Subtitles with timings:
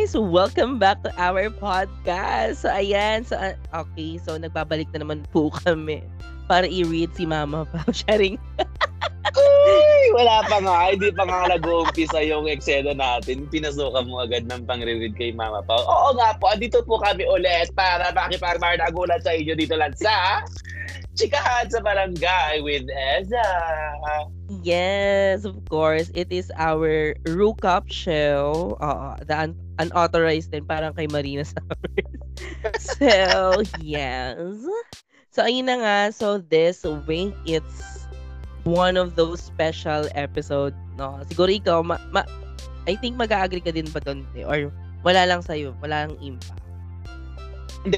[0.00, 0.16] guys!
[0.16, 2.64] Welcome back to our podcast.
[2.64, 3.28] So, ayan.
[3.28, 3.52] So, uh,
[3.84, 4.16] okay.
[4.16, 6.00] So, nagbabalik na naman po kami
[6.48, 7.84] para i-read si Mama Pao.
[7.92, 8.40] Sharing.
[9.36, 10.88] Uy, wala pa nga.
[10.96, 13.44] Hindi pa nga nag-uumpisa yung eksena natin.
[13.52, 15.84] Pinasukan mo agad ng pang-read kay Mama Pao.
[15.84, 20.40] Oo nga po, andito po kami ulit para makipagmardagulan sa inyo dito lang sa
[21.12, 23.44] Chikahan sa Barangay with Eza.
[24.50, 26.10] Yes, of course.
[26.10, 28.74] It is our Rookup show.
[28.82, 32.10] Uh, the un- unauthorized din, parang kay Marina Summers.
[32.82, 34.34] so, yes.
[35.30, 35.96] So, ayun na nga.
[36.10, 38.10] So, this week, it's
[38.66, 41.22] one of those special episode, no?
[41.30, 42.26] Siguro ikaw, ma- ma-
[42.90, 44.26] I think mag-agree ka din ba doon?
[44.50, 44.74] Or
[45.06, 45.78] wala lang sa'yo?
[45.78, 46.58] Wala lang impact?
[47.80, 47.96] Hindi,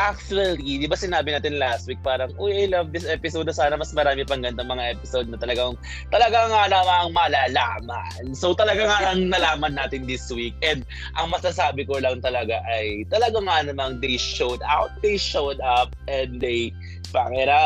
[0.00, 3.76] actually, di ba sinabi natin last week, parang, uy, I love this episode na sana
[3.76, 5.76] mas marami pang ganda mga episode na talagang,
[6.08, 8.32] talaga nga namang malalaman.
[8.32, 10.56] So talaga nga lang nalaman natin this week.
[10.64, 10.88] And
[11.20, 15.92] ang masasabi ko lang talaga ay, talaga nga namang they showed out, they showed up,
[16.08, 16.72] and they,
[17.12, 17.60] pangera,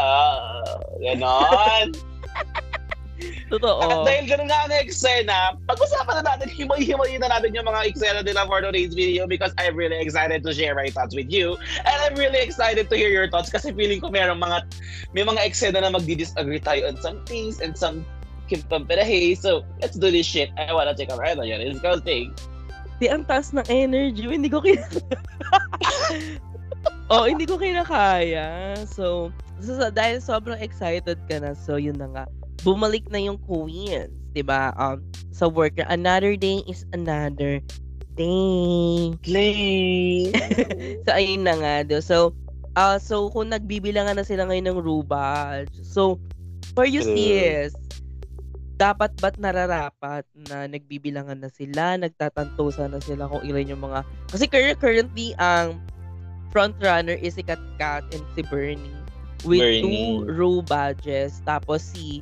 [0.99, 1.95] ganon.
[3.53, 3.85] Totoo.
[3.85, 8.21] At dahil ganun nga ang eksena, pag-usapan na natin, himay-himayin na natin yung mga eksena
[8.25, 11.61] nila for today's video because I'm really excited to share my thoughts with you.
[11.85, 14.65] And I'm really excited to hear your thoughts kasi feeling ko merong mga,
[15.13, 18.09] may mga eksena na magdi-disagree tayo on some things and some
[18.49, 19.37] kimpamperahe.
[19.37, 20.49] So, let's do this shit.
[20.57, 21.61] I wanna take a ride on you.
[21.61, 22.33] Let's go thing.
[23.05, 24.25] Di, ang taas ng energy.
[24.25, 25.05] Hindi ko kinakaya.
[27.13, 28.81] oh, hindi ko kinakaya.
[28.89, 29.29] So,
[29.61, 32.25] so, dahil sobrang excited ka na, so yun na nga
[32.63, 34.75] bumalik na yung queens, 'di ba?
[34.79, 35.03] Um
[35.35, 37.59] sa work another day is another
[38.15, 39.13] day.
[39.25, 40.31] Play.
[41.05, 41.99] so ayun na nga do.
[41.99, 42.37] So
[42.77, 45.69] uh, so kung nagbibilangan na sila ngayon ng rubaj.
[45.83, 46.21] So
[46.77, 47.75] for you sis,
[48.81, 54.01] dapat ba't nararapat na nagbibilangan na sila, nagtatantosan na sila kung ilan yung mga
[54.33, 55.79] kasi currently ang
[56.53, 58.93] front runner is si Kat Kat and si Bernie
[59.49, 59.81] with Bernie.
[59.81, 62.21] two row badges tapos si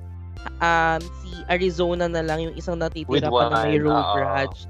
[0.61, 4.69] um, si Arizona na lang yung isang natitira pa na may road uh, rage.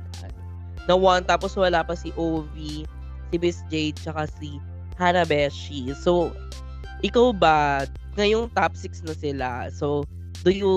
[0.89, 2.85] Na one tapos wala pa si OV
[3.31, 4.59] si Miss Jade tsaka si
[4.99, 6.35] Hanabeshi so
[7.01, 7.87] ikaw ba
[8.19, 10.05] ngayong top 6 na sila so
[10.43, 10.77] do you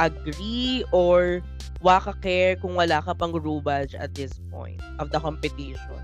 [0.00, 1.44] agree or
[1.84, 6.00] waka care kung wala ka pang rubage at this point of the competition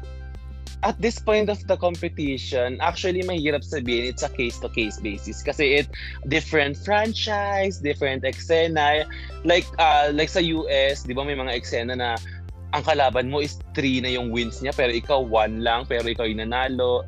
[0.83, 5.89] at this point of the competition, actually mahirap sabihin it's a case-to-case basis kasi it
[6.29, 9.09] different franchise, different eksena.
[9.45, 12.21] Like uh, like sa US, 'di ba may mga eksena na
[12.77, 16.29] ang kalaban mo is 3 na yung wins niya pero ikaw 1 lang pero ikaw
[16.29, 17.07] yung nanalo.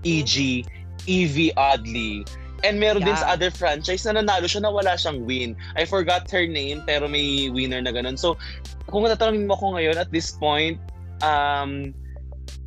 [0.00, 0.64] E.g.
[1.04, 2.24] Evie Oddly.
[2.64, 3.12] And meron yeah.
[3.12, 5.56] din sa other franchise na nanalo siya na wala siyang win.
[5.76, 8.16] I forgot her name pero may winner na ganun.
[8.16, 8.40] So,
[8.88, 10.80] kung tatanungin mo ko ngayon at this point,
[11.20, 11.92] um,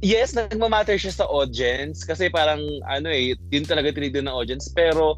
[0.04, 2.60] yes, nagmamatter siya sa audience kasi parang
[2.92, 4.68] ano eh, yun talaga tinignan ng audience.
[4.70, 5.16] Pero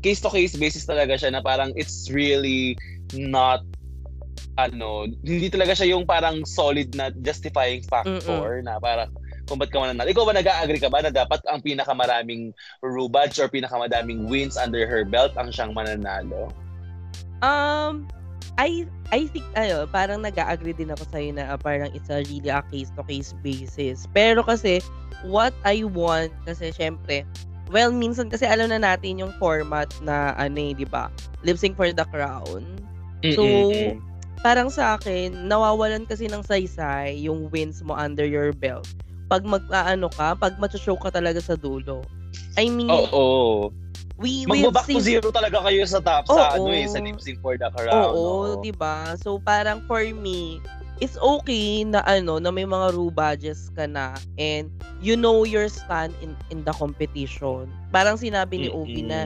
[0.00, 2.78] case to case basis talaga siya na parang it's really
[3.18, 3.66] not
[4.58, 8.66] ano, hindi talaga siya yung parang solid na justifying factor Mm-mm.
[8.66, 9.10] na parang
[9.46, 10.10] kung ba't ka mananalo.
[10.10, 15.06] Ikaw ba nag-agree ka ba na dapat ang pinakamaraming rubage or pinakamadaming wins under her
[15.06, 16.52] belt ang siyang mananalo?
[17.40, 18.10] Um,
[18.58, 22.50] I I think ano, parang nag-agree din ako sa na uh, parang it's a really
[22.50, 24.10] a case to case basis.
[24.10, 24.82] Pero kasi
[25.22, 27.22] what I want kasi syempre
[27.70, 31.08] well minsan kasi alam na natin yung format na ano eh, 'di ba?
[31.46, 32.66] Lip sync for the crown.
[33.32, 34.02] So Mm-mm.
[34.42, 38.90] parang sa akin nawawalan kasi ng saysay yung wins mo under your belt.
[39.30, 42.00] Pag mag-aano ka, pag macho-show ka talaga sa dulo.
[42.56, 43.06] I mean, Oo.
[43.12, 43.87] Oh, oh
[44.18, 44.98] we Magbo-back seen...
[44.98, 47.70] to zero talaga kayo sa top oh, sa ano eh sa lip sync for the
[47.70, 48.10] crown.
[48.12, 48.60] Oo, no?
[48.60, 49.14] 'di ba?
[49.14, 50.58] So parang for me,
[50.98, 54.68] it's okay na ano na may mga rule badges ka na and
[54.98, 57.70] you know your stand in in the competition.
[57.94, 59.24] Parang sinabi ni Ovi na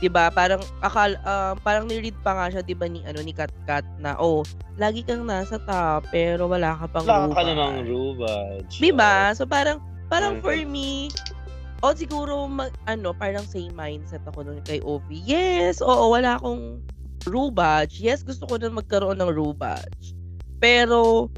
[0.00, 0.32] 'di ba?
[0.32, 3.84] Parang akal uh, parang ni-read pa nga siya 'di ba ni ano ni Kat Kat
[4.00, 4.40] na oh,
[4.80, 8.80] lagi kang nasa top pero wala ka pang wala ka namang rule badge.
[8.80, 9.36] 'Di ba?
[9.36, 11.12] So parang parang for me
[11.84, 15.20] o siguro mag, ano, parang same mindset ako nun kay Ovi.
[15.20, 16.80] Yes, oo, wala akong
[17.28, 18.00] Rue badge.
[18.00, 20.16] Yes, gusto ko na magkaroon ng Rue badge.
[20.60, 21.28] Pero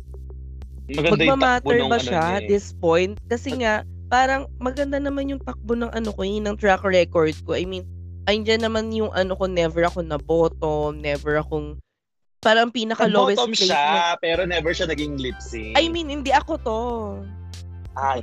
[0.86, 3.18] maganda magmamatter ba ano siya ano, this point?
[3.26, 7.58] Kasi nga, parang maganda naman yung takbo ng ano ko, yung ng track record ko.
[7.58, 7.82] I mean,
[8.30, 11.78] ayun naman yung ano ko, never ako na bottom, never akong
[12.38, 15.74] parang pinaka lowest bottom siya, pero never siya naging lip sync.
[15.74, 16.80] I mean, hindi ako to.
[17.98, 18.22] Ay,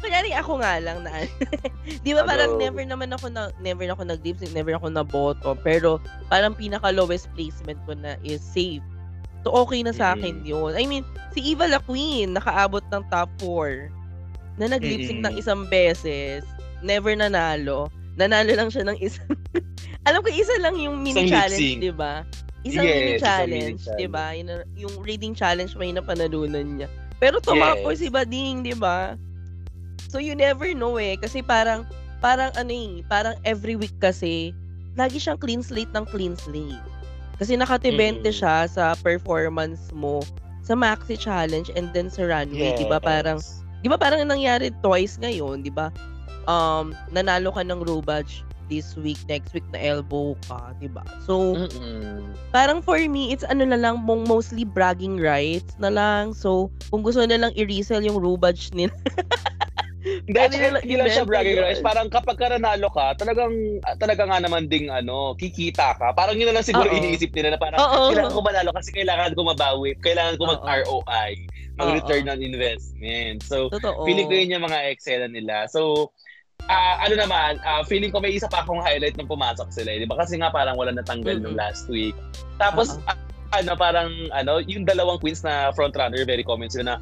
[0.00, 1.12] Kunyari ako nga lang na
[2.04, 5.56] Di ba parang never naman ako na never ako nag-lip sync, never ako na bottom,
[5.60, 6.00] pero
[6.32, 8.80] parang pinaka lowest placement ko na is safe
[9.40, 10.76] So, okay na sa akin yun.
[10.76, 11.00] I mean,
[11.32, 13.88] si Eva La Queen, nakaabot ng top 4
[14.60, 16.44] na nag-lip sync ng isang beses,
[16.84, 17.88] never nanalo.
[18.20, 19.24] Nanalo lang siya ng isang...
[20.08, 21.80] Alam ko, isa lang yung mini Isang lip challenge, sync.
[21.80, 22.12] di ba?
[22.68, 24.24] Isang Yes, mini isang challenge, mini di ba?
[24.36, 26.88] Yung, yung reading challenge may napanalunan niya.
[27.16, 28.04] Pero tumapo Yes.
[28.04, 29.16] si Bading, di ba?
[30.10, 31.14] So, you never know eh.
[31.14, 31.86] Kasi parang,
[32.18, 34.50] parang ano eh, parang every week kasi,
[34.98, 36.82] lagi siyang clean slate ng clean slate.
[37.38, 38.36] Kasi nakatibente Mm.
[38.36, 40.18] siya sa performance mo
[40.60, 42.98] sa Maxi Challenge and then sa runway, 'di ba?
[43.00, 43.38] Parang
[43.80, 45.88] 'di ba parang nangyari twice ngayon, 'di ba?
[46.44, 51.00] Um, nanalo ka ng Robach this week, next week na elbow ka, 'di ba?
[51.24, 52.36] So, Mm-mm.
[52.52, 56.36] parang for me, it's ano na lang, mong mostly bragging rights na lang.
[56.36, 58.92] So, kung gusto na lang i-resell yung Robach nila.
[60.00, 61.84] Hindi, tsaka nila hindi lang siya bragging rights.
[61.84, 63.52] Parang kapag ka nanalo ka, talagang,
[63.84, 66.16] ah, talaga nga naman ding, ano, kikita ka.
[66.16, 66.96] Parang yun na lang siguro Oo.
[66.96, 68.08] iniisip nila na parang, Oo.
[68.08, 71.30] kailangan ko manalo kasi kailangan ko mabawi, kailangan ko mag-ROI,
[71.76, 73.44] mag-return on investment.
[73.44, 74.08] So, Totoo.
[74.08, 75.68] feeling ko yun yung mga eksena nila.
[75.68, 76.10] So,
[76.68, 79.96] ah ano naman, ah, feeling ko may isa pa akong highlight nung pumasok sila.
[79.96, 80.04] eh.
[80.04, 80.16] Di ba?
[80.20, 81.52] Kasi nga parang wala natanggal Mm-mm.
[81.52, 82.16] nung last week.
[82.56, 83.04] Tapos, Oo.
[83.08, 83.16] ah,
[83.56, 86.96] ano, parang, ano, yung dalawang queens na frontrunner, very comment sila na,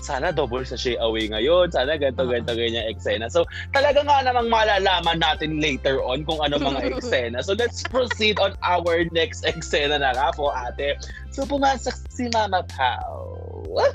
[0.00, 2.32] sana double sa Shea away ngayon, sana ganito, Oo.
[2.32, 3.28] ganito, ganyan eksena.
[3.28, 3.44] So,
[3.74, 7.44] talaga nga namang malalaman natin later on kung ano mga eksena.
[7.44, 10.96] So, let's proceed on our next eksena na nga po, ate.
[11.34, 13.36] So, pumasok si Mama Pao.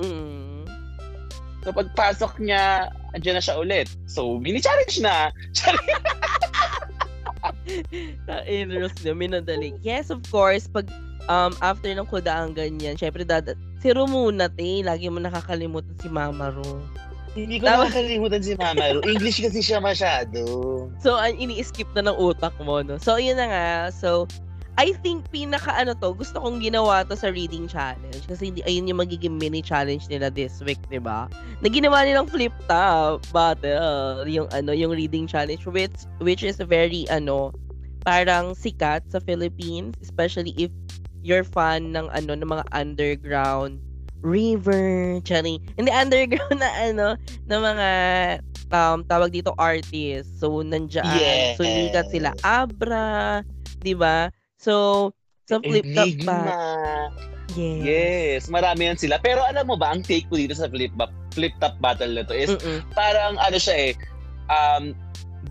[0.00, 0.54] Mm.
[1.64, 3.88] So pagpasok niya, andyan na siya ulit.
[4.04, 5.32] So mini challenge na.
[8.28, 9.72] Ka-interest niya, minadali.
[9.80, 10.92] Yes, of course, pag
[11.24, 14.80] um, after ng kudaang ganyan, syempre, dada, si Ro muna, te.
[14.80, 16.80] Lagi mo nakakalimutan si Mama Ro.
[17.36, 17.92] Hindi ko Tama.
[17.92, 19.04] nakakalimutan si Mama Ro.
[19.04, 20.40] English kasi siya masyado.
[21.04, 22.96] So, ang ini-skip na ng utak mo, no?
[22.96, 23.68] So, yun na nga.
[23.92, 24.24] So,
[24.74, 28.90] I think pinaka ano to, gusto kong ginawa to sa reading challenge kasi hindi ayun
[28.90, 31.30] yung magiging mini challenge nila this week, 'di ba?
[31.62, 37.06] Na ginawa nilang flip top battle, yung ano, yung reading challenge which which is very
[37.06, 37.54] ano,
[38.02, 40.74] parang sikat sa Philippines, especially if
[41.24, 43.80] you're fan ng ano ng mga underground
[44.24, 45.60] river, chari.
[45.76, 47.88] Hindi underground na ano, ng mga
[48.72, 50.40] um, tawag dito artists.
[50.40, 51.04] So, nandiyan.
[51.20, 51.60] Yes.
[51.60, 52.32] Sumikat sila.
[52.40, 53.44] Abra,
[53.84, 54.32] di ba?
[54.56, 55.12] So,
[55.44, 56.40] sa flip top ba?
[57.52, 57.80] Yes.
[57.84, 59.20] Yes, marami yan sila.
[59.20, 60.90] Pero alam mo ba, ang take ko dito sa flip,
[61.36, 62.82] flip top battle na to is Mm-mm.
[62.96, 63.94] parang ano siya eh,
[64.50, 64.96] um,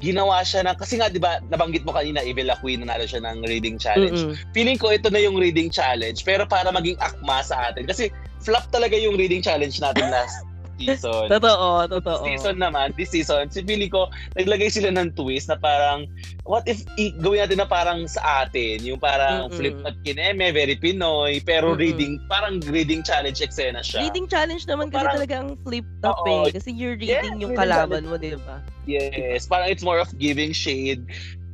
[0.02, 3.22] ginawa siya ng, kasi nga di ba nabanggit mo kanina, Evil La Queen, nanalo siya
[3.22, 4.24] ng reading challenge.
[4.24, 4.36] Mm-mm.
[4.56, 8.10] feeling ko ito na yung reading challenge pero para maging akma sa atin kasi
[8.44, 10.46] flop talaga yung reading challenge natin last
[10.78, 11.28] season.
[11.28, 12.24] Totoo, totoo.
[12.24, 16.08] This season naman, this season, si feeling ko, naglagay sila ng twist na parang,
[16.44, 19.56] what if i- gawin natin na parang sa atin, yung parang Mm-mm.
[19.56, 21.82] flip at kineme, very Pinoy, pero Mm-mm.
[21.82, 24.04] reading, parang reading challenge eksena siya.
[24.04, 26.48] Reading challenge naman kasi Parang- talaga ang flip Oo.
[26.48, 26.52] eh.
[26.52, 28.58] Kasi you're reading Yeah, yung reading kalaban mo, di ba?
[28.84, 31.08] Yes, parang it's more of giving shade,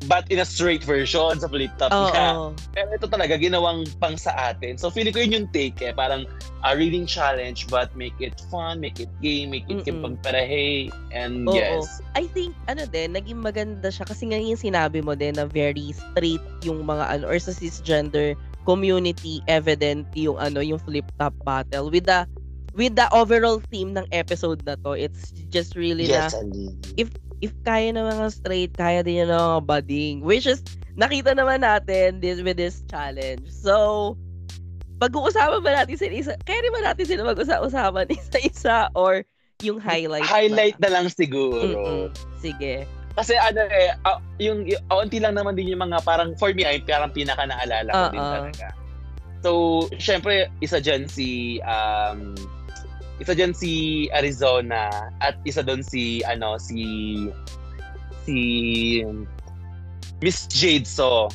[0.07, 2.07] but in a straight version sa flip top Oo.
[2.07, 2.25] niya.
[2.72, 4.80] Pero ito talaga, ginawang pang sa atin.
[4.80, 5.92] So, feeling ko yun yung take eh.
[5.92, 6.24] Parang
[6.63, 10.88] a reading challenge, but make it fun, make it game, make it kimpagparahe.
[11.12, 11.56] And Oo.
[11.56, 12.00] yes.
[12.16, 15.92] I think, ano din, naging maganda siya kasi nga yung sinabi mo din na very
[15.92, 21.90] straight yung mga ano, or sa cisgender community evident yung ano, yung flip top battle
[21.90, 22.28] with the
[22.77, 24.94] with the overall theme ng episode na to.
[24.94, 26.75] It's just really na Ali.
[26.96, 27.10] if
[27.63, 30.17] kaya ng mga straight, kaya din ng mga bading.
[30.25, 30.60] Which is,
[31.00, 33.48] nakita naman natin this, with this challenge.
[33.48, 34.15] So,
[35.00, 39.24] pag-uusapan ba natin sila isa, kaya rin ba natin sila mag-usapan isa-isa or
[39.63, 40.91] yung highlight Highlight na?
[40.91, 41.63] na lang siguro.
[41.63, 42.03] Mm-mm.
[42.43, 42.84] Sige.
[43.15, 46.63] Kasi ano eh, ah, yung, yung auntie lang naman din yung mga parang, for me,
[46.63, 48.34] ay parang pinaka naalala ko din Oo.
[48.36, 48.67] talaga.
[49.39, 49.51] So,
[49.96, 52.36] syempre, isa dyan si, um,
[53.19, 54.88] isa dyan si Arizona
[55.19, 56.83] at isa doon si, ano, si,
[58.23, 58.38] si
[60.23, 61.27] Miss Jade So.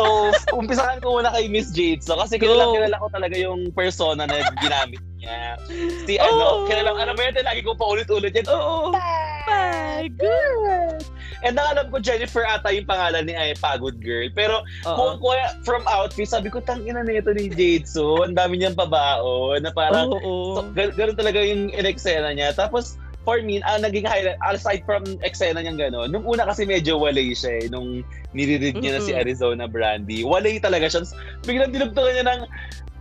[0.00, 4.24] So, umpisahan ko muna kay Miss Jade So kasi kilala, kilala ko talaga yung persona
[4.24, 5.60] na ginamit niya.
[6.08, 6.68] Si ano, Oh.
[6.68, 8.48] kilala, ano ba yun, lagi ko paulit-ulit yan.
[8.48, 8.96] Oo.
[9.44, 10.99] Pagod.
[11.40, 14.28] And ang alam ko, Jennifer ata yung pangalan ni ay Pagod Girl.
[14.32, 18.24] Pero kung kuya, from outfit, sabi ko, tangina na ito ni Jade So.
[18.24, 20.56] Ang dami niyang pabao na parang, Oo.
[20.56, 22.52] so, gan- ganun talaga yung in-eksena niya.
[22.52, 26.96] Tapos, for me, ang naging highlight, aside from eksena niyang gano'n, nung una kasi medyo
[26.96, 28.00] walay siya eh, nung
[28.32, 29.12] niririd niya na si.
[29.12, 30.24] Arizona Brandy.
[30.24, 31.04] Walay talaga siya.
[31.44, 32.42] Biglang dinugtungan niya ng,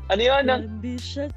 [0.10, 0.62] ano yun, ng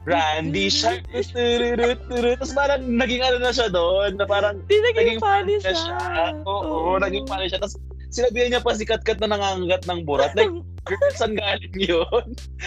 [0.05, 1.05] Brandy Shark.
[1.33, 2.00] Tururut.
[2.41, 5.76] Tapos parang naging ano na siya doon, na parang Di naging naging funny siya.
[5.76, 6.00] siya.
[6.49, 7.61] Oo, naging funny siya.
[7.61, 7.76] Tapos
[8.09, 10.33] sinabihan niya pa si Katkat na nangangagat ng burat.
[10.33, 10.52] Like,
[10.88, 12.25] girl, saan galing yun?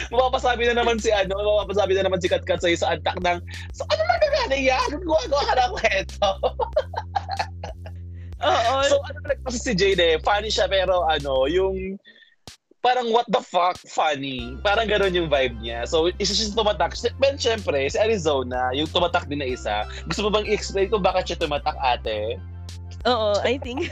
[0.10, 3.38] mapapasabi na naman si ano, mapapasabi na naman si Katkat sa'yo sa antak ng,
[3.74, 4.90] so ano na galing yan?
[5.04, 6.28] Gawa-gawa ka na kwento.
[8.46, 8.74] Oo.
[8.86, 11.98] so ano nagpasa si Jade eh, funny siya pero ano, yung
[12.86, 14.54] parang what the fuck funny.
[14.62, 15.90] Parang gano'n yung vibe niya.
[15.90, 16.94] So, isa siya tumatak.
[17.18, 19.90] But syempre, si Arizona, yung tumatak din na isa.
[20.06, 22.38] Gusto mo bang i-explain kung bakit siya tumatak, ate?
[23.06, 23.86] Oo, I think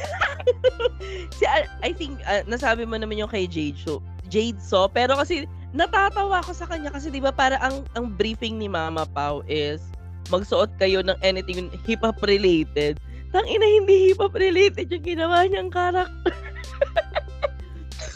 [1.38, 1.46] si
[1.86, 6.42] I think uh, nasabi mo naman yung kay Jade so Jade so pero kasi natatawa
[6.42, 9.86] ako sa kanya kasi 'di ba para ang ang briefing ni Mama Pau is
[10.34, 12.98] magsuot kayo ng anything hip hop related.
[13.30, 16.34] Tang ina hindi hip hop related yung ginawa niyang karakter.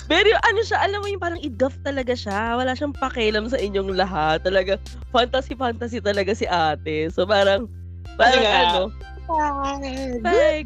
[0.08, 2.56] Pero ano siya, alam mo yung parang idgaf talaga siya.
[2.56, 4.40] Wala siyang pakialam sa inyong lahat.
[4.44, 4.80] Talaga,
[5.12, 7.12] fantasy-fantasy talaga si ate.
[7.12, 7.68] So parang,
[8.16, 8.82] parang ano,
[10.24, 10.66] Pag.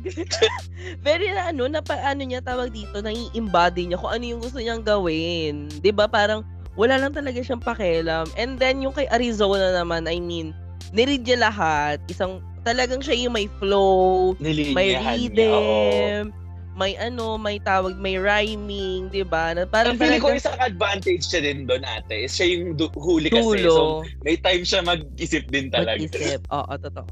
[1.06, 4.86] Very na ano, na ano niya tawag dito, nai-embody niya kung ano yung gusto niyang
[4.86, 5.66] gawin.
[5.82, 6.46] 'Di ba Parang
[6.78, 8.30] wala lang talaga siyang pakialam.
[8.38, 10.56] And then yung kay Arizona naman, I mean,
[10.96, 12.00] niread niya lahat.
[12.08, 16.32] Isang, talagang siya yung may flow, may rhythm, niya,
[16.76, 19.52] may ano, may tawag, may rhyming, 'di ba?
[19.52, 22.28] Na parang feeling ko isang advantage siya din doon, ate.
[22.32, 23.68] Siya yung du- huli kasi.
[23.68, 23.72] Tulo.
[23.76, 23.84] So,
[24.24, 26.00] may time siya mag-isip din talaga.
[26.00, 26.40] Mag-isip.
[26.48, 27.12] Oo, totoo.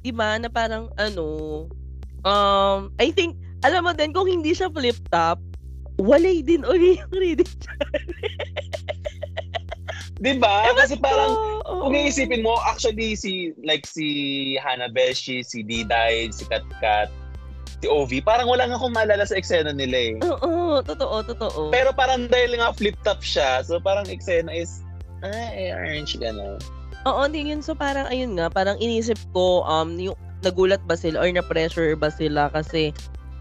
[0.00, 0.38] 'Di ba?
[0.38, 1.26] Na parang ano,
[2.22, 3.34] um, I think
[3.66, 5.36] alam mo din kung hindi siya flip top,
[6.00, 7.52] walay din uli yung reading
[10.20, 10.68] Di ba?
[10.76, 11.32] Kasi parang,
[11.64, 17.08] oh, kung iisipin mo, actually, si, like, si Hannah Beshi, si Diday, si Katkat,
[17.88, 20.14] Ovi, parang wala nga akong maalala sa eksena nila eh.
[20.20, 21.72] Oo, totoo, totoo.
[21.72, 24.84] Pero parang dahil nga flip-top siya, so parang eksena is,
[25.24, 26.60] ay, orange, gano'n.
[27.08, 27.64] Oo, hindi yun.
[27.64, 32.08] So parang, ayun nga, parang inisip ko, um, yung, nagulat ba sila or na-pressure ba
[32.08, 32.96] sila kasi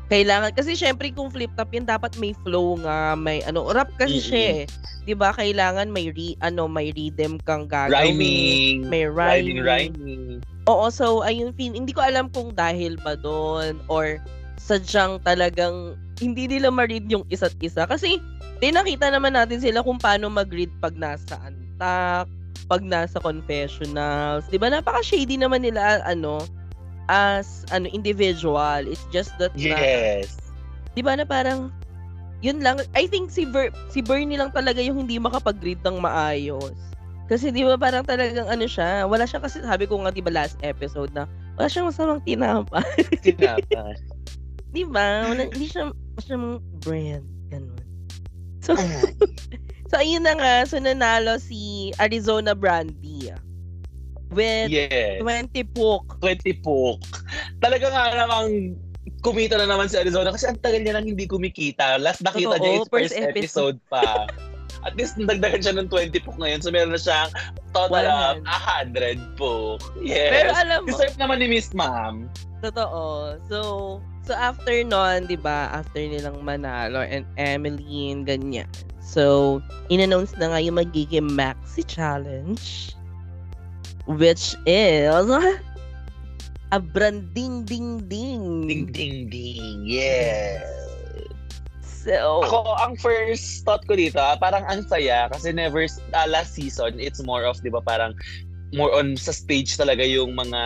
[0.10, 4.18] kailangan kasi syempre kung flip top yun dapat may flow nga may ano rap kasi
[4.18, 4.30] mm-hmm.
[4.30, 4.64] siya eh
[5.06, 10.42] 'di ba kailangan may re, ano may rhythm kang gagawin rhyming may rhyming, rhyming, rhyming.
[10.70, 14.22] Oo, so ayun, hindi ko alam kung dahil ba doon or
[14.62, 17.90] sadyang talagang hindi nila ma-read yung isa't isa.
[17.90, 18.22] Kasi,
[18.62, 22.30] di nakita naman natin sila kung paano mag-read pag nasa antak,
[22.70, 24.46] pag nasa confessionals.
[24.54, 24.70] Di ba?
[24.70, 26.46] Napaka-shady naman nila, ano,
[27.10, 28.86] as, ano, individual.
[28.86, 30.38] It's just that, yes.
[30.38, 31.74] Na, di ba na parang,
[32.40, 32.80] yun lang.
[32.94, 36.78] I think si, Ver, si Bernie lang talaga yung hindi makapag-read ng maayos.
[37.30, 40.34] Kasi di ba parang talagang ano siya, wala siya kasi sabi ko nga di ba
[40.34, 41.30] last episode na
[41.62, 42.82] wala siyang masamang tinapa.
[43.26, 43.94] tinapa.
[44.74, 45.30] di ba?
[45.30, 47.22] Wala, hindi siya masamang brand.
[47.54, 47.78] Ganun.
[48.66, 48.74] So,
[49.94, 50.66] so ayun na nga.
[50.66, 53.30] So nanalo si Arizona Brandy
[54.32, 55.22] with yes.
[55.22, 56.18] 20 pook.
[56.22, 57.02] 20 pook.
[57.60, 58.78] Talaga nga namang
[59.20, 62.00] kumita na naman si Arizona kasi ang tagal niya nang hindi kumikita.
[62.00, 64.30] Last nakita Totoo, niya is first, first episode, episode pa.
[64.88, 66.64] at least nagdagan siya ng 20 book ngayon.
[66.64, 67.32] So meron na siyang
[67.76, 68.16] total 100.
[68.16, 69.82] of 100 book.
[70.00, 70.32] Yes.
[70.32, 72.32] Pero alam mo, Deserve naman ni Miss Ma'am.
[72.64, 73.36] Totoo.
[73.52, 73.60] So,
[74.24, 78.68] so after nun, di ba, after nilang manalo and Emeline, ganyan.
[79.00, 79.58] So,
[79.90, 82.94] in-announce na nga yung magiging Maxi Challenge.
[84.10, 85.30] Which is
[86.74, 88.66] a branding ding ding.
[88.66, 89.86] Ding ding ding.
[89.86, 90.66] Yeah.
[91.84, 96.56] So, ako, ang first thought ko dito, ah, parang ang saya kasi never, uh, last
[96.56, 98.16] season, it's more of, di ba, parang
[98.74, 100.62] more on sa stage talaga yung mga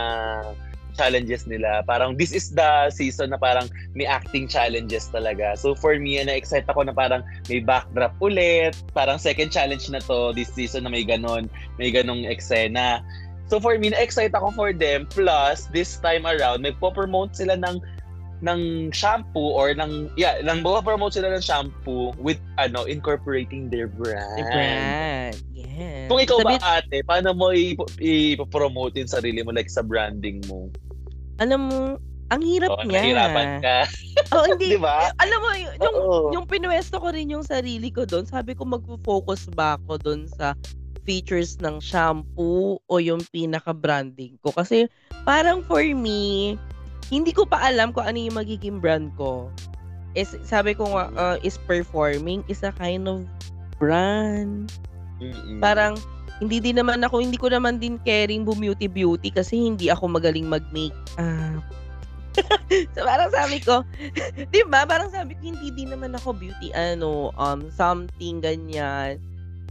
[0.94, 1.82] challenges nila.
[1.90, 3.66] Parang this is the season na parang
[3.98, 5.58] may acting challenges talaga.
[5.58, 8.78] So for me, na-excite ako na parang may backdrop ulit.
[8.94, 11.50] Parang second challenge na to this season na may ganon,
[11.82, 13.02] may ganong eksena.
[13.52, 15.06] So for me, na-excite ako for them.
[15.12, 17.84] Plus, this time around, may po-promote sila ng
[18.44, 24.36] ng shampoo or ng yeah, ng promote sila ng shampoo with ano incorporating their brand.
[24.36, 25.36] Their brand.
[25.56, 26.12] Yes.
[26.12, 30.68] Kung ikaw Sabi, ba ate, paano mo i-promote yung sarili mo like sa branding mo?
[31.40, 31.80] Alam mo,
[32.30, 33.00] ang hirap oh, niya.
[33.00, 33.78] Nahirapan ka.
[34.36, 34.68] oh, hindi.
[34.78, 35.10] diba?
[35.18, 36.18] Alam mo, yung, Oo.
[36.36, 40.54] yung pinwesto ko rin yung sarili ko doon, sabi ko magfo-focus ba ako doon sa
[41.04, 44.52] features ng shampoo o yung pinaka-branding ko.
[44.56, 44.88] Kasi
[45.24, 46.56] parang for me,
[47.12, 49.52] hindi ko pa alam kung ano yung magiging brand ko.
[50.14, 53.26] Is, sabi ko nga, uh, is performing is a kind of
[53.82, 54.72] brand.
[55.20, 55.58] Mm-mm.
[55.58, 55.98] Parang,
[56.42, 60.50] hindi din naman ako, hindi ko naman din caring beauty beauty kasi hindi ako magaling
[60.50, 61.64] mag-make up.
[62.98, 63.86] so parang sabi ko,
[64.50, 64.90] 'di ba?
[64.90, 69.22] Parang sabi ko hindi din naman ako beauty ano, um something ganyan.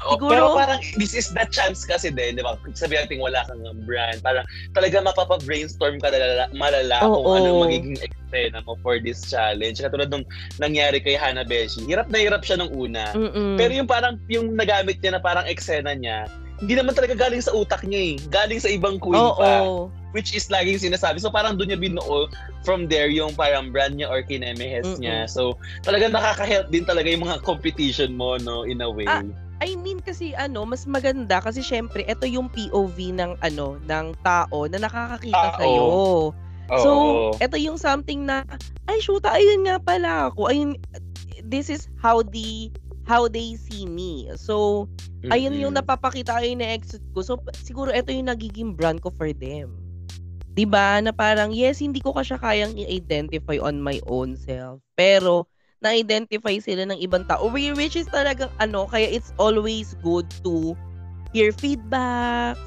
[0.03, 2.59] Oh, Siguro, pero parang this is the chance kasi din, di ba?
[2.75, 4.19] Sabi natin wala kang brand.
[4.19, 7.39] Parang talaga mapapa-brainstorm ka malala, malala oh, kung oh.
[7.39, 7.61] ano oh.
[7.67, 9.79] magiging eksena mo for this challenge.
[9.79, 10.27] Katulad nung
[10.59, 11.87] nangyari kay Hanabeshi.
[11.87, 13.15] Hirap na hirap siya nung una.
[13.15, 13.55] Mm-mm.
[13.55, 16.27] Pero yung parang, yung nagamit niya na parang eksena niya,
[16.63, 18.15] hindi naman talaga galing sa utak niya eh.
[18.31, 19.39] Galing sa ibang queen Oo.
[19.39, 19.67] pa.
[20.15, 21.19] Which is laging sinasabi.
[21.19, 22.31] So parang doon niya binuo
[22.63, 25.03] from there yung parang brand niya or kinemehes Mm-mm.
[25.03, 25.27] niya.
[25.27, 29.11] So talagang nakaka-help din talaga yung mga competition mo, no, in a way.
[29.11, 29.27] Ah,
[29.63, 34.67] I mean kasi ano, mas maganda kasi syempre ito yung POV ng ano, ng tao
[34.67, 35.87] na nakakakita Ah, sa iyo.
[36.73, 36.91] So,
[37.39, 38.43] ito yung something na
[38.91, 40.51] ay shoot, ayun nga pala ako.
[40.51, 40.75] Ayun
[41.47, 42.75] this is how the
[43.07, 44.27] how they see me.
[44.35, 44.89] So,
[45.31, 47.23] ayun yung napapakita ayun na exit ko.
[47.23, 49.79] So, siguro ito yung nagiging brand ko for them.
[50.53, 51.01] 'Di ba?
[51.01, 54.83] Na parang yes, hindi ko kasya kayang i-identify on my own self.
[54.99, 55.49] Pero
[55.83, 57.51] na-identify sila ng ibang tao.
[57.51, 60.79] Whi- Which is talagang ano, kaya it's always good to
[61.35, 62.61] hear feedbacks,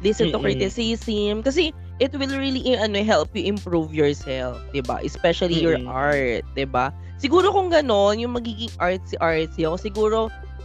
[0.00, 4.56] listen to criticism kasi it will really eh, ano help you improve yourself,
[4.88, 5.00] ba?
[5.04, 6.94] Especially your art, ba?
[7.20, 10.18] Siguro kung ganon, yung magiging artsy artsy ako, siguro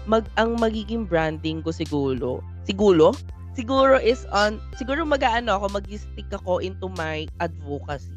[0.07, 3.11] mag ang magiging branding ko siguro, siguro
[3.55, 8.11] siguro is on siguro mag-aano ako, mag-stick ako into my advocacy.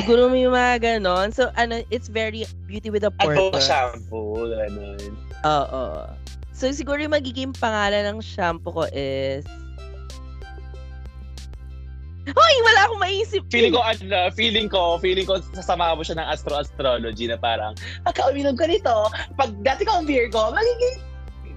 [0.00, 1.34] Siguro may mga ganon.
[1.34, 3.68] So, ano, it's very beauty with a Advo purpose.
[3.68, 5.12] shampoo, ganun.
[5.44, 6.08] Oo.
[6.56, 9.44] So, siguro yung magiging pangalan ng shampoo ko is...
[12.22, 13.42] Hoy, wala akong maisip.
[13.50, 17.74] Feeling ko, ano, feeling ko, feeling ko, sasama mo siya ng astro-astrology na parang,
[18.06, 21.02] pagka uminom ka nito, pag dati ka ang Virgo, magiging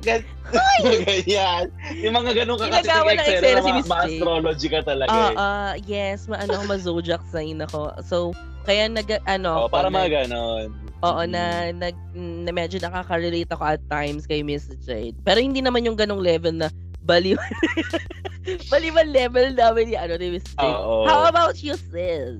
[0.05, 0.27] Gan-
[1.09, 1.65] ganyan.
[1.97, 5.35] Yung mga ganun ka kasi ng eksena si ma-astrology ka talaga Ah, eh.
[5.35, 7.91] ah, yes, maano ako ma-zodiac sign ako.
[8.05, 8.31] So,
[8.63, 10.69] kaya nag, ano, Oh, para mga ganon.
[11.01, 11.29] Oo, Mm.
[11.29, 15.17] na, nag, na medyo nakaka-relate ako at times kay Miss Jade.
[15.21, 16.69] Pero hindi naman yung ganong level na
[17.01, 17.37] baliw.
[18.71, 20.65] baliwan level namin ni, ano, ni Miss Jade.
[20.71, 21.05] Oo.
[21.05, 22.37] How about you, sis?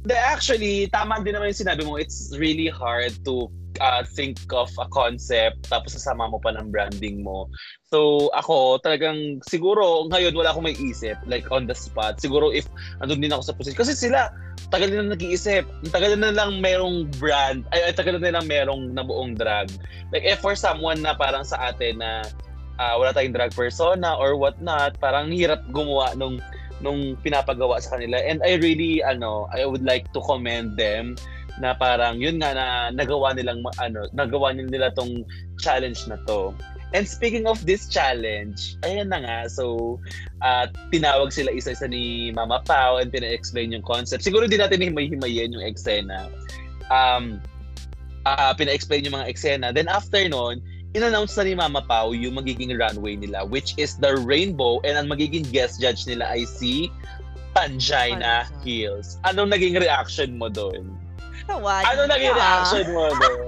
[0.00, 4.68] The, actually, tama din naman yung sinabi mo, it's really hard to uh, think of
[4.82, 7.46] a concept tapos sasama mo pa ng branding mo.
[7.90, 12.18] So, ako, talagang siguro ngayon wala akong may isip like on the spot.
[12.18, 12.66] Siguro if
[12.98, 13.78] andun din ako sa position.
[13.78, 14.34] Kasi sila,
[14.70, 15.66] tagal na nag-iisip.
[15.90, 17.66] Tagal na lang merong brand.
[17.74, 19.70] Ay, ay tagal na lang merong nabuong drag.
[20.10, 22.26] Like, if for someone na parang sa atin na
[22.80, 26.40] ah, wala tayong drag persona or what not, parang hirap gumawa nung
[26.80, 28.16] nung pinapagawa sa kanila.
[28.24, 31.14] And I really, ano, I would like to commend them
[31.58, 35.26] na parang yun nga na nagawa nilang ano, nagawa nila tong
[35.58, 36.54] challenge na to.
[36.90, 39.98] And speaking of this challenge, ayan na nga, so
[40.42, 44.26] uh, tinawag sila isa-isa ni Mama Pao and pina-explain yung concept.
[44.26, 46.26] Siguro din natin himay-himayin yung eksena.
[46.90, 47.38] Um,
[48.26, 49.70] uh, pina-explain yung mga eksena.
[49.70, 50.58] Then after nun,
[50.98, 55.06] in-announce na ni Mama Pao yung magiging runway nila, which is the rainbow and ang
[55.06, 56.90] magiging guest judge nila ay si
[57.54, 58.62] Pangina Pangina.
[58.66, 59.18] Hills.
[59.22, 60.98] Anong naging reaction mo doon?
[61.50, 61.82] Tawad.
[61.84, 63.38] Ano naging reaction mo doon?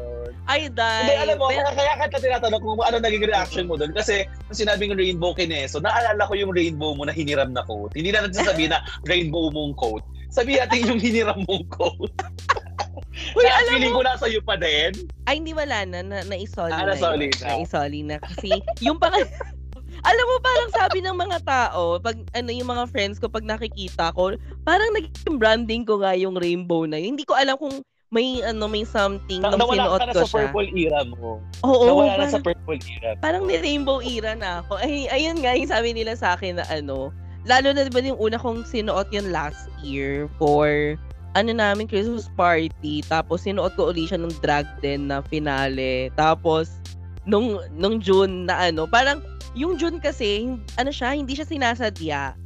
[0.43, 1.07] Ay, dahil.
[1.07, 3.95] Hindi, alam mo, kaya, kaya ka tinatanong kung ano naging reaction mo doon.
[3.95, 7.95] Kasi nung sinabing rainbow kineso, naalala ko yung rainbow mo na hiniram na coat.
[7.95, 10.03] Hindi na natin sasabihin na rainbow mong coat.
[10.35, 12.11] Sabihin natin yung hiniram mong coat.
[13.39, 14.91] Uy, na alam feeling mo, ko nasa iyo pa din.
[15.31, 16.99] ay, hindi wala na, na naisoli Ah, na.
[16.99, 17.39] nasoli yun.
[17.39, 17.47] na.
[17.55, 18.17] Naisoli na.
[18.19, 18.51] Kasi,
[18.83, 19.15] yung pang...
[20.11, 24.11] alam mo, parang sabi ng mga tao, pag ano yung mga friends ko, pag nakikita
[24.13, 24.35] ko,
[24.67, 27.15] parang naging branding ko nga yung rainbow na yun.
[27.15, 27.79] Hindi ko alam kung
[28.13, 30.37] may ano may something Na, nung nawala sinuot ka na ko sa siya.
[30.37, 31.41] purple era mo.
[31.65, 33.11] Oo, nawala na parang, sa purple era.
[33.25, 34.77] parang ni rainbow era na ako.
[34.85, 37.09] Ay, ayun nga, yung sabi nila sa akin na ano,
[37.49, 40.95] lalo na diba yung una kong sinuot yun last year for
[41.33, 46.79] ano namin Christmas party tapos sinuot ko ulit siya nung drag din na finale tapos
[47.25, 49.25] nung nung June na ano parang
[49.57, 52.37] yung June kasi ano siya hindi siya sinasadya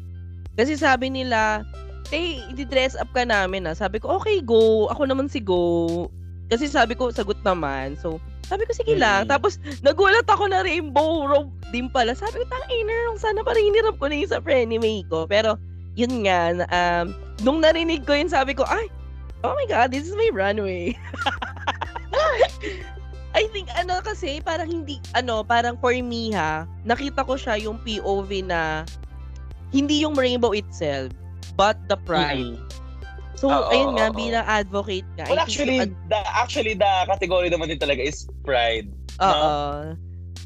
[0.57, 1.67] kasi sabi nila
[2.13, 4.87] eh i-dress up ka namin na sabi ko okay go.
[4.93, 6.07] Ako naman si go.
[6.47, 7.99] Kasi sabi ko sagot naman.
[7.99, 9.27] So sabi ko sige lang.
[9.27, 9.31] Mm.
[9.31, 12.15] tapos nagulat ako na rainbow robe din pala.
[12.15, 15.27] Sabi ko tang ina sana pa rin hinirap ko na yung sa frenemy ko.
[15.27, 15.59] Pero
[15.99, 18.87] yun nga um, nung narinig ko yun sabi ko ay
[19.43, 20.95] oh my god this is my runway.
[23.37, 27.77] I think ano kasi parang hindi ano parang for me ha nakita ko siya yung
[27.85, 28.89] POV na
[29.75, 31.13] hindi yung rainbow itself
[31.57, 32.57] but the pride.
[32.57, 32.61] Mm.
[33.37, 34.17] So Oo, ayun nga oo.
[34.17, 35.29] bilang advocate nga.
[35.29, 38.89] Well, actually, ad- the, actually, the category naman din talaga is pride.
[39.21, 39.51] oo.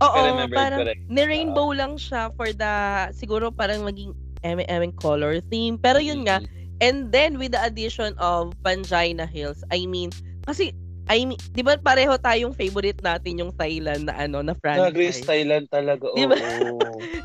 [0.00, 1.02] Oo, parang correct.
[1.12, 2.72] ni-rainbow lang siya for the
[3.12, 5.76] siguro parang maging M&M color theme.
[5.76, 6.40] Pero yun nga,
[6.80, 10.10] And then with the addition of Pangina Hills, I mean,
[10.48, 10.72] kasi
[11.10, 15.18] I mean, 'di ba pareho tayong favorite natin yung Thailand na ano na Drag Race
[15.18, 15.26] franchise.
[15.26, 16.06] Thailand talaga.
[16.06, 16.16] Oo.
[16.16, 16.36] Di ba?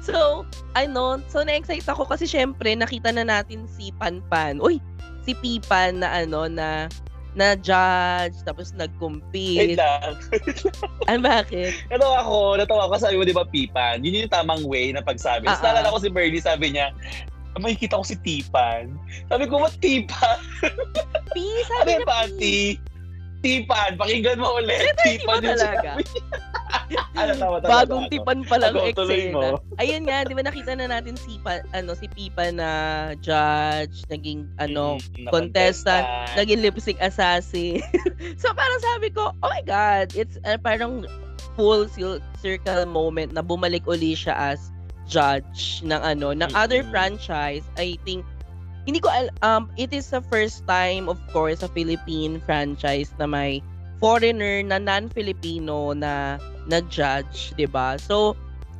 [0.02, 4.58] So, ano, so na-excite ako kasi syempre nakita na natin si Panpan.
[4.58, 4.78] Uy,
[5.22, 6.86] si Pipan na ano na
[7.36, 9.76] na judge tapos Wait nag-compete.
[9.76, 10.16] lang.
[11.06, 11.76] Ay bakit?
[11.92, 12.94] Natawa ako, natawa ako.
[12.96, 14.00] Sabi mo, di ba, Pipan?
[14.02, 15.44] Yun yung tamang way na pagsabi.
[15.44, 15.66] Tapos Ah, ah.
[15.76, 16.96] naalala ko si Bernie, sabi niya,
[17.60, 18.96] may kita ko si Tipan.
[19.28, 20.40] Sabi ko, what Tipan?
[21.34, 22.10] P, Ano sabi yung na P.
[22.10, 22.58] panty?
[23.46, 24.90] Tipan, pakinggan mo ulit.
[25.06, 25.92] Iba yung talaga.
[25.96, 26.04] sinabi.
[27.16, 29.32] ano, tawa, tawa, Bagong tipan pa lang eksena.
[29.32, 29.62] mo.
[29.78, 32.70] Ayun nga, 'di ba nakita na natin si pa, ano si Pipa na
[33.20, 37.82] judge, naging ano, Mm, na contestant, naging lip sync assassin.
[38.42, 41.06] so parang sabi ko, oh my god, it's uh, parang
[41.54, 41.88] full
[42.36, 44.60] circle moment na bumalik uli siya as
[45.06, 47.64] judge ng ano, ng other franchise.
[47.78, 48.26] I think
[48.86, 53.26] hindi ko al- um it is the first time of course sa Philippine franchise na
[53.26, 53.60] may
[53.98, 57.98] foreigner na non-Filipino na nag-judge, 'di ba?
[57.98, 58.34] So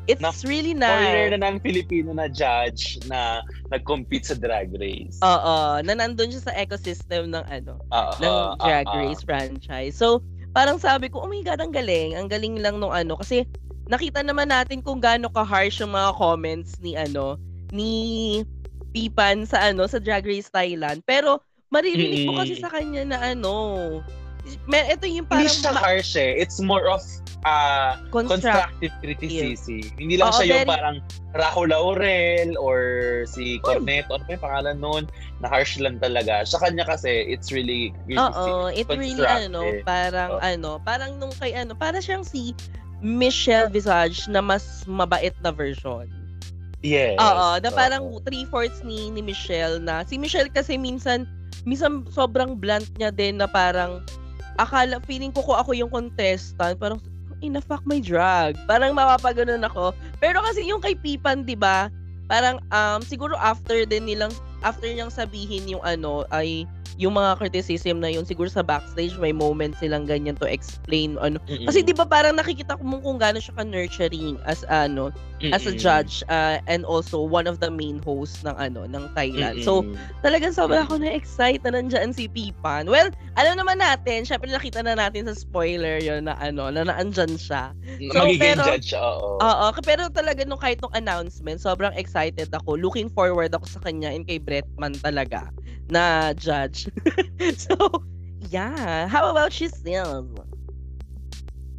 [0.06, 1.34] it's Na- really Foreigner nice.
[1.34, 3.42] na ng Filipino na judge na
[3.74, 5.18] nag-compete sa drag race.
[5.26, 8.98] Oo, na nandun siya sa ecosystem ng ano, Oo, ng Drag oo.
[9.02, 9.98] Race franchise.
[9.98, 10.22] So,
[10.54, 12.14] parang sabi ko, oh my God, ang galing.
[12.14, 13.18] Ang galing lang nung ano.
[13.18, 13.50] Kasi,
[13.90, 17.42] nakita naman natin kung gaano ka-harsh yung mga comments ni ano,
[17.74, 17.92] ni
[18.96, 21.04] Pipan sa ano, sa Drag Race Thailand.
[21.04, 23.54] Pero, maririnig mo kasi sa kanya na ano,
[24.70, 26.32] may, ito yung Hindi parang siya ma- harsh eh.
[26.38, 27.02] It's more of
[27.44, 28.46] uh, construct.
[28.80, 29.82] constructive criticism.
[29.98, 30.98] Hindi lang Oo, siya yung very- parang
[31.36, 32.80] Rahul Laurel or
[33.28, 35.04] si Corneto, ano pa yung pangalan nun,
[35.42, 36.46] na harsh lang talaga.
[36.48, 40.42] Sa kanya kasi, it's really, really Oo, it really ano, parang Oo.
[40.46, 42.56] ano, parang nung kay ano, para siyang si
[43.04, 46.08] Michelle Visage na mas mabait na version.
[46.86, 47.18] Yes.
[47.18, 51.26] Oo, na parang three-fourths ni, ni Michelle na, si Michelle kasi minsan,
[51.66, 54.06] minsan sobrang blunt niya din na parang,
[54.62, 57.02] akala, feeling ko ko ako yung contestant, parang,
[57.42, 58.56] ina fuck my drag.
[58.70, 59.92] Parang mapapaganon ako.
[60.22, 61.90] Pero kasi yung kay Pipan, di ba,
[62.30, 66.64] parang, um, siguro after din nilang, after niyang sabihin yung ano, ay,
[66.96, 71.40] yung mga criticism na yun, siguro sa backstage, may moment silang ganyan to explain, ano.
[71.48, 71.68] Mm-mm.
[71.68, 75.12] Kasi di ba parang nakikita ko mo kung gaano siya ka-nurturing as ano,
[75.52, 75.84] as a Mm-mm.
[75.84, 79.60] judge uh, and also one of the main hosts ng ano ng Thailand.
[79.68, 80.00] So Mm-mm.
[80.24, 82.88] talagang sobrang ako na-excite na nandiyan si Pipan.
[82.88, 87.36] Well, alam naman natin, syempre nakita na natin sa spoiler yon na ano, na naandyan
[87.36, 87.76] siya.
[88.16, 89.36] So, magiging pero- judge siya, oo.
[89.44, 92.80] Oo, pero talaga nung kahit nung announcement, sobrang excited ako.
[92.80, 95.52] Looking forward ako sa kanya and kay Bretman talaga
[95.90, 96.90] na judge.
[97.58, 97.76] so,
[98.50, 99.08] yeah.
[99.08, 100.46] How about Giselle?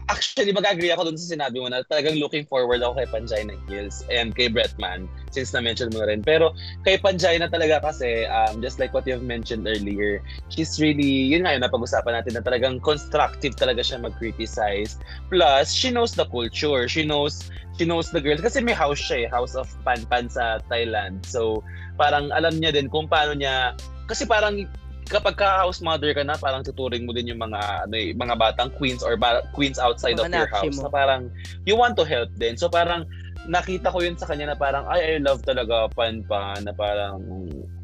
[0.07, 4.07] Actually, mag-agree ako dun sa sinabi mo na talagang looking forward ako kay Panjina Hills
[4.07, 6.23] and kay Bretman since na-mention mo na rin.
[6.23, 6.55] Pero
[6.87, 11.59] kay Panjina talaga kasi, um, just like what you've mentioned earlier, she's really, yun nga
[11.59, 15.03] yun, napag-usapan natin na talagang constructive talaga siya mag-criticize.
[15.27, 16.87] Plus, she knows the culture.
[16.87, 18.41] She knows she knows the girls.
[18.41, 21.27] Kasi may house siya eh, House of Pan Pan sa Thailand.
[21.27, 21.67] So,
[21.99, 24.67] parang alam niya din kung paano niya, kasi parang
[25.07, 28.35] kapag ka house mother ka na, parang tuturing mo din yung mga ano, eh, mga
[28.35, 30.83] batang queens or ba- queens outside Mga of your house mo.
[30.87, 31.23] na parang
[31.63, 32.59] you want to help din.
[32.59, 33.07] So parang
[33.47, 37.23] nakita ko yun sa kanya na parang ay I love talaga pan pan na parang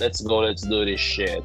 [0.02, 1.38] let's go let's do this shit.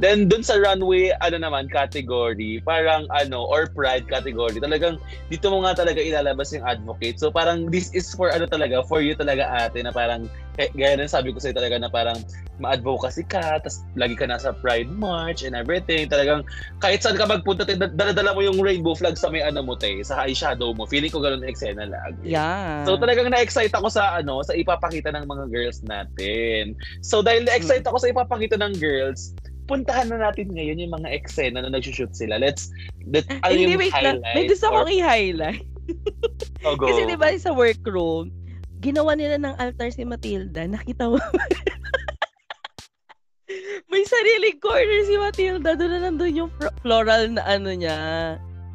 [0.00, 4.96] Then dun sa runway ano naman category parang ano or pride category talagang
[5.28, 7.20] dito mo nga talaga ilalabas yung advocate.
[7.20, 11.00] So parang this is for ano talaga for you talaga ate na parang eh, gaya
[11.00, 12.20] ng sabi ko sa'yo talaga na parang
[12.60, 16.04] ma-advocacy ka, tas lagi ka nasa Pride March and everything.
[16.12, 16.44] Talagang
[16.84, 20.28] kahit saan ka magpunta, dala-dala mo yung rainbow flag sa may ano mo, te, sa
[20.28, 20.84] eyeshadow mo.
[20.84, 22.36] Feeling ko ganun eksena lagi.
[22.36, 22.84] Yeah.
[22.84, 26.76] So talagang na-excite ako sa ano, sa ipapakita ng mga girls natin.
[27.00, 29.32] So dahil na-excite ako sa ipapakita ng girls,
[29.64, 32.36] puntahan na natin ngayon yung mga eksena na nag-shoot sila.
[32.36, 32.68] Let's
[33.06, 34.18] let ano Hindi, yung wait lang.
[34.20, 35.64] highlight May gusto or- akong i-highlight.
[36.62, 36.86] Oh, go.
[36.86, 38.30] Kasi di ba sa workroom,
[38.78, 40.62] ginawa nila ng altar si Matilda.
[40.64, 41.18] Nakita mo?
[43.92, 45.76] May sariling corner si Matilda.
[45.76, 47.98] Doon na nandun yung floral na ano niya.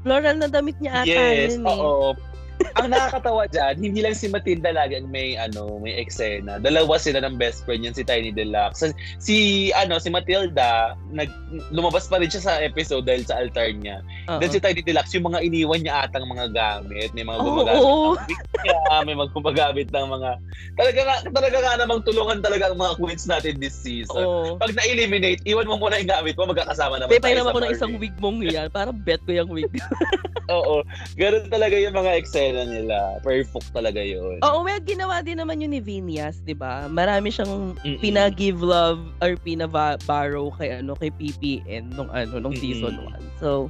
[0.06, 1.66] Floral na damit niya ata Yes, eh.
[1.66, 2.14] oo.
[2.78, 6.58] ang nakakatawa dyan, hindi lang si Matilda lagi ang may ano, may eksena.
[6.58, 8.94] Dalawa sila ng best friend yan si Tiny Deluxe.
[9.22, 11.30] Si ano, si Matilda, nag
[11.70, 14.02] lumabas pa rin siya sa episode dahil sa altar niya.
[14.30, 14.42] Oo.
[14.42, 17.86] Then si Tiny Deluxe, yung mga iniwan niya atang mga gamit, may mga gumagamit
[18.26, 20.30] wig niya, may mga gumagamit ng mga
[20.78, 24.26] talaga nga, talaga nga namang tulungan talaga ang mga queens natin this season.
[24.26, 24.58] Oo.
[24.58, 27.74] Pag na-eliminate, iwan mo muna yung gamit mo, magkakasama naman tayo naman sa ako ng
[27.76, 28.68] isang wig mong yan.
[28.72, 29.70] Parang bet ko yung wig.
[30.58, 30.80] Oo.
[31.20, 33.20] Ganun talaga yung mga eksena nila.
[33.20, 34.40] Perfect talaga yun.
[34.40, 36.88] Oo, well, ginawa din naman yun ni Vinyas, di ba?
[36.88, 38.00] Marami siyang Mm-mm.
[38.00, 43.20] pina-give love or pina-borrow kay ano kay PPN nung ano nung season Mm-mm.
[43.38, 43.44] 1.
[43.44, 43.68] So,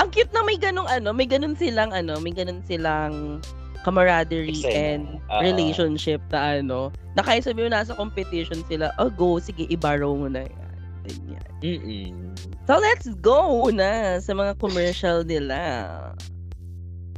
[0.00, 3.38] ang cute na may ganung ano, may ganun silang ano, may ganun silang
[3.84, 4.72] camaraderie Eksena.
[4.72, 5.40] and Oo.
[5.44, 10.26] relationship na ano, na kahit sabi mo nasa competition sila, oh go, sige, i-borrow mo
[10.26, 10.72] na yan.
[11.04, 11.50] Ganyan.
[11.60, 12.16] Mm-mm.
[12.64, 15.60] So, let's go na sa mga commercial nila.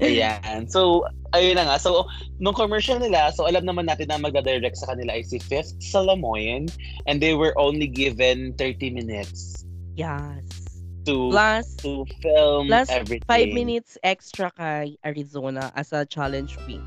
[0.05, 0.69] Ayan.
[0.69, 1.77] So, ayun na nga.
[1.81, 2.05] So,
[2.37, 6.69] nung commercial nila, so alam naman natin na magda-direct sa kanila ay si Fifth Salamoyan
[7.09, 9.65] and they were only given 30 minutes
[9.97, 10.45] Yes.
[11.09, 13.25] to Plus, to film plus everything.
[13.25, 16.85] 5 minutes extra kay Arizona as a challenge winner.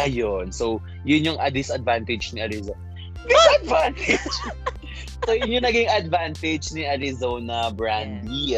[0.00, 0.52] Ayun.
[0.52, 2.80] So, yun yung a disadvantage ni Arizona.
[3.28, 4.32] Disadvantage!
[5.24, 8.56] so, yun yung naging advantage ni Arizona Brandy.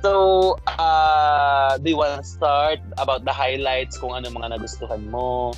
[0.00, 5.52] So, uh, do you want to start about the highlights kung ano mga nagustuhan mo?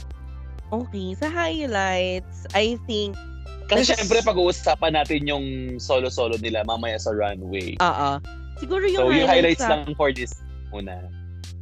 [0.73, 3.15] Okay, sa highlights, I think,
[3.71, 5.47] Kasi Let's- syempre pag-uusapan natin yung
[5.81, 7.73] solo-solo nila mamaya sa runway.
[7.81, 8.11] oo.
[8.61, 10.35] Siguro yung so, yung highlights sa- lang for this
[10.69, 11.09] muna.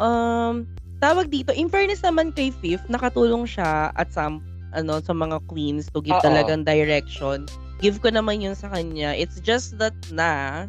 [0.00, 0.66] Um,
[0.98, 5.86] tawag dito, in fairness naman kay Fifth, nakatulong siya at some, ano, sa mga queens
[5.92, 6.24] to give Oo.
[6.24, 7.46] talagang direction.
[7.78, 9.14] Give ko naman yun sa kanya.
[9.14, 10.66] It's just that na,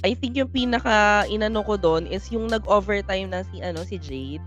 [0.00, 4.42] I think yung pinaka inano ko doon is yung nag-overtime na si, ano, si Jade.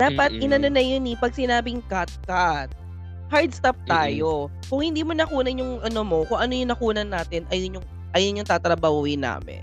[0.00, 0.44] Dapat Mm-mm.
[0.48, 2.72] inano na yun eh, pag sinabing cut, cut.
[3.30, 4.48] Hard stop tayo.
[4.66, 8.40] Kung hindi mo nakunan yung ano mo, kung ano yung nakunan natin, ayun yung, ayun
[8.42, 9.62] yung tatrabawin namin.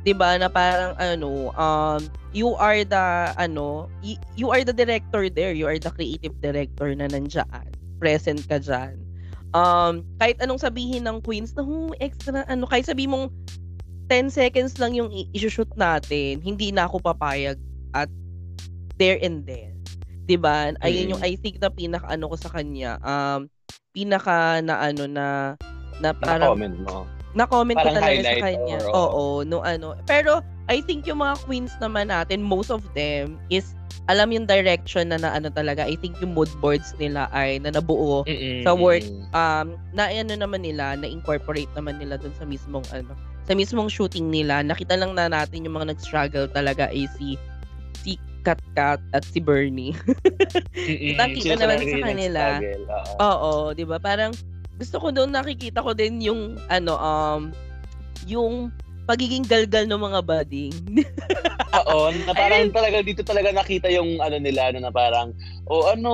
[0.00, 2.00] 'di ba na parang ano um
[2.32, 3.04] you are the
[3.36, 7.68] ano y- you are the director there you are the creative director na nandiyan
[8.00, 8.96] present ka diyan
[9.52, 13.28] um kahit anong sabihin ng queens na "Hmm, extra ano kahit sabi mong
[14.10, 17.56] 10 seconds lang yung i-shoot natin hindi na ako papayag
[17.94, 18.10] at
[18.98, 19.70] there and then
[20.26, 23.46] 'di ba ayun yung I think na pinaka ano ko sa kanya um
[23.90, 25.54] pinaka na ano na
[26.00, 27.04] na parang comment mo.
[27.36, 28.78] na-comment ko talaga sa kanya.
[28.90, 29.94] or- Oo, no ano.
[30.08, 33.74] Pero I think yung mga queens naman natin, most of them is
[34.10, 35.86] alam yung direction na na ano talaga.
[35.86, 40.34] I think yung mood boards nila ay na nabuo Mm-mm, Sa work, um na ano
[40.34, 43.14] naman nila, na incorporate naman nila dun sa mismong ano,
[43.50, 44.62] sa mismong shooting nila.
[44.62, 47.34] Nakita lang na natin yung mga nag-struggle talaga ay si
[47.98, 48.14] si
[48.46, 49.90] Kat Kat at si Bernie.
[51.18, 52.42] Nakita naman sa kanila.
[52.62, 53.18] oo.
[53.18, 53.98] Oo, 'di ba?
[53.98, 54.30] Parang
[54.78, 57.42] gusto ko doon nakikita ko din yung ano um
[58.30, 58.70] yung
[59.08, 60.76] pagiging galgal ng mga bading.
[61.70, 65.30] Oo, na parang talaga dito talaga nakita yung ano nila ano, na parang
[65.70, 66.10] oh ano,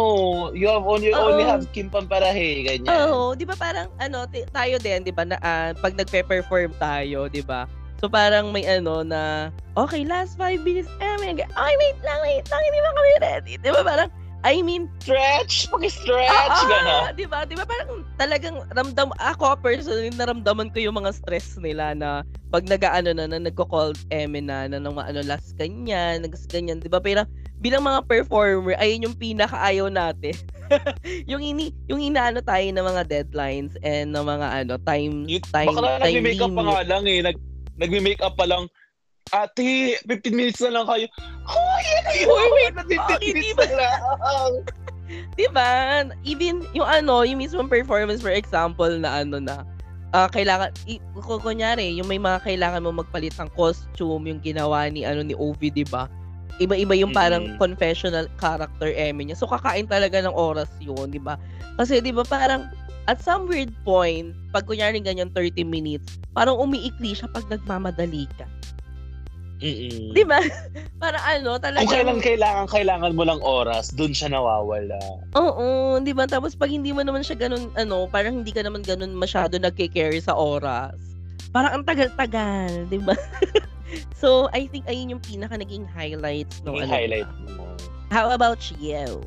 [0.53, 1.33] you have only Oo.
[1.33, 2.92] only have Kim Pamparahe ganyan.
[3.09, 7.33] Oo, 'di ba parang ano ti- tayo din 'di ba na ah, pag nagpe-perform tayo,
[7.33, 7.64] 'di ba?
[7.96, 10.92] So parang may ano na okay, last five minutes.
[11.01, 11.49] Oh my God.
[11.57, 12.61] Ay, wait lang, wait lang.
[12.61, 13.53] Hindi ba kami ready?
[13.57, 14.09] 'Di ba parang
[14.47, 17.19] I mean, Stretch, paki-stretch ah, gano'n.
[17.19, 17.43] 'di ba?
[17.43, 22.23] 'Di ba parang talagang ramdam ako personally naramdaman ko yung mga stress nila na
[22.55, 26.87] pag nag-aano na, na nagko-call Eme na, na nang ano last ganyan, nags ganyan, 'di
[26.87, 27.03] ba?
[27.03, 27.27] Pero
[27.59, 30.39] bilang mga performer, ayun yung pinakaayaw natin.
[31.31, 35.75] yung ini yung inaano tayo ng mga deadlines and ng mga ano time You, time
[35.75, 37.19] baka na time nagme-makeup pa nga lang eh.
[37.19, 37.37] Nag,
[37.83, 38.71] nagme-makeup pa lang.
[39.35, 41.07] Ate, 15 minutes na lang kayo.
[41.45, 42.27] Hoy, ano yun?
[42.31, 44.01] Hoy, wait, na 15 bakit minutes di ba- na lang.
[45.37, 45.69] 'Di ba?
[46.25, 49.62] Even yung ano, yung mismong performance for example na ano na
[50.11, 54.87] ah kailangan i, ku- kunyari yung may mga kailangan mo magpalit ng costume yung ginawa
[54.87, 56.11] ni ano ni Ovi 'di ba
[56.59, 57.59] iba-iba yung parang Mm.
[57.61, 61.39] confessional character eme niya so kakain talaga ng oras yun 'di ba
[61.77, 62.67] kasi 'di ba parang
[63.05, 68.47] at some weird point pag kunyari ganyan 30 minutes parang umiikli siya pag nagmamadali ka
[69.57, 70.12] Mm-mm.
[70.12, 70.37] 'di ba
[71.03, 75.01] parang ano Kung talaga kailan kailangan, kailangan mo lang oras, dun siya nawawala.
[75.33, 76.29] Oo, 'di ba?
[76.29, 80.21] Tapos pag hindi mo naman siya ganun ano, parang hindi ka naman ganun masyado nagke-carry
[80.21, 80.97] sa oras.
[81.57, 83.16] Parang ang tagal-tagal, 'di ba?
[84.21, 86.92] so, I think ayun yung pinaka naging highlights no Yung ano.
[86.92, 87.64] highlight mo.
[88.12, 89.25] How about you?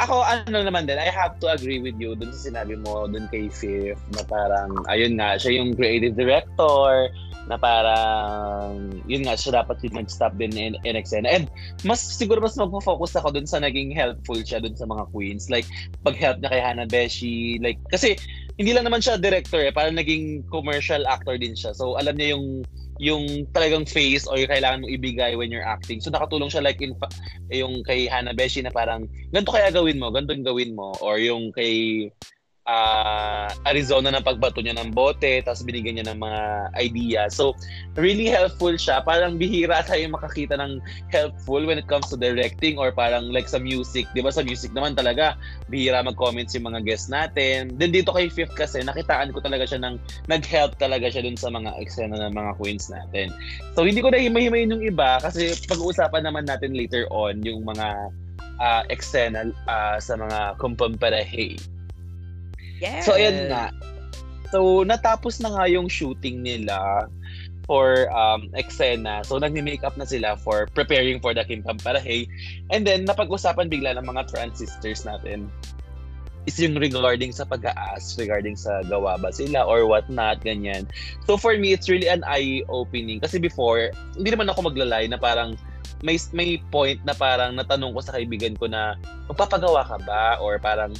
[0.00, 3.30] Ako, ano naman din, I have to agree with you dun sa sinabi mo dun
[3.30, 7.06] kay Fifth na parang, ayun nga, siya yung creative director,
[7.52, 11.28] na parang, yun nga, siya dapat yung mag-stop din in, in Exena.
[11.28, 11.52] And
[11.84, 15.52] mas, siguro mas magpo-focus ako dun sa naging helpful siya dun sa mga queens.
[15.52, 15.68] Like,
[16.00, 18.16] pag-help niya kay Hannah Beshi, like, kasi,
[18.56, 21.76] hindi lang naman siya director eh, parang naging commercial actor din siya.
[21.76, 22.64] So, alam niya yung
[23.02, 25.98] yung talagang face or yung kailangan mong ibigay when you're acting.
[25.98, 27.10] So nakatulong siya like in fa-
[27.50, 31.50] yung kay Hannah Beshi na parang ganito kaya gawin mo, ganito gawin mo or yung
[31.50, 32.06] kay
[32.66, 36.40] ah, Arizona na pagbato niya ng bote tapos binigyan niya ng mga
[36.78, 37.20] idea.
[37.26, 37.58] So
[37.98, 39.02] really helpful siya.
[39.02, 40.78] Parang bihira tayo makakita ng
[41.10, 44.06] helpful when it comes to directing or parang like sa music.
[44.14, 45.34] 'Di ba sa music naman talaga
[45.66, 47.74] bihira mag-comments yung mga guests natin.
[47.78, 49.98] Then dito kay Fifth kasi nakitaan ko talaga siya ng
[50.30, 53.34] nag-help talaga siya dun sa mga eksena ng mga queens natin.
[53.74, 58.14] So hindi ko na himay-himayin yung iba kasi pag-uusapan naman natin later on yung mga
[58.62, 61.58] uh, eksena ah, sa mga kumpamparahe.
[62.82, 63.06] Yes.
[63.06, 63.70] So ayan nga.
[64.52, 67.08] So, natapos na nga yung shooting nila
[67.64, 69.24] for um, eksena.
[69.24, 72.28] So, nagme-makeup na sila for preparing for the Kim Pamparahay.
[72.68, 75.48] And then, napag-usapan bigla ng mga transistors natin
[76.44, 80.90] is yung regarding sa pag-aas, regarding sa gawa ba sila or what not, ganyan.
[81.24, 83.22] So for me, it's really an eye-opening.
[83.22, 85.54] Kasi before, hindi naman ako maglalay na parang
[86.02, 88.98] may may point na parang natanong ko sa kaibigan ko na
[89.30, 90.90] magpapagawa ka ba or parang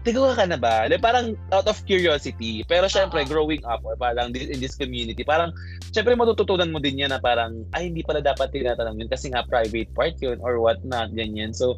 [0.00, 0.88] tigawa ka na ba?
[0.88, 2.64] Like, parang out of curiosity.
[2.64, 3.32] Pero syempre, uh-huh.
[3.32, 5.52] growing up or parang in this community, parang
[5.92, 9.44] syempre matututunan mo din yan na parang ay hindi pala dapat tinatanong yun kasi nga
[9.44, 11.52] private part yun or what not, ganyan.
[11.52, 11.76] So,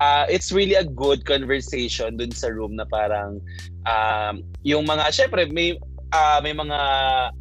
[0.00, 3.40] uh, it's really a good conversation dun sa room na parang
[3.88, 5.80] um, yung mga, syempre may
[6.12, 6.78] uh, may mga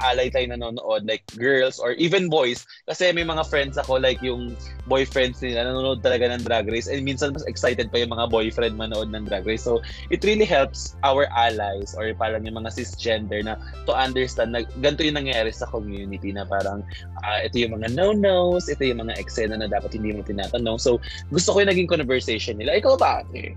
[0.01, 2.65] alay tayo nanonood like girls or even boys.
[2.89, 4.56] Kasi may mga friends ako like yung
[4.89, 6.88] boyfriends nila nanonood talaga ng drag race.
[6.89, 9.65] And minsan mas excited pa yung mga boyfriend manood ng drag race.
[9.65, 14.65] So it really helps our allies or parang yung mga cisgender na to understand na
[14.82, 16.82] ganito yung nangyayari sa community na parang
[17.25, 20.82] uh, ito yung mga no-nos ito yung mga eksena na dapat hindi mo tinatanong.
[20.82, 20.97] So
[21.30, 22.78] gusto ko yung naging conversation nila.
[22.82, 23.54] Ikaw ba ate?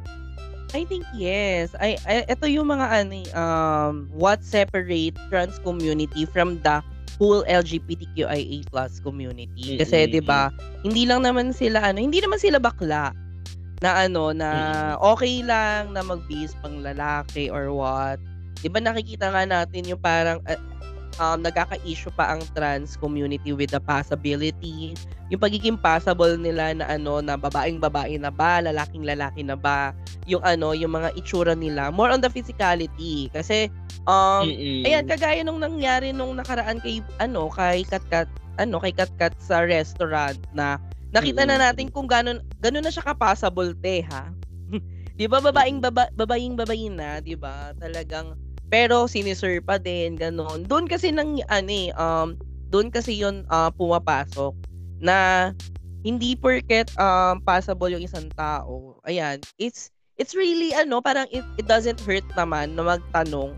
[0.77, 1.73] I think yes.
[1.81, 6.85] I, I ito yung mga ano um what separate trans community from the
[7.17, 8.69] whole LGBTQIA+
[9.03, 9.81] community.
[9.81, 10.13] Kasi mm-hmm.
[10.13, 10.53] 'di ba,
[10.85, 13.17] hindi lang naman sila ano, hindi naman sila bakla
[13.79, 14.51] na ano na
[14.99, 18.21] okay lang na magbihis pang lalaki or what.
[18.61, 20.61] 'Di ba nakikita nga natin yung parang uh,
[21.19, 24.95] um, nagkaka-issue pa ang trans community with the possibility,
[25.29, 29.93] yung pagiging possible nila na ano, na babaeng babae na ba, lalaking lalaki na ba,
[30.25, 33.29] yung ano, yung mga itsura nila, more on the physicality.
[33.35, 33.69] Kasi,
[34.09, 34.87] um, Mm-mm.
[34.87, 40.39] ayan, kagaya nung nangyari nung nakaraan kay, ano, kay Katkat, ano, kay Katkat sa restaurant
[40.55, 40.81] na
[41.13, 41.51] nakita Mm-mm.
[41.51, 44.31] na natin kung ganun, ganun na siya ka-possible, te, ha?
[45.19, 47.75] 'Di ba babaeng baba, babaeng babae na, 'di ba?
[47.75, 50.69] Talagang pero sinisir pa din, gano'n.
[50.69, 52.37] Doon kasi nang ano eh, um,
[52.69, 54.53] doon kasi 'yon uh, pumapasok
[55.01, 55.51] na
[56.05, 59.01] hindi porket um, passable yung isang tao.
[59.09, 63.57] Ayan, it's it's really ano, parang it, it doesn't hurt naman na magtanong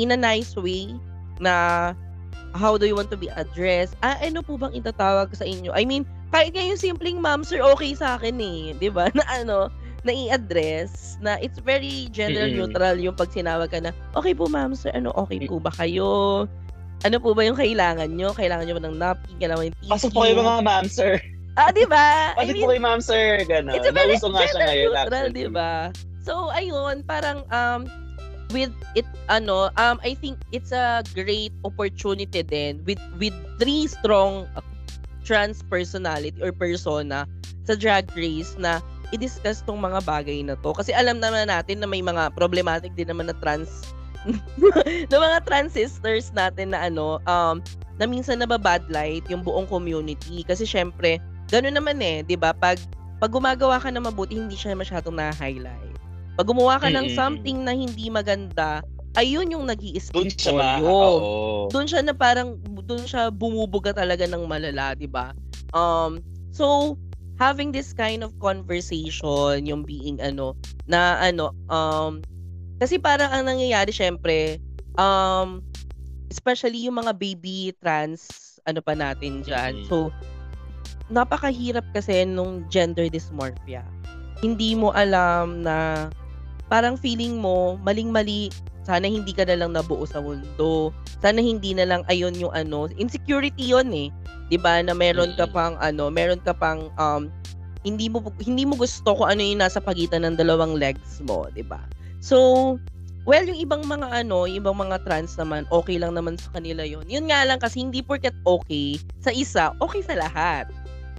[0.00, 0.92] in a nice way
[1.38, 1.92] na
[2.56, 3.94] how do you want to be addressed?
[4.00, 5.72] Ah, ano po bang itatawag sa inyo?
[5.76, 8.72] I mean, kahit yung simpleng ma'am, sir, okay sa akin eh.
[8.76, 9.68] 'Di ba Na ano,
[10.06, 14.72] na i-address na it's very gender neutral yung pag sinawag ka na, okay po ma'am,
[14.78, 16.46] sir, ano, okay po ba kayo?
[17.04, 18.32] Ano po ba yung kailangan nyo?
[18.32, 19.36] Kailangan nyo ba ng napkin?
[19.42, 19.92] Kailangan yung tissue?
[19.92, 21.18] Pasok po kayo mga ma'am, sir.
[21.58, 22.32] Ah, di ba?
[22.38, 23.24] Pasok I mean, po kayo ma'am, sir.
[23.44, 23.74] Gano'n.
[23.76, 24.90] It's a very Nauso nga siya ngayon.
[24.94, 25.72] Neutral, di ba?
[26.24, 27.84] So, ayun, parang, um,
[28.54, 34.46] with it ano um I think it's a great opportunity then with with three strong
[34.54, 34.62] uh,
[35.26, 37.26] trans personality or persona
[37.66, 38.78] sa drag race na
[39.14, 40.74] i-discuss tong mga bagay na to.
[40.74, 43.94] Kasi alam naman natin na may mga problematic din naman na trans
[45.10, 47.62] na mga trans sisters natin na ano, um,
[47.96, 50.42] na minsan nababad light yung buong community.
[50.42, 52.50] Kasi syempre, gano'n naman eh, di ba?
[52.52, 52.82] Pag,
[53.22, 55.94] pag gumagawa ka na mabuti, hindi siya masyadong na-highlight.
[56.36, 57.06] Pag gumawa ka mm-hmm.
[57.06, 58.84] ng something na hindi maganda,
[59.16, 60.82] ayun yung nag i Doon siya ma-
[61.72, 65.32] Doon siya na parang, doon siya bumubuga talaga ng malala, di ba?
[65.72, 66.20] Um,
[66.52, 66.96] so,
[67.36, 70.56] having this kind of conversation, yung being ano,
[70.88, 72.20] na ano, um,
[72.80, 74.60] kasi parang ang nangyayari syempre,
[74.96, 75.60] um,
[76.32, 79.84] especially yung mga baby trans, ano pa natin dyan.
[79.84, 79.88] Mm-hmm.
[79.88, 80.12] So,
[81.12, 83.86] napakahirap kasi nung gender dysmorphia.
[84.42, 86.08] Hindi mo alam na
[86.68, 88.50] parang feeling mo maling-mali
[88.86, 90.94] sana hindi ka na lang nabuo sa mundo.
[91.18, 94.14] Sana hindi na lang ayon yung ano, insecurity 'yon eh.
[94.46, 94.78] 'Di ba?
[94.78, 97.26] Na meron ka pang ano, meron ka pang um
[97.82, 101.66] hindi mo hindi mo gusto kung ano yung nasa pagitan ng dalawang legs mo, 'di
[101.66, 101.82] ba?
[102.22, 102.78] So,
[103.26, 106.86] well, yung ibang mga ano, yung ibang mga trans naman, okay lang naman sa kanila
[106.86, 107.06] 'yon.
[107.10, 110.70] Yun nga lang kasi hindi porket okay sa isa, okay sa lahat.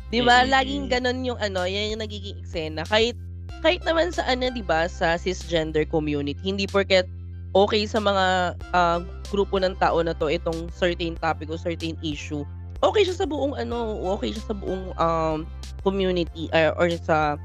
[0.08, 0.48] 'Di ba?
[0.48, 2.88] Laging ganun yung ano, yan yung nagiging eksena.
[2.88, 3.20] Kahit
[3.60, 7.08] kahit naman sa ano, 'di ba, sa cisgender community, hindi porket
[7.58, 9.00] okay sa mga uh,
[9.34, 12.46] grupo ng tao na to itong certain topic o certain issue
[12.86, 15.50] okay siya sa buong ano okay siya sa buong um,
[15.82, 17.36] community uh, or sa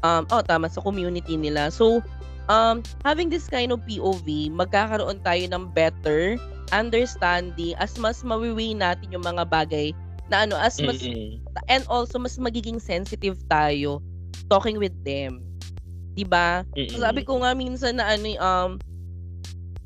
[0.00, 2.00] um, oh tama sa community nila so
[2.48, 6.40] um, having this kind of POV magkakaroon tayo ng better
[6.72, 9.92] understanding as mas mawiwi natin yung mga bagay
[10.28, 11.40] na ano as mas mm-hmm.
[11.72, 14.00] and also mas magiging sensitive tayo
[14.48, 15.40] talking with them
[16.16, 16.92] 'di ba mm-hmm.
[16.92, 18.70] so, sabi ko nga minsan na ano um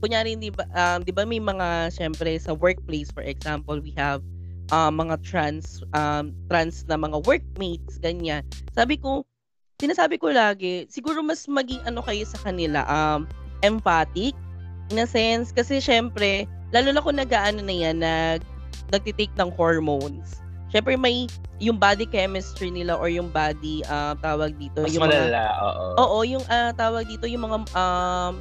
[0.03, 4.19] kunyari di ba um, di ba may mga syempre sa workplace for example we have
[4.75, 8.43] uh, mga trans um, trans na mga workmates ganyan
[8.75, 9.23] sabi ko
[9.79, 13.31] sinasabi ko lagi siguro mas maging ano kayo sa kanila um
[13.63, 14.35] empathic
[14.93, 18.45] In a sense, kasi syempre, lalo na kung nag-ano na yan, nag,
[18.93, 20.37] nagtitake ng hormones.
[20.69, 21.29] Syempre may
[21.61, 24.85] yung body chemistry nila or yung body uh, tawag dito.
[24.85, 25.85] Mas yung malala, mga, oo.
[26.01, 28.37] Oo, yung uh, tawag dito, yung mga um,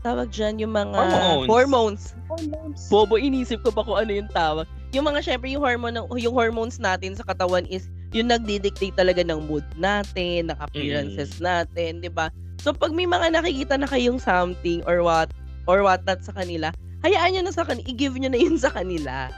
[0.00, 1.48] tawag dyan, yung mga hormones.
[1.48, 2.02] hormones.
[2.28, 2.80] Hormones.
[2.88, 4.66] Bobo, inisip ko pa kung ano yung tawag.
[4.90, 9.46] Yung mga, syempre, yung, hormone, yung hormones natin sa katawan is yung nagdi-dictate talaga ng
[9.46, 11.46] mood natin, ng appearances mm.
[11.46, 12.32] natin, di ba?
[12.60, 15.30] So, pag may mga nakikita na kayong something or what,
[15.70, 16.74] or what not sa kanila,
[17.06, 19.30] hayaan nyo na sa kanila, i-give nyo na yun sa kanila.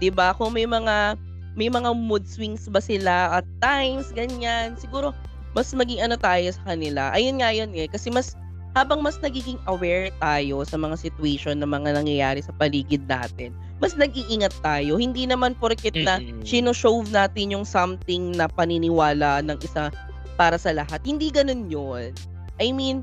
[0.00, 0.32] Di ba?
[0.32, 1.18] Kung may mga
[1.58, 4.78] may mga mood swings ba sila at times, ganyan.
[4.78, 5.10] Siguro,
[5.52, 7.10] mas maging ano tayo sa kanila.
[7.10, 7.90] Ayun nga yun eh.
[7.90, 8.38] Kasi mas,
[8.78, 13.50] habang mas nagiging aware tayo sa mga situation na mga nangyayari sa paligid natin,
[13.82, 15.00] mas nag-iingat tayo.
[15.00, 19.90] Hindi naman porket na sino-show natin yung something na paniniwala ng isa
[20.38, 21.02] para sa lahat.
[21.02, 22.14] Hindi ganun yun.
[22.62, 23.02] I mean,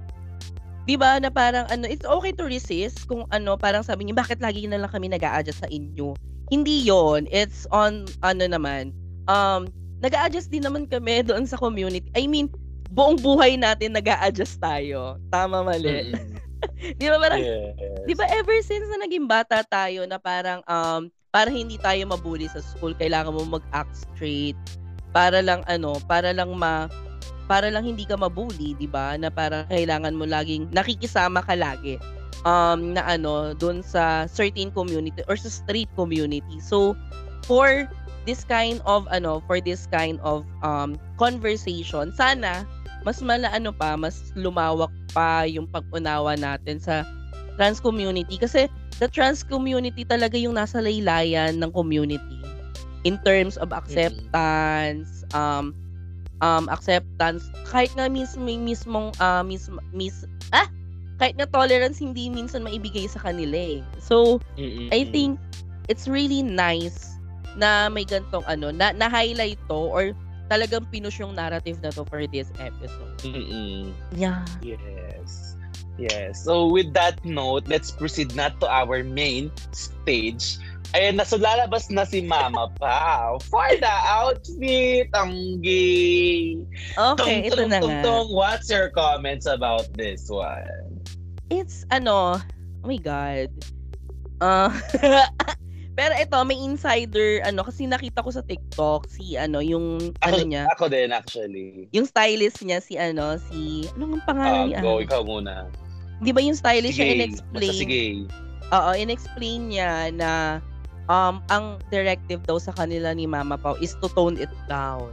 [0.87, 4.39] 'di ba na parang ano, it's okay to resist kung ano, parang sabi niyo, bakit
[4.39, 6.15] lagi na lang kami nag-a-adjust sa inyo?
[6.47, 8.95] Hindi yon It's on, ano naman,
[9.27, 9.67] um,
[9.99, 12.07] nag adjust din naman kami doon sa community.
[12.15, 12.47] I mean,
[12.91, 15.19] buong buhay natin nag adjust tayo.
[15.31, 16.11] Tama, mali.
[16.11, 16.35] Mm-hmm.
[17.01, 18.05] di ba parang, yes.
[18.09, 22.49] di ba ever since na naging bata tayo na parang, um, para hindi tayo mabuli
[22.49, 24.57] sa school, kailangan mo mag-act straight
[25.13, 26.89] para lang ano, para lang ma
[27.47, 29.15] para lang hindi ka mabuli, 'di ba?
[29.15, 31.95] Na para kailangan mo laging nakikisama ka lagi
[32.43, 36.59] um, na ano, doon sa certain community or sa street community.
[36.59, 36.93] So,
[37.47, 37.87] for
[38.27, 42.67] this kind of ano, for this kind of um, conversation, sana
[43.05, 47.03] mas mala ano pa, mas lumawak pa yung pag-unawa natin sa
[47.57, 48.69] trans community kasi
[49.01, 52.41] the trans community talaga yung nasa laylayan ng community
[53.05, 55.73] in terms of acceptance, um,
[56.41, 60.67] um, acceptance, kahit nga mismo, mismong, uh, mis, mis, ah,
[61.17, 63.81] kahit na tolerance hindi minsan maibigay sa kanila eh.
[63.97, 64.91] So, Mm-mm.
[64.93, 65.41] I think
[65.89, 67.17] it's really nice
[67.57, 70.13] na may gantong ano, na, na-highlight to or
[70.47, 73.15] talagang pinush yung narrative na to for this episode.
[73.23, 73.91] Mm-mm.
[74.15, 74.43] Yeah.
[74.63, 75.55] Yes.
[75.97, 76.43] Yes.
[76.45, 80.61] So with that note, let's proceed not to our main stage.
[80.95, 85.11] Ayan, nasa lalabas na si Mama Pao for the outfit.
[85.11, 86.63] Ang gay.
[86.95, 87.99] Okay, tung, ito na nga.
[88.07, 91.03] Tung, what's your comments about this one?
[91.51, 93.51] It's ano, oh my god.
[94.39, 94.71] Uh,
[95.97, 100.41] pero ito, may insider, ano, kasi nakita ko sa TikTok, si, ano, yung, ako, ano
[100.45, 100.63] niya.
[100.77, 101.89] Ako din, actually.
[101.89, 104.81] Yung stylist niya, si, ano, si, ano ang pangalan uh, niya?
[104.85, 105.65] Go, ikaw muna.
[106.21, 107.73] Di ba yung stylist sige, niya in-explain?
[107.81, 108.01] sige.
[108.69, 110.61] Oo, in-explain niya na,
[111.09, 115.09] um, ang directive daw sa kanila ni Mama Pao is to tone it down.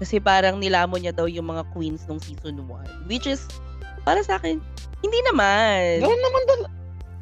[0.00, 3.04] Kasi parang nilamon niya daw yung mga queens nung season 1.
[3.04, 3.44] Which is,
[4.08, 4.64] para sa akin,
[5.04, 6.00] hindi naman.
[6.00, 6.62] Gawin naman dal...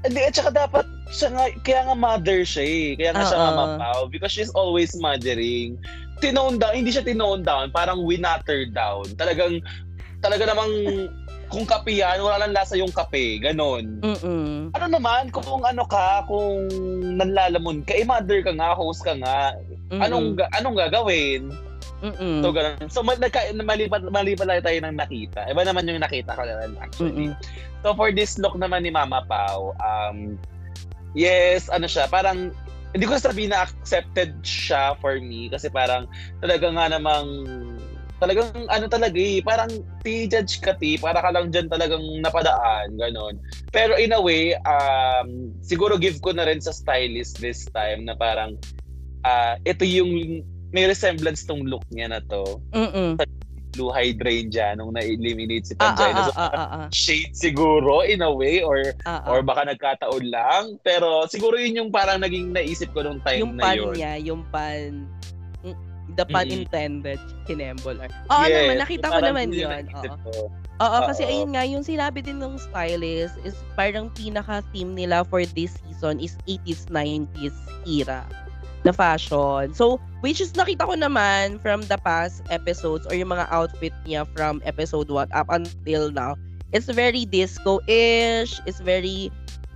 [0.01, 2.89] Hindi, at saka dapat siya nga, kaya nga mother siya eh.
[2.97, 3.31] Kaya nga Uh-oh.
[3.31, 3.99] siya nga mapaw.
[4.09, 5.77] Because she's always mothering.
[6.25, 9.05] Tinone down, hindi siya tinone down, parang winatter down.
[9.17, 9.61] Talagang,
[10.25, 10.73] talaga namang
[11.51, 13.43] kung kape yan, wala lang lasa yung kape.
[13.43, 13.99] Ganon.
[14.01, 14.71] Mm-mm.
[14.71, 16.71] Ano naman, kung ano ka, kung
[17.19, 19.59] nanlalamon ka, eh mother ka nga, host ka nga,
[19.91, 20.01] Mm-mm.
[20.01, 21.51] anong anong gagawin?
[22.01, 22.41] Mm-mm.
[22.41, 22.89] So, ganun.
[22.89, 25.45] So, nagka, malipat, malipat lang tayo ng nakita.
[25.49, 27.29] Iba naman yung nakita ko naman actually.
[27.29, 27.31] Mm-mm.
[27.85, 30.41] So, for this look naman ni Mama Pau, um,
[31.13, 32.53] yes, ano siya, parang,
[32.91, 36.11] hindi ko sabihin na accepted siya for me kasi parang
[36.43, 37.29] talaga nga namang
[38.21, 39.71] talagang ano talaga eh, parang
[40.05, 43.41] ti-judge ka ti, para ka lang dyan talagang napadaan, ganon.
[43.73, 48.13] Pero in a way, um, siguro give ko na rin sa stylist this time na
[48.13, 48.61] parang
[49.25, 52.59] uh, ito yung may resemblance tong look niya na to.
[52.71, 53.27] Mm Sa
[53.71, 56.27] blue hydrangea nung na-eliminate si Pangina.
[56.35, 56.87] Ah, ah, ah, ah, ah.
[56.91, 59.31] Shade siguro in a way or ah, ah.
[59.31, 60.75] or baka nagkataon lang.
[60.83, 63.79] Pero siguro yun yung parang naging naisip ko nung time yung na yun.
[63.79, 64.91] Yung pan niya, yung pan
[66.19, 66.67] the pun mm-hmm.
[66.67, 67.95] intended kinembol.
[67.95, 69.87] Oo yes, naman, nakita ko naman yun.
[69.95, 70.51] Oo.
[70.81, 75.77] Oo, kasi ayun nga, yung sinabi din ng stylist is parang pinaka-theme nila for this
[75.87, 77.55] season is 80s, 90s
[77.87, 78.27] era
[78.85, 79.73] na fashion.
[79.75, 84.25] So, which is nakita ko naman from the past episodes or yung mga outfit niya
[84.33, 86.37] from episode 1 up until now.
[86.71, 88.63] It's very disco-ish.
[88.65, 89.29] It's very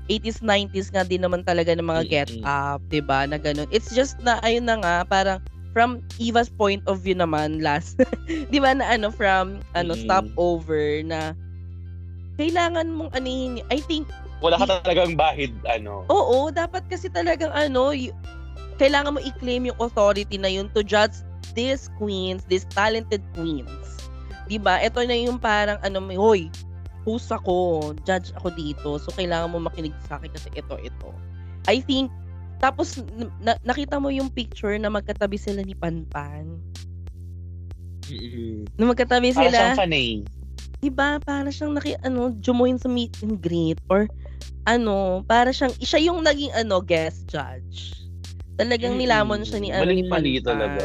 [0.09, 3.24] 80s, 90s nga din naman talaga ng mga get up, 'di ba?
[3.24, 3.66] Na ganun.
[3.72, 5.40] It's just na ayun na nga parang
[5.74, 7.98] from Eva's point of view naman last
[8.28, 10.07] 'di ba na ano from ano mm-hmm.
[10.07, 11.34] stopover na
[12.38, 14.07] kailangan mong anihin I think
[14.44, 16.05] wala ka talagang bahid ano.
[16.12, 18.12] Oo, dapat kasi talagang ano y-
[18.77, 21.14] kailangan mo i-claim yung authority na yun to judge
[21.55, 24.09] these queens, these talented queens.
[24.51, 24.83] 'Di ba?
[24.83, 26.51] Ito na yung parang ano, hoy,
[27.05, 28.97] host ako, judge ako dito.
[28.97, 31.09] So, kailangan mo makinig sa akin kasi ito, ito.
[31.68, 32.09] I think,
[32.61, 33.01] tapos,
[33.41, 36.61] na, nakita mo yung picture na magkatabi sila ni Panpan.
[38.09, 38.68] Mm-mm.
[38.77, 39.57] Na magkatabi Para sila.
[39.57, 40.09] siyang fanay.
[40.85, 41.16] Diba?
[41.25, 44.09] Para siyang naki, ano, join sa meet and greet or
[44.64, 48.03] ano, para siyang, siya yung naging, ano, guest judge.
[48.55, 50.42] Talagang nilamon siya ni, ano, ni Panpan.
[50.46, 50.84] talaga.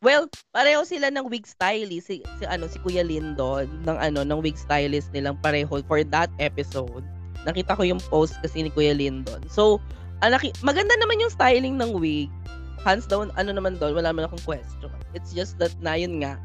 [0.00, 4.40] Well, pareho sila ng wig stylist, si, si ano si Kuya Lindon ng ano ng
[4.40, 7.04] wig stylist nilang pareho for that episode.
[7.44, 9.44] Nakita ko yung post kasi ni Kuya Lindon.
[9.52, 9.76] So,
[10.24, 12.32] anaki, maganda naman yung styling ng wig.
[12.80, 14.88] Hands down, ano naman doon, wala man akong question.
[15.12, 16.40] It's just that na yun nga.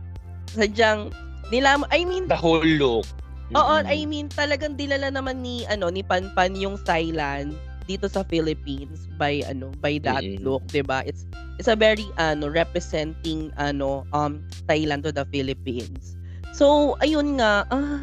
[0.51, 1.15] Sadyang
[1.47, 3.07] nila I mean, The whole look.
[3.55, 3.87] Oo, Mm-mm.
[3.87, 7.55] I mean, talagang dilala naman ni ano ni Panpan yung Thailand
[7.85, 10.41] dito sa Philippines by ano by that Mm-mm.
[10.41, 11.05] look, 'di ba?
[11.05, 11.29] It's
[11.61, 16.17] it's a very ano representing ano um Thailand to the Philippines.
[16.55, 18.01] So, ayun nga, ah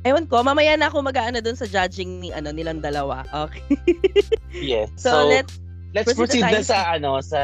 [0.00, 3.20] Ewan ko, mamaya na ako mag-aano doon sa judging ni ano nilang dalawa.
[3.28, 3.76] Okay.
[4.50, 4.90] Yes.
[4.96, 5.60] So, So, let's
[5.94, 7.40] let's proceed proceed na sa ano sa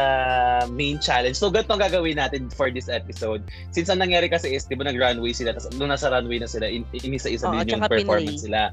[0.70, 1.34] main challenge.
[1.38, 3.42] So ganito ang gagawin natin for this episode.
[3.74, 6.70] Since ang nangyari kasi is, 'di ba nag-runway sila tapos nung nasa runway na sila,
[6.70, 8.70] in, inisa-isa Oo, din yung performance nila.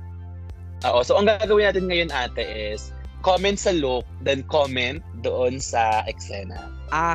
[0.84, 2.92] Oo, so ang gagawin natin ngayon ate is
[3.24, 6.68] comment sa look, then comment doon sa eksena.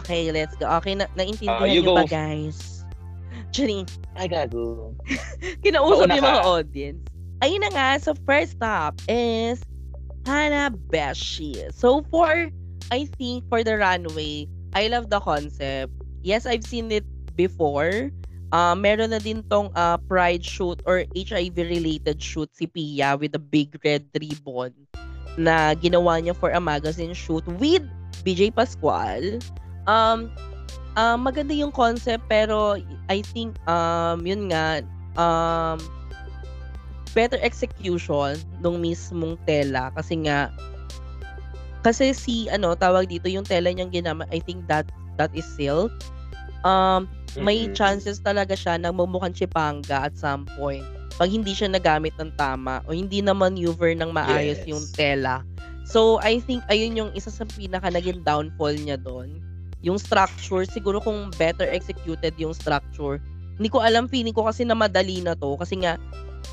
[0.02, 0.66] Okay, let's go.
[0.80, 2.82] Okay, na naintindihan you niyo ba, guys?
[3.52, 3.84] Charing.
[4.16, 4.96] Ay, gago.
[5.64, 7.00] Kinausap yung mga audience.
[7.44, 9.62] Ayun na nga, so first stop is
[10.26, 11.70] Hanabeshi.
[11.70, 12.50] So for,
[12.90, 15.92] I think for the runway, I love the concept.
[16.24, 17.06] Yes, I've seen it
[17.38, 18.10] before.
[18.48, 23.42] Uh, meron na din tong uh, pride shoot or HIV-related shoot si Pia with a
[23.42, 24.72] big red ribbon
[25.36, 27.84] na ginawa niya for a magazine shoot with
[28.24, 29.36] BJ Pascual.
[29.84, 30.32] Um,
[30.98, 34.82] uh, maganda yung concept pero I think um yun nga
[35.14, 35.78] um
[37.12, 40.50] better execution nung mismong tela kasi nga
[41.86, 45.94] kasi si ano tawag dito yung tela niyang ginamit I think that that is silk
[46.66, 47.06] um
[47.40, 50.84] may chances talaga siya na mumukhang chipanga at some point
[51.18, 54.70] pag hindi siya nagamit ng tama o hindi na maneuver ng maayos Yes.
[54.70, 55.42] yung tela.
[55.82, 59.42] So I think ayun yung isa sa pinaka naging downfall niya doon.
[59.82, 63.18] Yung structure siguro kung better executed yung structure
[63.58, 65.58] hindi ko alam feeling ko kasi na madali na to.
[65.58, 65.98] Kasi nga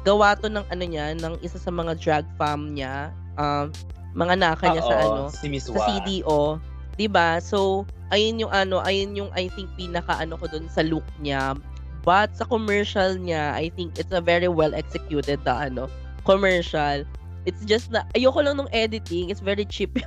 [0.01, 3.69] gawa to ng ano niya ng isa sa mga drag fam niya um
[4.17, 5.77] mga naka niya sa Oo, ano si Miss sa.
[5.77, 6.57] CDO
[6.95, 7.83] 'di ba so
[8.13, 11.57] ayun yung ano ayun yung I think pinaka ano ko dun sa look niya.
[12.05, 15.89] But sa commercial niya I think it's a very well executed na ano
[16.27, 17.05] commercial.
[17.45, 19.29] It's just na ayoko lang nung editing.
[19.29, 19.93] It's very cheap.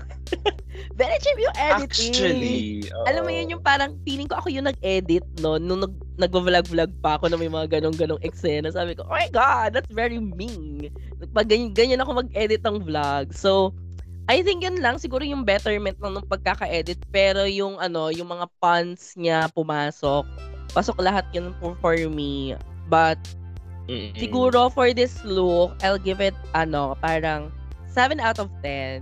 [0.95, 2.15] Very cheap yung editing.
[2.15, 3.07] Actually, oo.
[3.07, 7.19] alam mo yun yung parang feeling ko ako yung nag-edit no nung nag nagvo-vlog-vlog pa
[7.19, 8.71] ako na may mga ganong-ganong eksena.
[8.71, 10.91] Sabi ko oh my god that's very mean.
[11.35, 13.35] Pag ganyan, ganyan ako mag-edit ng vlog.
[13.35, 13.75] So
[14.29, 18.45] I think yun lang siguro yung betterment ng, ng pagkaka-edit pero yung ano yung mga
[18.61, 20.29] puns niya pumasok
[20.77, 22.53] pasok lahat yun for, for me
[22.93, 23.17] but
[23.89, 24.13] Mm-mm.
[24.21, 27.49] siguro for this look I'll give it ano parang
[27.89, 29.01] 7 out of 10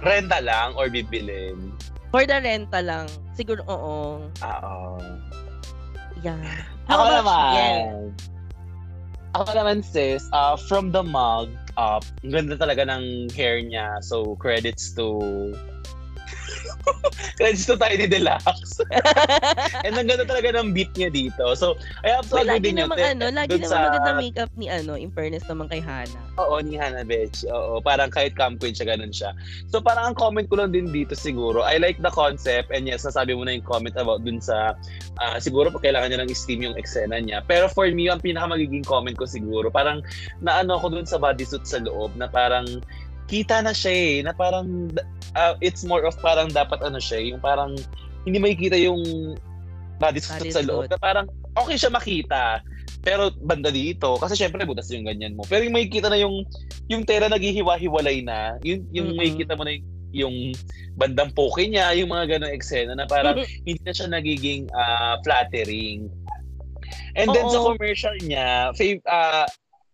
[0.00, 1.74] Renta lang or bibilin?
[2.14, 4.82] for the renta lang siguro oo Oo.
[6.22, 7.50] yeah Ako How about naman.
[7.54, 8.10] Yes.
[9.30, 14.04] Ako naman sis, uh, from the mug up, ang ganda talaga ng hair niya.
[14.04, 15.56] So, credits to...
[17.36, 18.80] credits to Tiny Deluxe.
[19.86, 21.56] And ang ganda talaga ng beat niya dito.
[21.56, 22.92] So, I have to Well, agree din yun.
[22.92, 26.20] Te- ano, lagi dun namang sa- maganda makeup ni ano, in fairness naman kay Hana.
[26.36, 27.44] Oo, ni Hannah Betch.
[27.48, 29.32] Oo, parang kahit cam queen siya, ganun siya.
[29.72, 33.04] So parang ang comment ko lang din dito siguro, I like the concept and yes,
[33.04, 34.76] nasabi mo na yung comment about dun sa,
[35.20, 37.44] ah, siguro kailangan niya ng steam yung eksena niya.
[37.48, 40.04] Pero for me, ang pinaka magiging comment ko siguro, parang
[40.44, 42.66] naano ako dun sa bodysuit sa loob na parang
[43.30, 44.90] kita na siya eh, na parang
[45.36, 47.76] ah, it's more of parang dapat ano siya, yung parang
[48.24, 49.00] hindi makikita yung
[50.00, 50.88] bodysuit sa loob.
[50.88, 51.26] Na parang
[51.56, 52.64] okay siya makita.
[53.00, 55.44] Pero banda dito, kasi syempre butas yung ganyan mo.
[55.48, 56.44] Pero yung makikita na yung
[56.88, 59.20] yung tela naghihiwa-hiwalay na, yung, yung Mm-mm.
[59.20, 60.36] makikita mo na yung, yung
[60.98, 66.10] bandang poke niya, yung mga ganong eksena na parang hindi na siya nagiging ah, flattering.
[67.14, 67.74] And then sa Oo.
[67.74, 69.46] commercial niya, fav- ah,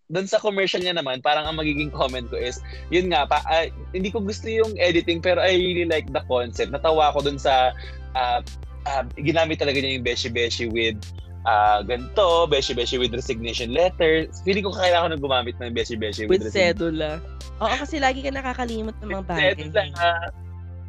[0.07, 2.63] doon sa commercial niya naman, parang ang magiging comment ko is,
[2.95, 6.71] yun nga, pa, ah, hindi ko gusto yung editing, pero I really like the concept.
[6.71, 7.75] Natawa ko doon sa,
[8.15, 8.39] ah,
[8.87, 10.99] ah, ginamit talaga niya yung beshi-beshi with
[11.47, 14.27] ah ganito, beshi-beshi with resignation letter.
[14.43, 17.11] Feeling ko kailangan ko na gumamit ng beshi-beshi with, With resignation sedula.
[17.63, 19.55] Oo, kasi lagi ka nakakalimot ng mga With bagay.
[19.55, 20.11] sedula.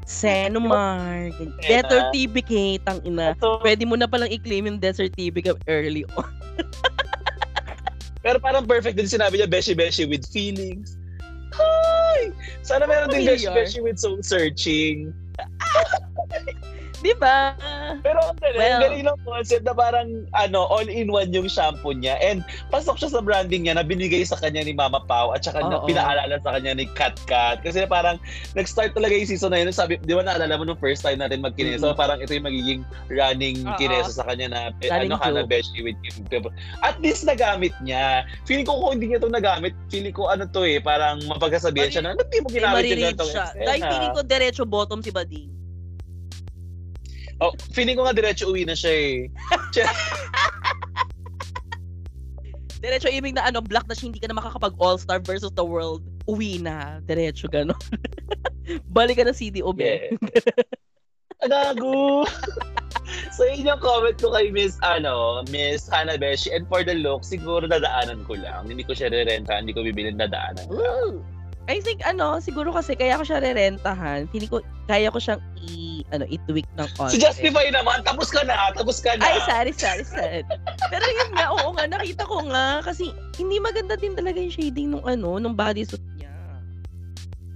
[0.07, 1.29] Senomar.
[1.61, 3.37] Death certificate, ang ina.
[3.37, 6.25] So, Pwede mo na palang i-claim yung death certificate early on.
[8.27, 10.99] Pero parang perfect din sinabi niya, Beshi Beshi with feelings.
[11.55, 12.27] Hi!
[12.59, 13.63] Sana meron din Beshi Familiar.
[13.63, 15.15] Beshi with soul searching.
[16.97, 17.53] Di ba?
[18.01, 22.17] Pero ang galing, Well- galing ng concept na parang ano, all-in-one yung shampoo niya.
[22.17, 22.41] And
[22.73, 25.77] pasok siya sa branding niya na binigay sa kanya ni Mama Pau at saka na
[25.85, 27.61] pinaalala sa kanya ni Kat Kat.
[27.61, 28.17] Kasi parang
[28.57, 29.69] nag-start talaga yung season na yun.
[29.69, 31.93] Sabi, di ba naalala mo nung first time natin magkineso?
[31.93, 31.97] Mm.
[31.97, 32.81] Parang ito yung magiging
[33.13, 33.77] running Oo.
[33.77, 35.49] kineso sa kanya na eh, Running ano ka na joke.
[35.53, 36.49] beshi with Kim.
[36.81, 38.25] At least nagamit niya.
[38.49, 42.01] Feeling ko kung hindi niya ito nagamit, feeling ko ano to eh, parang mapagkasabihan siya
[42.03, 45.11] na, ba't di mo ginamit yung marireach ganitong eksena?" Dahil feeling ko diretso bottom si
[45.13, 45.49] Bading.
[47.37, 49.29] Oh, feeling ko nga diretso uwi na siya eh.
[52.81, 56.05] Diretso ibig na ano, black na siya, hindi ka na makakapag All-Star versus the world.
[56.29, 57.01] Uwi na.
[57.05, 57.77] Diretso gano'n.
[58.97, 59.81] Balik ka na CDOB.
[59.81, 60.17] Yeah.
[61.45, 62.25] Gago!
[63.33, 66.53] so yun yung comment ko kay Miss ano, Miss Hanabeshi.
[66.53, 68.69] And for the look, siguro dadaanan ko lang.
[68.69, 70.65] Hindi ko siya rerenta, hindi ko bibilin dadaanan.
[70.69, 70.81] lang.
[70.81, 71.36] Ooh.
[71.67, 74.31] I think ano, siguro kasi kaya ko siya rerentahan.
[74.31, 77.19] Feeling ko kaya ko siyang i ano, i-tweak ng konti.
[77.19, 79.27] Justify naman, tapos ka na, tapos ka na.
[79.27, 80.41] Ay, sorry, sorry, sorry.
[80.87, 82.79] Pero yun nga, oo nga, nakita ko nga.
[82.87, 86.31] Kasi hindi maganda din talaga yung shading nung ano, nung bodysuit niya.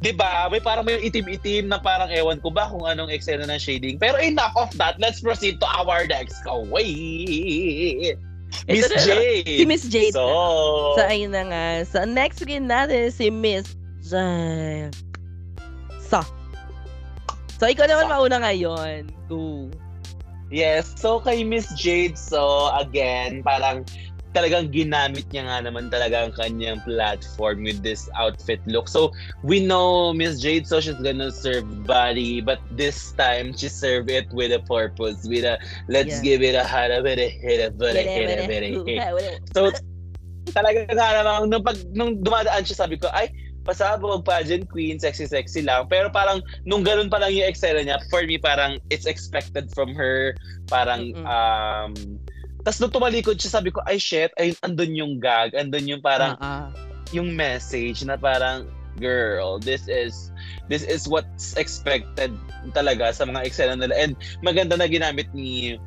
[0.03, 0.51] Di ba?
[0.51, 3.95] May parang may itim-itim na parang ewan ko ba kung anong eksena ng shading.
[3.95, 8.20] Pero enough of that, let's proceed to our next wait.
[8.68, 9.47] Miss Jade.
[9.47, 10.12] Si Miss Jade.
[10.12, 11.64] So, So, ayun na nga.
[11.88, 14.93] So, next week natin si Miss Jade.
[16.09, 16.19] So,
[17.57, 18.11] so ikaw naman Sa.
[18.17, 19.07] mauna ngayon.
[19.29, 19.69] Go.
[20.51, 23.87] Yes, so kay Miss Jade, so again, parang
[24.35, 28.87] talagang ginamit niya nga naman talaga ang kanyang platform with this outfit look.
[28.87, 29.11] So,
[29.43, 34.27] we know Miss Jade, so she's gonna serve body, but this time, she served it
[34.31, 35.59] with a purpose, with a,
[35.91, 36.23] let's Yeah.
[36.23, 39.03] give it a hit, a bit, a hit, a hit, a bit, a hit.
[39.51, 39.71] So,
[40.55, 43.31] talaga nga namang, nung, pag, nung dumadaan siya, sabi ko, ay,
[43.62, 45.86] pasabog, pageant queen, sexy-sexy lang.
[45.86, 49.93] Pero parang, nung ganun pa lang yung eksena niya, for me, parang, it's expected from
[49.93, 50.34] her.
[50.66, 51.26] Parang, Mm-mm.
[51.26, 51.91] um,
[52.66, 56.38] tas nung tumalikod siya, sabi ko, ay shit, ay, andun yung gag, andun yung parang,
[56.41, 56.74] ah.
[57.14, 58.66] yung message na parang,
[58.97, 60.34] girl, this is,
[60.68, 62.34] this is what's expected
[62.74, 63.93] talaga sa mga eksena nila.
[63.93, 65.78] And maganda na ginamit ni,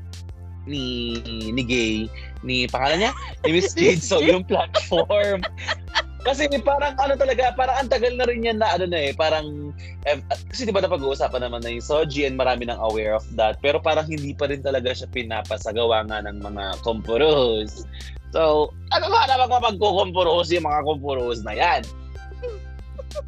[0.64, 1.18] ni,
[1.53, 2.07] ni Gay,
[2.47, 3.12] ni pangalan niya,
[3.45, 5.43] ni Miss Jade, so yung platform.
[6.25, 9.77] Kasi parang ano talaga, parang ang tagal na rin yan na ano na eh, parang,
[10.09, 10.16] eh,
[10.49, 13.77] kasi di ba napag-uusapan naman na yung Soji and marami nang aware of that, pero
[13.77, 17.85] parang hindi pa rin talaga siya pinapasagawa nga ng mga kompuros.
[18.33, 21.85] So, ano nga naman kung magkukumpuros yung mga kompuros na yan?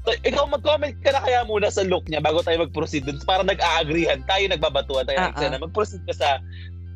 [0.03, 3.21] So, ikaw mag-comment ka na kaya muna sa look niya bago tayo mag-proceed dun.
[3.23, 5.63] Parang nag-aagrihan tayo, nagbabatuan tayo eksena.
[5.63, 6.29] Mag-proceed ka sa,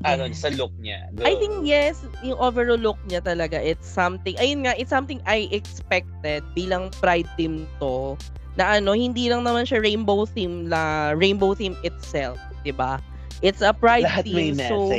[0.04, 1.10] ano, sa look niya.
[1.12, 1.28] Go.
[1.28, 5.48] I think yes, yung overall look niya talaga, it's something, ayun nga, it's something I
[5.52, 8.16] expected bilang pride team to,
[8.58, 12.36] na ano, hindi lang naman siya rainbow theme la rainbow theme itself,
[12.66, 12.98] 'di ba?
[13.40, 14.92] It's a pride Lahat team, so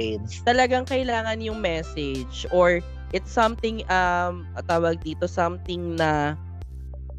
[0.48, 2.82] talagang kailangan yung message or
[3.14, 6.34] it's something um tawag dito something na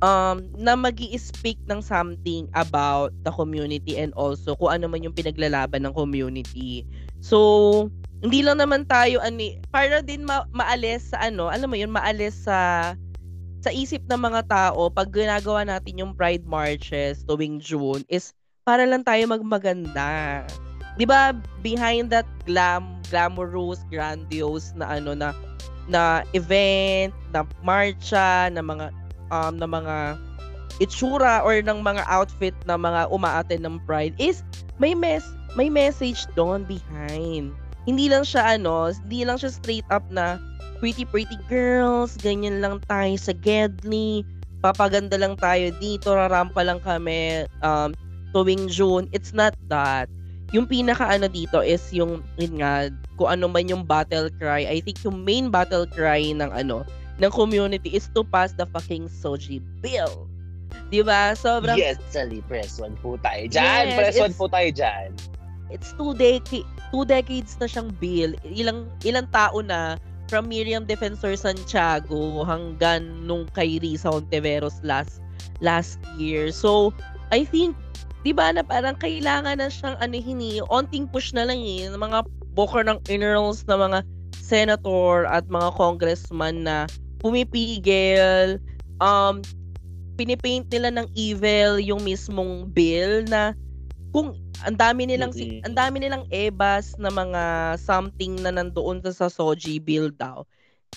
[0.02, 5.14] um na magi speak ng something about the community and also kung ano man yung
[5.14, 6.82] pinaglalaban ng community.
[7.22, 7.38] So
[8.22, 12.46] hindi lang naman tayo ani para din ma- maalis sa ano, alam mo yun, maalis
[12.46, 12.92] sa
[13.62, 18.34] sa isip ng mga tao pag ginagawa natin yung Pride Marches tuwing June is
[18.66, 20.42] para lang tayo magmaganda.
[20.98, 25.30] 'Di ba behind that glam glamorous grandiose na ano na
[25.90, 28.90] na event, na marcha, na mga
[29.30, 29.96] um na mga
[30.82, 34.42] itsura or ng mga outfit na mga umaaten ng Pride is
[34.82, 35.22] may mes
[35.54, 37.52] may message doon behind.
[37.84, 40.38] Hindi lang siya ano, hindi lang siya straight up na
[40.78, 44.26] pretty pretty girls, ganyan lang tayo sa Gedli,
[44.62, 47.94] papaganda lang tayo dito, rarampa lang kami um,
[48.30, 49.06] tuwing June.
[49.10, 50.06] It's not that.
[50.52, 54.68] Yung pinaka ano dito is yung, yun nga, kung ano man yung battle cry.
[54.68, 56.84] I think yung main battle cry ng ano,
[57.18, 60.28] ng community is to pass the fucking Soji bill.
[60.92, 61.32] Di ba?
[61.32, 63.92] Sobrang Yes, Sally, press one po tayo dyan.
[63.92, 65.08] Yes, press one po tayo dyan.
[65.72, 68.36] It's two decades two decades na siyang bill.
[68.44, 69.96] Ilang ilang tao na
[70.28, 75.24] from Miriam Defensor Santiago hanggang nung kay Risa Ontiveros last
[75.64, 76.52] last year.
[76.52, 76.92] So,
[77.32, 77.74] I think
[78.22, 81.98] 'di ba na parang kailangan na siyang ano hini, onting push na lang eh ng
[81.98, 84.04] mga booker ng innerals na mga
[84.36, 86.84] senator at mga congressman na
[87.24, 88.60] pumipigil
[89.00, 89.40] um
[90.20, 93.56] pinipaint nila ng evil yung mismong bill na
[94.12, 95.66] kung ang dami nilang si, Mm-mm.
[95.66, 100.46] ang dami nilang ebas na mga something na nandoon sa, sa Soji bill daw.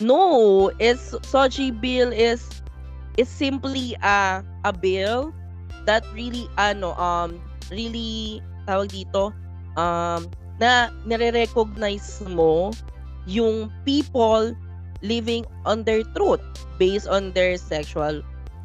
[0.03, 2.43] No, it's Soji bill is
[3.15, 5.31] is simply a a bill
[5.87, 7.39] that really ano um
[7.71, 9.31] really tawag dito
[9.79, 10.27] um
[10.59, 12.71] na nire-recognize mo
[13.27, 14.53] yung people
[15.03, 16.41] living on their truth
[16.79, 18.23] based on their sexual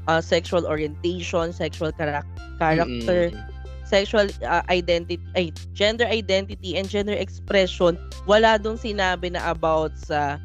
[0.09, 2.26] uh, sexual orientation, sexual chara-
[2.59, 3.49] character, Mm-mm.
[3.91, 7.99] Sexual uh, identity, ay, gender identity and gender expression.
[8.30, 10.38] Wala dong sinabi na about sa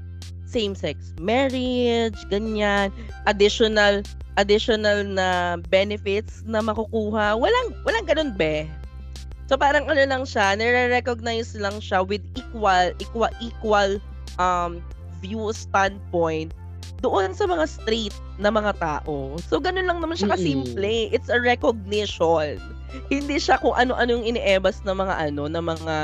[0.49, 2.89] same-sex marriage, ganyan,
[3.29, 4.01] additional
[4.41, 7.37] additional na benefits na makukuha.
[7.37, 8.65] Walang walang ganun be.
[9.45, 14.01] So parang ano lang siya, nire-recognize lang siya with equal equal equal
[14.41, 14.81] um
[15.21, 16.51] view standpoint
[17.05, 19.37] doon sa mga straight na mga tao.
[19.45, 21.13] So ganun lang naman siya kasimple.
[21.13, 22.57] It's a recognition.
[23.13, 25.95] Hindi siya kung ano-ano yung iniebas ng mga ano, ng mga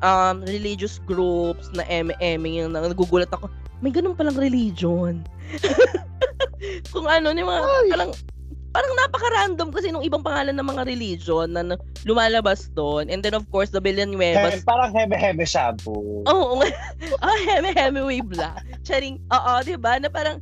[0.00, 3.52] um, religious groups na MM yung nagugulat ako.
[3.84, 5.22] May ganun palang religion.
[6.94, 7.90] kung ano, yung mga Ay.
[7.92, 8.12] parang
[8.68, 13.08] parang napaka-random kasi nung ibang pangalan ng mga religion na na- lumalabas doon.
[13.08, 16.24] And then of course, the Villanuevas Hem, parang heme-heme shampoo.
[16.28, 16.68] Oo nga.
[17.24, 18.60] ah, Heme Hemingway Black.
[18.84, 19.96] Charing, oo, di ba?
[19.96, 20.40] Na parang,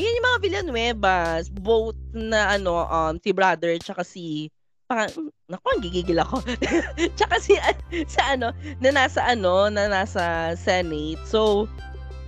[0.00, 4.48] ayan yung mga Villanuevas, both na ano, um, si brother tsaka si,
[4.88, 5.12] parang,
[5.46, 6.40] naku, ang gigigil ako.
[7.20, 7.60] tsaka si,
[8.08, 11.20] sa ano, na nasa ano, na nasa Senate.
[11.28, 11.68] So,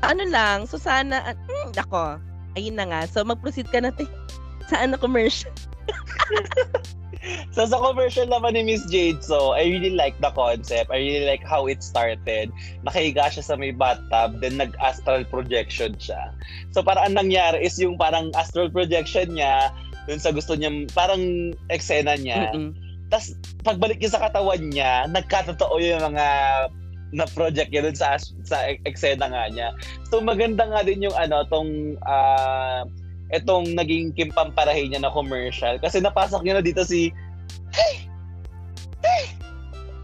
[0.05, 2.21] ano lang, so sana, mm, ako,
[2.55, 3.01] ayun na nga.
[3.09, 4.07] So, mag-proceed ka natin
[4.69, 5.53] sa ano commercial.
[7.53, 10.89] So sa commercial naman ni Miss Jade, so I really like the concept.
[10.89, 12.49] I really like how it started.
[12.87, 16.33] Nakahiga siya sa may bathtub, then nag-astral projection siya.
[16.73, 19.75] So parang ang nangyari is yung parang astral projection niya,
[20.09, 22.55] dun sa gusto niya, parang eksena niya.
[22.55, 22.73] Mm-mm.
[23.13, 23.35] Tapos
[23.67, 26.27] pagbalik niya sa katawan niya, nagkatotoo yung mga
[27.09, 29.73] na project niya dun sa sa ek- eksena nga niya.
[30.13, 32.85] So maganda nga din yung ano tong ah
[33.33, 37.13] etong naging kimpamparahin niya na commercial kasi napasok niya na dito si
[37.73, 38.09] hey!
[39.05, 39.25] Hey!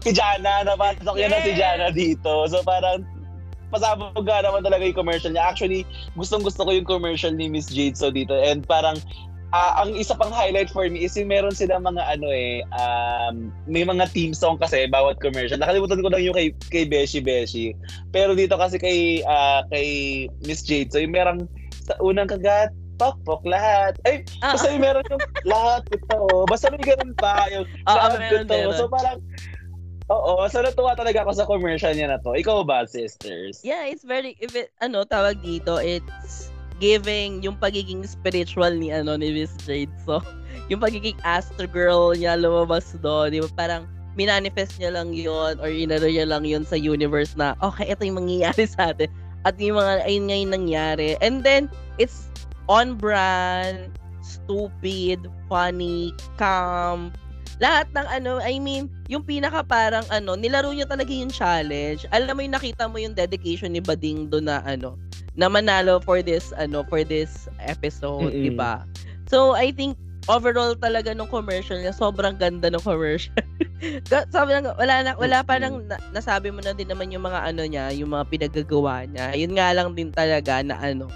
[0.05, 1.51] Si Jana, napasok niya na si!
[1.57, 2.45] Jana dito.
[2.45, 3.01] So parang
[3.73, 5.49] pasabog nga naman talaga yung commercial niya.
[5.49, 5.81] Actually,
[6.13, 9.01] gustong gusto ko yung commercial ni Miss Jade so dito and parang
[9.55, 13.49] ah, ang isa pang highlight for me is yung meron sila mga ano eh, um,
[13.65, 15.57] may mga theme song kasi bawat commercial.
[15.57, 17.71] Nakalimutan ko lang yung kay, kay Beshi Beshi.
[18.13, 21.49] Pero dito kasi kay ah, kay Miss Jade, so yung merong
[21.85, 23.95] sa unang kagat, pok pok lahat.
[24.03, 25.23] Ay, Ah, basta yung meron yung
[25.53, 26.17] lahat ito.
[26.47, 27.47] Basta may ganun pa.
[27.51, 28.53] Yung ah, ah, lahat meron, ito.
[28.53, 28.73] meron.
[28.75, 29.19] So parang,
[30.05, 32.37] Oo, so natuwa talaga ako sa commercial niya na to.
[32.37, 33.57] Ikaw ba, sisters?
[33.65, 39.17] Yeah, it's very if it, ano tawag dito, it's giving yung pagiging spiritual ni ano
[39.17, 39.89] ni Miss Jade.
[40.05, 40.21] So,
[40.69, 43.49] yung pagiging astro girl niya lumabas doon, di ba?
[43.57, 48.05] Parang minanifest niya lang yon or inano niya lang yon sa universe na okay, ito
[48.05, 49.09] yung mangyayari sa atin.
[49.41, 51.09] At yung mga ayun nga yung nangyari.
[51.17, 51.65] And then
[51.97, 52.29] it's
[52.67, 57.13] on brand, stupid, funny, calm,
[57.63, 62.03] lahat ng ano, I mean, yung pinaka parang ano, nilaro niya talaga yung challenge.
[62.11, 64.99] Alam mo yung nakita mo yung dedication ni Bading do na ano,
[65.39, 68.43] na manalo for this ano, for this episode, Mm-mm.
[68.43, 68.83] 'di ba?
[69.31, 69.95] So, I think
[70.27, 73.35] overall talaga nung commercial niya, sobrang ganda ng commercial.
[74.35, 77.63] Sabi lang, wala na, wala parang na, nasabi mo na din naman yung mga ano
[77.63, 79.37] niya, yung mga pinagagawa niya.
[79.37, 81.07] Yun nga lang din talaga na ano,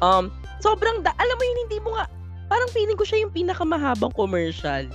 [0.00, 0.32] um,
[0.64, 2.08] sobrang, da, alam mo yun, hindi mo nga,
[2.48, 4.88] parang feeling ko siya yung pinakamahabang commercial.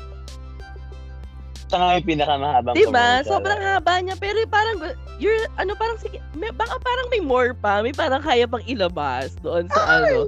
[1.69, 2.89] Ito nga yung pinakamahabang Diba?
[2.89, 3.29] commercial.
[3.29, 4.15] Sobrang haba niya.
[4.17, 4.77] Pero parang,
[5.21, 7.85] you're, ano, parang, sige, may, baka parang may more pa.
[7.85, 10.25] May parang kaya pang ilabas doon sa ano.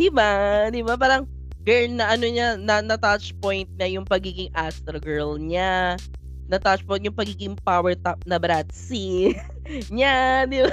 [0.00, 0.32] Diba?
[0.72, 0.96] Diba?
[0.96, 1.28] Parang,
[1.60, 6.00] girl na ano niya, na, na touch point na yung pagiging Astro Girl niya.
[6.48, 9.36] Na touch point yung pagiging power top na Bratzy
[9.88, 10.44] niya.
[10.46, 10.72] Di ba?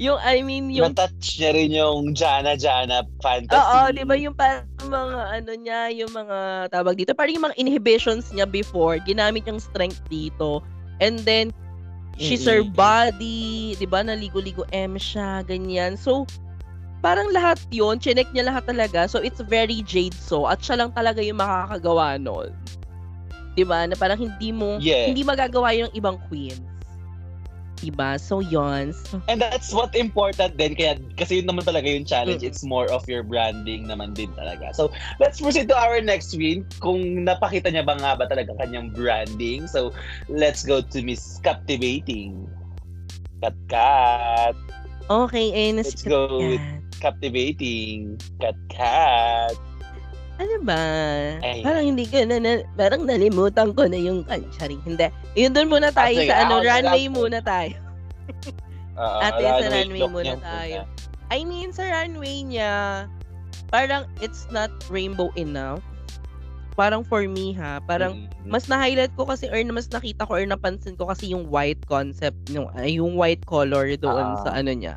[0.00, 3.56] Yung, I mean, yung Na-touch niya rin yung Jana Jana fantasy.
[3.56, 7.58] Oo, di ba yung parang mga ano niya, yung mga tawag dito, parang yung mga
[7.60, 10.64] inhibitions niya before, ginamit yung strength dito.
[11.00, 11.52] And then,
[12.20, 12.76] she's her Mm-mm.
[12.76, 15.96] body, di ba, naligo-ligo M siya, ganyan.
[15.96, 16.28] So,
[17.00, 19.08] parang lahat yun, chinek niya lahat talaga.
[19.08, 20.44] So, it's very Jade so.
[20.44, 22.52] At siya lang talaga yung makakagawa nun.
[23.56, 23.88] Di ba?
[23.88, 25.08] Na parang hindi mo, Yeah.
[25.08, 26.60] hindi magagawa yung ibang queens.
[27.80, 28.20] Diba?
[28.20, 28.92] So, yun.
[28.92, 30.76] So, And that's what important din.
[30.76, 32.44] Kaya, kasi yun naman talaga yung challenge.
[32.44, 32.52] Mm.
[32.52, 34.76] It's more of your branding naman din talaga.
[34.76, 36.68] So, let's proceed to our next win.
[36.84, 39.64] Kung napakita niya ba nga ba talaga kanyang branding.
[39.64, 39.96] So,
[40.28, 42.44] let's go to Miss Captivating.
[43.40, 44.54] Kat Kat.
[45.08, 46.64] okay, nas- Let's go with.
[47.00, 48.20] Captivating.
[48.36, 49.56] Kat Kat.
[50.40, 50.80] Ano ba?
[51.44, 51.60] Ay.
[51.60, 54.80] Parang hindi ko na, na parang nalimutan ko na yung kancharing.
[54.82, 55.12] Hindi.
[55.36, 56.30] Yun doon muna tayo Ah, sige.
[56.32, 57.12] sa ano, Ako, runway ako.
[57.12, 57.76] muna tayo.
[59.00, 60.78] Oo, Ate, sa runway muna tayo.
[61.28, 63.04] I mean, sa runway niya,
[63.68, 65.84] parang it's not rainbow enough.
[66.72, 68.48] Parang for me ha, parang Mm.
[68.48, 72.40] mas na-highlight ko kasi or mas nakita ko or napansin ko kasi yung white concept,
[72.48, 74.40] yung, ay, yung white color doon Ah.
[74.40, 74.96] sa ano niya.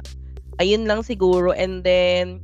[0.57, 1.51] Ayun lang siguro.
[1.51, 2.39] And then,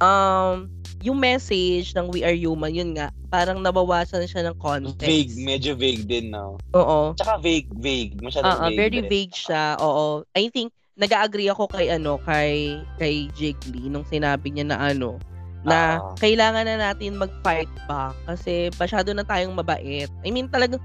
[0.00, 5.00] um, yung message ng We Are Human, yun nga, parang nabawasan siya ng context.
[5.00, 6.60] Vague, medyo vague din, no?
[6.76, 7.16] Oo.
[7.16, 8.20] Tsaka vague, vague.
[8.20, 8.76] Masyadong ah, vague.
[8.76, 9.08] very din.
[9.08, 9.80] vague siya.
[9.80, 10.28] Oo.
[10.36, 15.16] I think nag-agree ako kay ano, kay kay Jiggly nung sinabi niya na ano,
[15.64, 16.12] na Ah.
[16.20, 20.08] kailangan na natin mag-fight back kasi masyado na tayong mabait.
[20.20, 20.80] I mean, talagang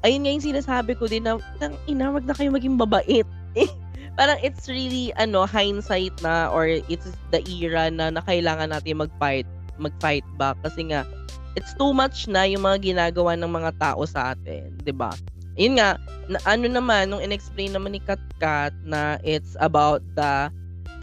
[0.00, 3.28] ayun nga yung sinasabi ko din na tang ina, wag na kayo maging mabait.
[4.16, 9.48] Parang it's really ano hindsight na or it's the era na, na kailangan natin mag-fight
[9.80, 11.08] mag-fight back kasi nga
[11.56, 15.12] it's too much na yung mga ginagawa ng mga tao sa atin, 'di ba?
[15.56, 16.00] Yun nga,
[16.32, 20.48] na, ano naman nung inexplain naman ni Katkat na it's about the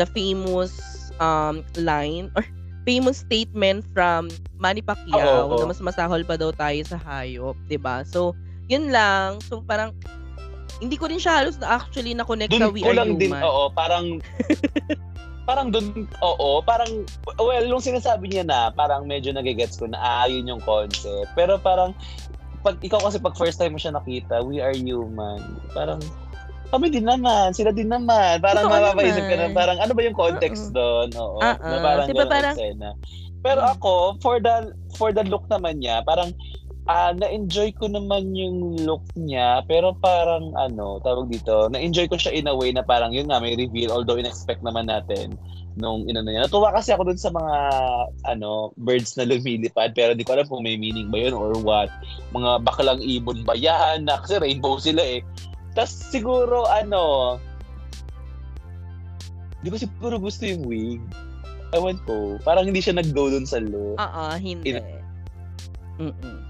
[0.01, 0.73] the famous
[1.21, 2.41] um line or
[2.89, 5.59] famous statement from Manny Pacquiao Oo, oo.
[5.61, 8.01] na mas masahol pa daw tayo sa hayop, 'di ba?
[8.01, 8.33] So,
[8.65, 9.41] yun lang.
[9.45, 9.93] So parang
[10.79, 13.31] hindi ko rin siya halos na actually na connect sa We ko Are lang din,
[13.35, 13.43] Human.
[13.43, 14.05] oo, parang,
[15.49, 17.03] parang dun, oo, parang,
[17.35, 21.27] well, nung sinasabi niya na, parang medyo nagigets ko na aayon yung concept.
[21.35, 21.91] Pero parang,
[22.63, 25.39] pag ikaw kasi pag first time mo siya nakita, we are human.
[25.75, 25.99] Parang,
[26.69, 28.39] kami din naman, sila din naman.
[28.39, 31.09] Parang Totoo mapapaisip ka na, parang ano ba yung context doon?
[31.17, 31.41] Oo.
[31.41, 31.83] Ah, na ah.
[31.83, 32.89] parang Diba parang- eksena.
[33.39, 36.35] Pero ako, for the for the look naman niya, parang
[36.89, 42.33] ah na-enjoy ko naman yung look niya, pero parang ano, tawag dito, na-enjoy ko siya
[42.33, 45.37] in a way na parang yun nga, may reveal, although in-expect naman natin
[45.77, 46.49] nung inano niya.
[46.49, 47.55] Natuwa kasi ako dun sa mga
[48.25, 51.93] ano, birds na lumilipad, pero di ko alam kung may meaning ba yun or what.
[52.33, 54.09] Mga baklang ibon ba yan?
[54.09, 55.21] Na, kasi rainbow sila eh.
[55.77, 57.37] Tapos siguro ano,
[59.61, 61.01] di ko siguro gusto yung wig.
[61.69, 62.41] Ewan ko.
[62.41, 63.93] Parang hindi siya nag-go dun sa look.
[64.01, 64.73] Oo, hindi.
[66.01, 66.48] Mm-mm.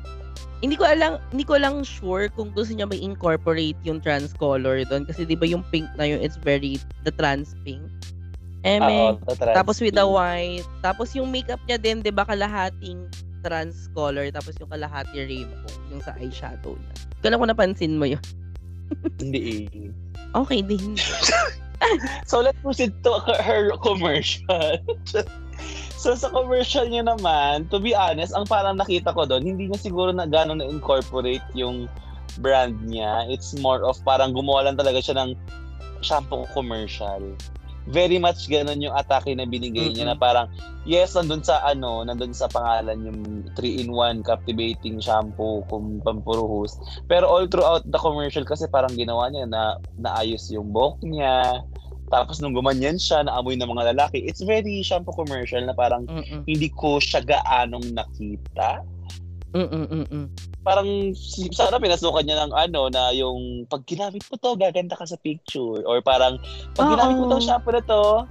[0.60, 4.84] Hindi ko alam, hindi ko lang sure kung gusto niya may incorporate yung trans color
[4.84, 6.76] doon kasi 'di ba yung pink na yun it's very
[7.08, 7.84] the trans pink.
[8.68, 9.56] Oo, tatrans.
[9.56, 13.08] tapos with the white, tapos yung makeup niya din 'di ba kalahating
[13.40, 16.94] trans color tapos yung kalahati rainbow yung sa eyeshadow niya.
[17.24, 18.24] Hindi ko napansin mo yun.
[19.24, 19.40] Hindi
[19.72, 19.92] eh.
[20.36, 21.00] Okay din.
[22.28, 24.78] So let's proceed to her commercial.
[26.00, 29.84] so sa commercial niya naman, to be honest, ang parang nakita ko doon, hindi niya
[29.84, 31.92] siguro na gano'n na-incorporate yung
[32.40, 33.28] brand niya.
[33.28, 35.36] It's more of parang gumawa lang talaga siya ng
[36.00, 37.20] shampoo commercial.
[37.90, 40.48] Very much ganun yung atake na binigay niya na parang,
[40.88, 43.20] yes, nandun sa ano, nandun sa pangalan yung
[43.60, 46.80] 3-in-1 captivating shampoo kung pampuruhos.
[47.12, 51.66] Pero all throughout the commercial kasi parang ginawa niya na naayos yung buhok niya.
[52.10, 54.26] Tapos nung gumanyan siya, naamoy ng mga lalaki.
[54.26, 56.44] It's very shampoo commercial na parang Mm-mm.
[56.50, 58.82] hindi ko siya gaanong nakita.
[59.50, 60.30] Mm-mm.
[60.62, 61.14] Parang
[61.54, 65.82] sana pinasukan niya ng ano na yung pag ginamit mo to, gaganda ka sa picture.
[65.86, 66.38] Or parang
[66.78, 68.26] pag ginamit mo to, shampoo na to,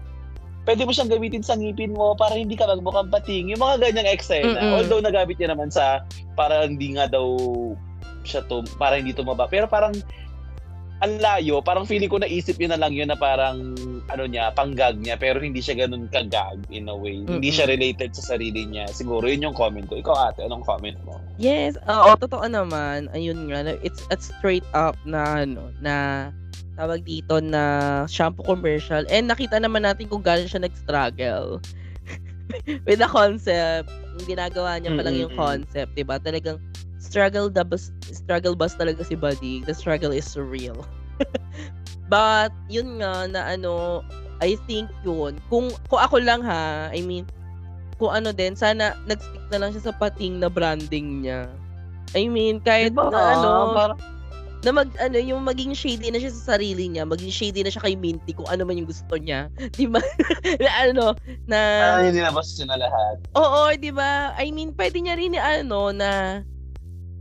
[0.67, 3.51] pwede mo siyang gamitin sa ngipin mo para hindi ka magmukhang pating.
[3.51, 4.59] Yung mga ganyang eksena.
[4.59, 4.75] Mm-mm.
[4.79, 6.07] Although nagamit niya naman sa
[6.39, 7.35] para hindi nga daw
[8.23, 9.51] siya to, para hindi tumaba.
[9.51, 9.97] Pero parang
[10.99, 13.79] ang layo, parang feeling ko naisip niya na lang yun na parang
[14.11, 17.23] ano niya, panggag niya, pero hindi siya ganun kagag in a way.
[17.23, 17.55] Hindi Mm-mm.
[17.55, 18.91] siya related sa sarili niya.
[18.91, 19.95] Siguro yun yung comment ko.
[19.95, 21.23] Ikaw ate, anong comment mo?
[21.39, 23.07] Yes, oo, totoo naman.
[23.15, 26.29] Ayun nga, it's a straight up na ano, na
[26.75, 29.07] tawag dito na shampoo commercial.
[29.07, 31.63] And nakita naman natin kung gaano siya nag-struggle
[32.87, 33.87] with the concept.
[34.19, 35.43] Yung ginagawa niya pa lang yung Mm-mm.
[35.63, 36.19] concept, 'di ba?
[36.19, 36.59] Talagang
[36.99, 39.63] struggle the bus, struggle bus talaga si Buddy.
[39.65, 40.87] The struggle is real.
[42.13, 44.03] But yun nga na ano,
[44.39, 45.39] I think yun.
[45.51, 47.27] Kung kung ako lang ha, I mean,
[47.99, 51.51] kung ano din, sana nag-stick na lang siya sa pating na branding niya.
[52.17, 53.11] I mean, kahit Diba?
[53.13, 53.99] na ano, Parang,
[54.65, 57.85] na mag, ano, yung maging shady na siya sa sarili niya, maging shady na siya
[57.85, 59.51] kay Minty kung ano man yung gusto niya.
[59.79, 60.01] Di ba?
[60.63, 61.05] na ano,
[61.47, 61.59] na,
[62.07, 63.19] yun nilabas yun na lahat.
[63.39, 64.33] oo, di ba?
[64.39, 66.43] I mean, pwede niya rin, ano, na,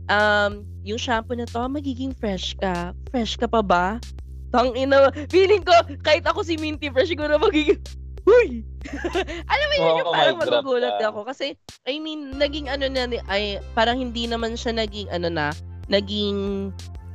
[0.08, 2.92] um, yung shampoo na to, magiging fresh ka.
[3.12, 4.00] Fresh ka pa ba?
[4.48, 7.78] Tang ina, feeling ko, kahit ako si Minty Fresh, siguro magiging,
[8.28, 8.60] Huy!
[9.52, 11.08] Alam mo yun, Oo, yung parang drop magugulat ka.
[11.08, 11.20] ako.
[11.24, 11.56] Kasi,
[11.88, 15.48] I mean, naging ano na, ni- ay, parang hindi naman siya naging, ano na,
[15.88, 16.68] naging,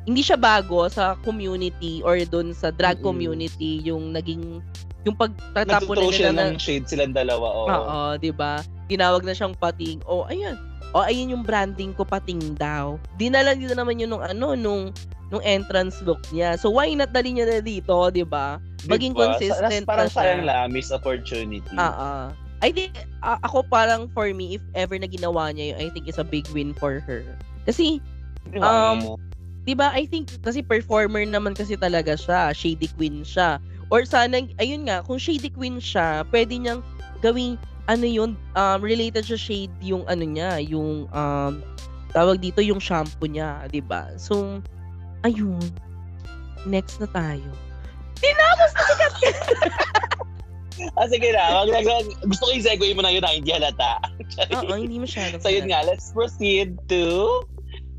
[0.10, 3.14] hindi siya bago sa community or doon sa drag Mm-mm.
[3.14, 4.58] community, yung naging,
[5.06, 7.46] yung pagtatapon nila na, ng shade silang dalawa.
[7.46, 7.68] Oh.
[7.68, 8.64] Oo, 'di ba?
[8.88, 10.00] Tinawag na siyang pating.
[10.08, 10.24] Oh,
[10.94, 11.02] ayun.
[11.02, 13.02] Oh, ayun yung branding ko pating daw.
[13.18, 14.94] Dinala nila naman yun nung ano nung
[15.34, 16.54] nung entrance look niya.
[16.54, 18.62] So why not dali niya na dito, 'di ba?
[18.88, 19.20] maging Diba?
[19.20, 20.22] Sa- consistent parang na siya.
[20.24, 21.76] sayang lang, miss opportunity.
[21.80, 22.12] Oo.
[22.64, 26.08] I think, ah, ako parang for me, if ever na ginawa niya yun, I think
[26.08, 27.28] it's a big win for her.
[27.68, 28.00] Kasi,
[28.64, 29.20] um,
[29.68, 32.56] di ba, I think, kasi performer naman kasi talaga siya.
[32.56, 33.60] Shady queen siya.
[33.92, 36.80] Or sana, ayun nga, kung shady queen siya, pwede niyang
[37.20, 41.54] gawing, ano yun, um, related sa shade yung, ano niya, yung, um,
[42.14, 44.08] tawag dito, yung shampoo niya, di ba?
[44.16, 44.62] So,
[45.28, 45.64] ayun.
[46.64, 47.50] Next na tayo.
[48.24, 49.14] Tinapos na si Kat
[50.98, 51.64] ah, sige na.
[51.64, 52.08] Wag, wag, wag.
[52.26, 54.00] gusto ko yung segue mo na yun na hindi halata.
[54.64, 55.38] Oo, hindi masyado.
[55.44, 57.44] so yun nga, let's proceed to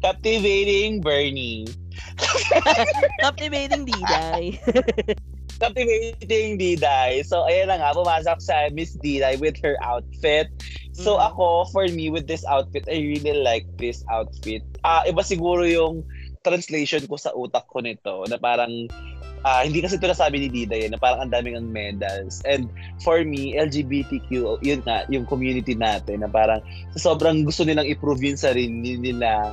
[0.05, 1.65] Captivating Bernie.
[3.25, 4.61] Captivating Diday.
[5.65, 7.25] Captivating Diday.
[7.25, 10.53] So, ayan na nga, pumasok sa Miss Diday with her outfit.
[10.93, 11.33] So, Mhm.
[11.33, 14.61] ako, for me, with this outfit, I really like this outfit.
[14.85, 16.05] Ah, iba siguro yung
[16.45, 18.93] translation ko sa utak ko nito na parang
[19.45, 22.41] ah, hindi kasi ito nasabi ni Diday eh, na parang ang daming ang medals.
[22.49, 22.69] And
[23.05, 26.65] for me, LGBTQ, yun nga, yung community natin na parang
[26.97, 29.53] sobrang gusto nilang i-prove yun sa rin nila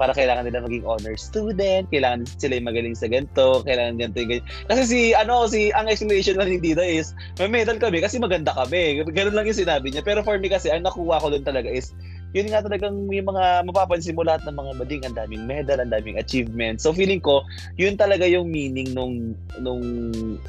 [0.00, 4.30] para kailangan nila maging honor student, kailangan sila yung magaling sa ganito, kailangan ganito yung
[4.32, 4.48] ganito.
[4.64, 9.04] Kasi si, ano, si, ang explanation lang Dito is, may medal kami kasi maganda kami.
[9.12, 10.00] Ganun lang yung sinabi niya.
[10.00, 11.92] Pero for me kasi, ang nakuha ko doon talaga is,
[12.32, 15.92] yun nga talagang yung mga, mapapansin mo lahat ng mga bading, ang daming medal, ang
[15.92, 16.80] daming achievement.
[16.80, 17.44] So feeling ko,
[17.76, 19.84] yun talaga yung meaning nung, nung,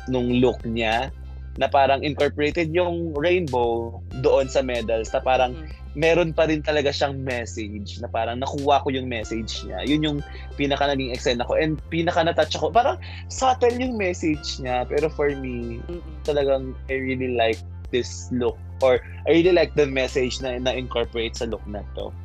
[0.08, 1.12] nung look niya
[1.60, 5.80] na parang incorporated yung rainbow doon sa medals na parang Mm.
[5.96, 9.84] Meron pa rin talaga siyang message na parang nakuha ko yung message niya.
[9.84, 10.18] Yun yung
[10.56, 12.72] pinaka naging eksena ko and pinaka na-touch ako.
[12.72, 12.96] Parang
[13.28, 15.84] subtle yung message niya pero for me,
[16.24, 17.60] talagang I really like
[17.92, 22.16] this look or I really like the message na na-incorporate sa look na to.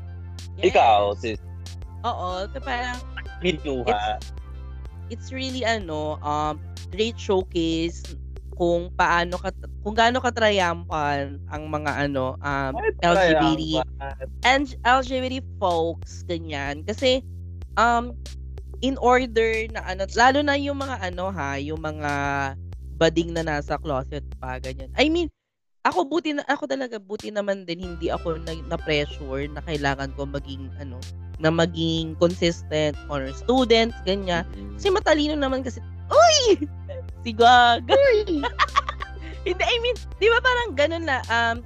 [0.63, 0.73] Yes.
[0.73, 1.41] Ikaw, sis,
[2.07, 3.03] Oo, so parang
[3.43, 4.23] kinuha.
[5.11, 6.63] it's really ano, um
[6.95, 8.03] great showcase
[8.57, 9.53] kung paano ka
[9.85, 12.73] kung gaano ka triumphant ang mga ano um
[13.05, 13.85] LGBT
[14.49, 16.81] and LGBT folks ganyan.
[16.89, 17.21] Kasi
[17.77, 18.17] um
[18.81, 22.13] in order na ano lalo na yung mga ano ha yung mga
[22.97, 24.89] bading na nasa closet pa ganyan.
[24.97, 25.29] I mean
[25.87, 30.11] ako buti na ako talaga buti naman din hindi ako na, na pressure na kailangan
[30.19, 30.99] ko maging ano
[31.39, 34.43] na maging consistent honor student ganyan.
[34.81, 36.65] Kasi matalino naman kasi, uy!
[37.25, 37.95] Si Gaga.
[39.47, 41.63] Hindi, I mean, di ba parang ganun na, um,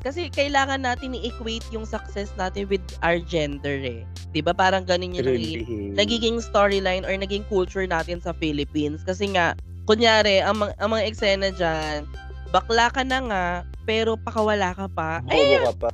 [0.00, 4.08] kasi kailangan natin i-equate yung success natin with our gender eh.
[4.32, 9.04] Di ba parang ganun yung nagiging, nagiging storyline or naging culture natin sa Philippines.
[9.04, 9.52] Kasi nga,
[9.84, 12.08] kunyari, ang, ang mga eksena dyan,
[12.48, 13.46] bakla ka na nga,
[13.84, 15.20] pero pakawala ka pa.
[15.28, 15.90] Ay, Bobo ka pa.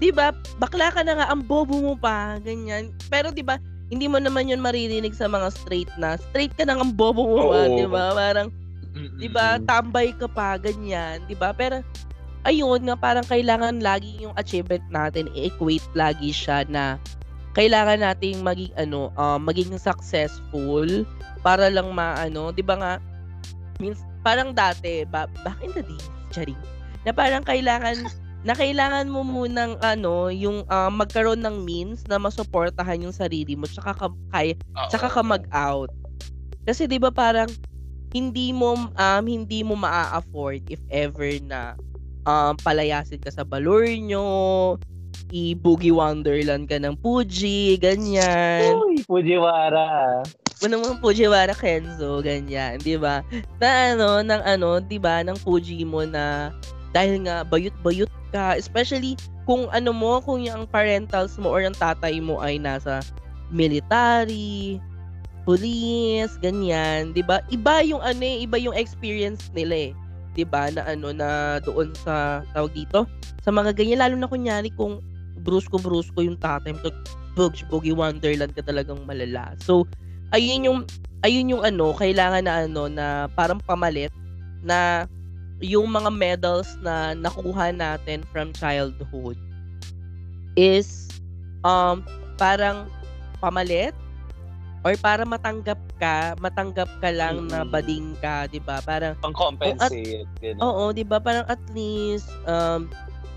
[0.00, 0.32] 'di ba?
[0.56, 2.90] Bakla ka na nga, ang bobo mo pa, ganyan.
[3.12, 3.60] Pero 'di ba,
[3.90, 6.14] hindi mo naman 'yun maririnig sa mga straight na.
[6.30, 7.76] Straight ka na ang bobo mo Oo.
[7.76, 8.14] 'di ba?
[8.14, 8.48] Parang
[8.94, 11.50] 'di ba, tambay ka pa ganyan, 'di ba?
[11.50, 11.82] Pero
[12.46, 16.96] ayun nga parang kailangan lagi yung achievement natin i-equate lagi siya na
[17.58, 20.86] kailangan nating maging ano, um, maging successful
[21.42, 22.92] para lang maano, 'di ba nga
[23.82, 26.58] means parang dati ba, back in the days, charing,
[27.02, 28.06] na parang kailangan
[28.40, 33.68] na kailangan mo munang ano, yung ah, magkaroon ng means na masuportahan yung sarili mo
[33.68, 34.56] tsaka ka, kaya,
[34.88, 35.92] tsaka ka mag-out.
[36.64, 37.48] Kasi 'di ba parang
[38.10, 41.76] hindi mo um hindi mo maa-afford if ever na
[42.26, 44.76] um palayasin ka sa Balornyo,
[45.30, 48.76] i-boogie wonderland ka ng Fuji, ganyan.
[48.88, 50.20] Uy, Fujiwara.
[50.60, 53.24] Ano mo Fujiwara Kenzo, ganyan, 'di ba?
[53.60, 56.52] Na ano, ng ano, 'di ba, ng Fuji mo na
[56.90, 59.14] dahil nga bayut-bayut ka, especially
[59.46, 63.02] kung ano mo, kung yung parentals mo or ang tatay mo ay nasa
[63.50, 64.78] military,
[65.42, 67.42] police, ganyan, 'di ba?
[67.50, 69.92] Iba yung ano, eh, iba yung experience nila eh.
[70.38, 70.70] 'Di ba?
[70.70, 73.06] Na ano na doon sa tawag dito,
[73.42, 75.02] sa mga ganyan lalo na kunyari kung
[75.40, 76.92] brusko-brusko yung tatay mo,
[77.34, 79.56] bugs, boogie wonderland ka talagang malala.
[79.64, 79.88] So,
[80.30, 80.78] ayun yung
[81.26, 84.12] ayun yung ano, kailangan na ano na parang pamalit
[84.60, 85.08] na
[85.60, 89.36] yung mga medals na nakuha natin from childhood
[90.56, 91.08] is
[91.62, 92.00] um
[92.36, 92.88] parang
[93.38, 93.92] pamalit
[94.80, 97.68] or para matanggap ka, matanggap ka lang na Mm.
[97.68, 98.80] bading ka, 'di ba?
[98.80, 100.24] Parang Pang compensate.
[100.40, 100.60] ganun.
[100.64, 101.20] Oo, 'di ba?
[101.20, 102.88] Parang at least um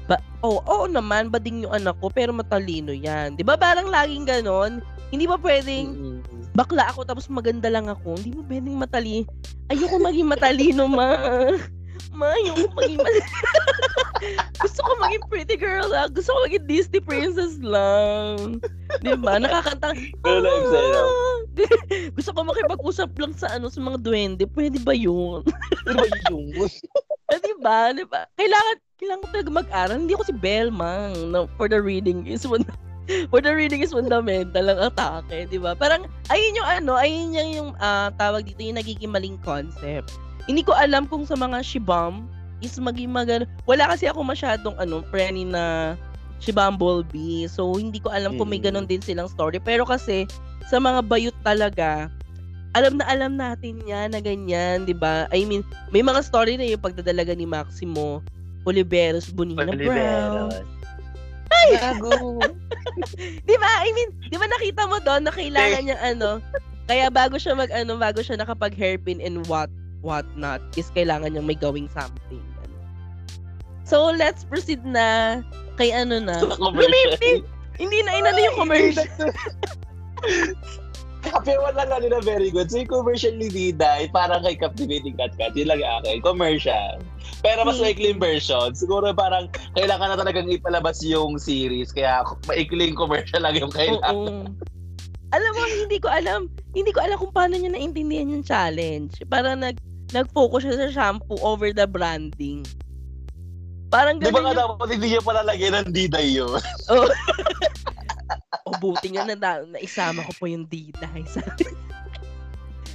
[0.07, 3.35] ba oh, oo naman bading yung anak ko pero matalino 'yan.
[3.35, 3.59] 'Di ba?
[3.59, 4.79] Parang laging ganon.
[5.11, 6.47] Hindi ba pwedeng Mm-mm.
[6.55, 8.15] bakla ako tapos maganda lang ako?
[8.17, 9.27] Hindi mo pwedeng matali.
[9.67, 11.11] Ayoko maging matalino, ma.
[12.13, 13.01] Ma, yung maging...
[14.63, 16.13] gusto ko maging pretty girl lang.
[16.13, 18.61] Gusto ko maging Disney princess lang.
[19.01, 19.41] Di ba?
[19.41, 19.97] Nakakanta.
[20.23, 21.03] Like, sa'yo.
[22.17, 24.45] gusto ko makipag-usap lang sa ano sa mga duwende.
[24.45, 25.45] Pwede ba yun?
[25.89, 26.53] Ano ba yung
[27.33, 27.77] Ah, di ba?
[27.97, 28.29] Di ba?
[28.37, 29.97] Kailangan, kailangan ko talaga mag-aral.
[29.97, 32.61] Hindi ako si Belmang no, for the reading is one
[33.31, 35.75] for the reading is fundamental ang atake, di ba?
[35.75, 40.15] Parang, ayun yung ano, ayun yung, yung ah, tawag dito, yung nagiging maling concept.
[40.45, 42.27] Hindi ko alam kung sa mga shibam
[42.63, 43.47] is maging magano.
[43.67, 45.95] Wala kasi ako masyadong ano, preni na
[46.43, 47.47] si Bumblebee.
[47.47, 49.59] So, hindi ko alam kung may ganun din silang story.
[49.63, 50.27] Pero kasi,
[50.67, 52.11] sa mga bayot talaga,
[52.73, 55.29] alam na alam natin yan na ganyan, di ba?
[55.31, 55.63] I mean,
[55.95, 58.19] may mga story na yung pagdadalaga ni Maximo,
[58.67, 60.51] Oliveros, Bonina Brown.
[61.63, 62.43] Gago.
[63.47, 63.71] Di ba?
[63.87, 66.43] I mean, di ba nakita mo doon na kailangan niya ano,
[66.91, 69.71] kaya bago siya mag ano, bago siya nakapag hairpin and what
[70.03, 72.43] what not is kailangan niyang may gawing something.
[72.61, 72.75] Ano.
[73.87, 75.41] So, let's proceed na
[75.79, 76.43] kay ano na.
[76.43, 77.17] Commercial.
[77.17, 77.31] Hindi,
[77.81, 79.07] hindi na inano yung commercial.
[81.23, 82.67] Pero wala nga nila very good.
[82.67, 86.19] So yung commercial ni Diday, parang kay Captivating Cat Cat, yun lang akin.
[86.19, 86.99] Commercial.
[87.39, 87.87] Pero mas Hmm.
[87.87, 88.75] maikling version.
[88.75, 91.95] Siguro parang kailangan na talagang ipalabas yung series.
[91.95, 94.15] Kaya maikling commercial lang yung kailangan.
[94.15, 94.51] Oo.
[95.33, 96.45] Alam mo, hindi ko alam,
[96.77, 99.17] hindi ko alam kung paano niya naintindihan yung challenge.
[99.31, 99.79] Parang nag
[100.13, 102.61] nag-focus siya sa shampoo over the branding.
[103.89, 106.57] Parang Di ba ganun nga yung dapat hindi niya pala lagyan ng Diday yun?
[106.89, 107.09] Oh.
[108.65, 111.21] o buti nga na, na naisama ko po yung diday.
[111.27, 111.65] Sabi,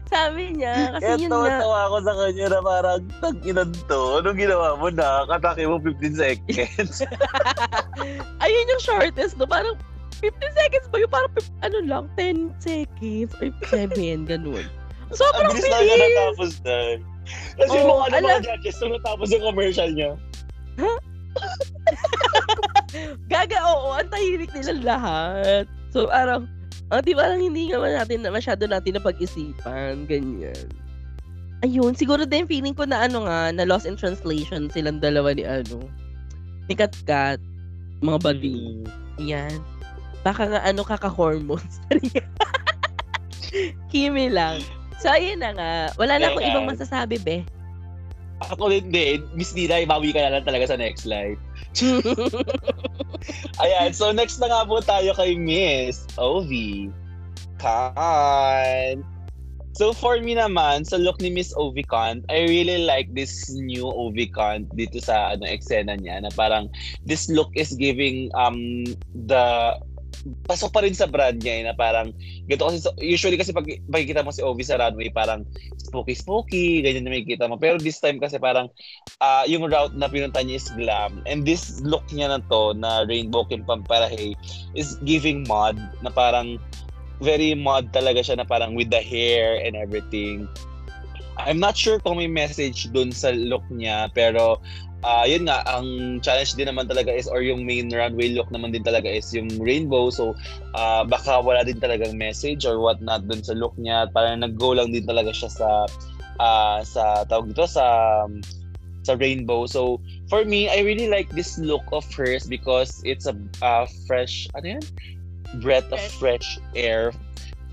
[0.08, 1.36] sabi niya, kasi Kaya yun nga.
[1.36, 5.28] tawa-tawa ako sa kanya na parang, tag-inan to, anong ginawa mo na?
[5.28, 7.04] Katake mo 15 seconds.
[8.44, 9.44] Ayun yung shortest, no?
[9.44, 9.76] Parang
[10.24, 11.10] 15 seconds ba yun?
[11.12, 13.92] Parang ano lang, 10 seconds or 7,
[14.24, 14.64] ganun.
[15.08, 16.00] Ang Sobrang bilis na nga bilis!
[16.04, 16.76] natapos na.
[17.58, 20.10] Kasi Oo, mga ano mga judges, nung natapos yung commercial niya.
[23.32, 25.64] Gaga, oo, ang tahimik nilang lahat.
[25.92, 26.48] So, parang,
[26.88, 30.68] ah, di ba, hindi naman natin, na masyado natin na pag-isipan, ganyan.
[31.60, 35.42] Ayun, siguro din feeling ko na ano nga, na lost in translation silang dalawa ni
[35.42, 35.82] ano,
[36.70, 37.42] ni Katkat,
[37.98, 38.86] mga badi.
[39.18, 39.58] Yan.
[40.22, 41.82] Baka nga ano kaka-hormones.
[43.90, 44.62] Kimi lang.
[44.98, 45.72] So, ayun na nga.
[45.94, 47.46] Wala na akong ibang masasabi, be.
[48.54, 49.18] Ako hindi.
[49.34, 51.38] Miss Dina, ibawi ka na lang talaga sa next live.
[53.62, 56.90] Ayan, so next na nga po tayo kay Miss Ovi.
[57.58, 59.02] Khan.
[59.78, 63.86] So for me naman, sa look ni Miss Ovi Khan, I really like this new
[63.86, 66.66] Ovi Khan dito sa ano eksena niya na parang
[67.06, 68.82] this look is giving um
[69.14, 69.78] the
[70.46, 72.10] pasok pa rin sa brand niya eh, na parang
[72.46, 72.68] ganito.
[72.68, 75.44] Kasi usually kasi pag pagkikita mo si Ovi sa runway parang
[75.78, 77.56] spooky spooky ganyan na makikita mo.
[77.56, 78.68] Pero this time kasi parang
[79.22, 81.22] ah yung route na pinunta niya is glam.
[81.28, 84.34] And this look niya na to na rainbow kim pamparahe
[84.74, 86.58] is giving mod na parang
[87.18, 90.46] very mod talaga siya na parang with the hair and everything.
[91.38, 94.58] I'm not sure kung may message dun sa look niya pero
[95.06, 98.74] ah yun nga ang challenge din naman talaga is or yung main runway look naman
[98.74, 100.10] din talaga is yung rainbow.
[100.10, 100.34] So
[100.74, 104.10] ah baka wala din talagang message or what not dun sa look niya.
[104.10, 105.68] Parang nag-go lang din talaga siya sa
[106.42, 107.86] ah sa tawag dito sa
[109.06, 109.70] sa rainbow.
[109.70, 114.50] So for me I really like this look of hers because it's a ah, fresh
[114.58, 114.84] ano yan
[115.64, 117.14] breath of fresh air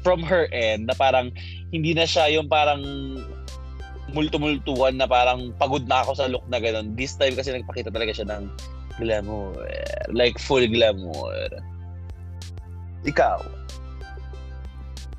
[0.06, 1.34] from her end na parang
[1.74, 2.86] hindi na siya yung parang
[4.14, 6.94] multumultuhan na parang pagod na ako sa look na ganun.
[6.94, 8.44] This time kasi nagpakita talaga siya ng
[9.02, 9.56] glamour.
[10.14, 11.50] Like full glamour.
[13.06, 13.42] Ikaw.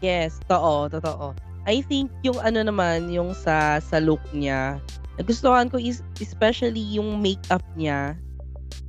[0.05, 1.27] Yes, totoo, totoo.
[1.66, 4.78] I think yung ano naman, yung sa sa look niya,
[5.19, 8.15] nagustuhan ko is especially yung makeup niya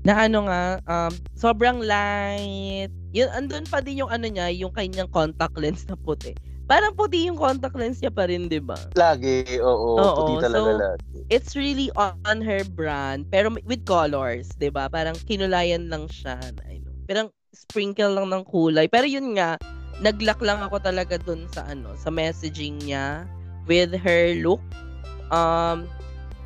[0.05, 2.93] na ano nga, um, sobrang light.
[3.11, 6.37] Yun, andun pa din yung ano niya, yung kanyang contact lens na puti.
[6.67, 8.75] Parang puti yung contact lens niya pa rin, di ba?
[8.99, 9.95] Lagi, oo.
[9.95, 11.17] Oo, puti talaga so- lagi.
[11.27, 14.87] It's really on her brand, pero with colors, di ba?
[14.87, 16.39] Parang kinulayan lang siya.
[16.67, 16.91] I know.
[17.07, 18.87] Parang sprinkle lang ng kulay.
[18.91, 19.55] Pero yun nga,
[20.03, 23.23] naglock lang ako talaga dun sa ano, sa messaging niya
[23.67, 24.61] with her look.
[25.31, 25.87] Um,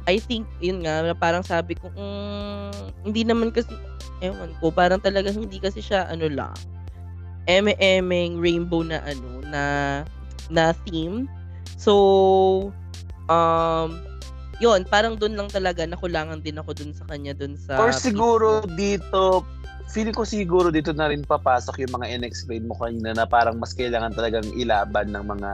[0.10, 3.70] I think, yun nga, parang sabi ko, mm, hindi naman kasi,
[4.26, 6.58] ewan ko, parang talaga hindi kasi siya, ano lang,
[7.46, 9.64] eme-emeng rainbow na, ano, na,
[10.48, 11.28] na theme.
[11.76, 12.72] So,
[13.28, 14.00] um,
[14.64, 17.82] yun, parang dun lang talaga, nakulangan din ako dun sa kanya, dun sa...
[17.82, 19.44] Or siguro dito,
[19.92, 23.76] feeling ko siguro dito na rin papasok yung mga in-explain mo kanina na parang mas
[23.76, 25.50] kailangan talagang ilaban ng mga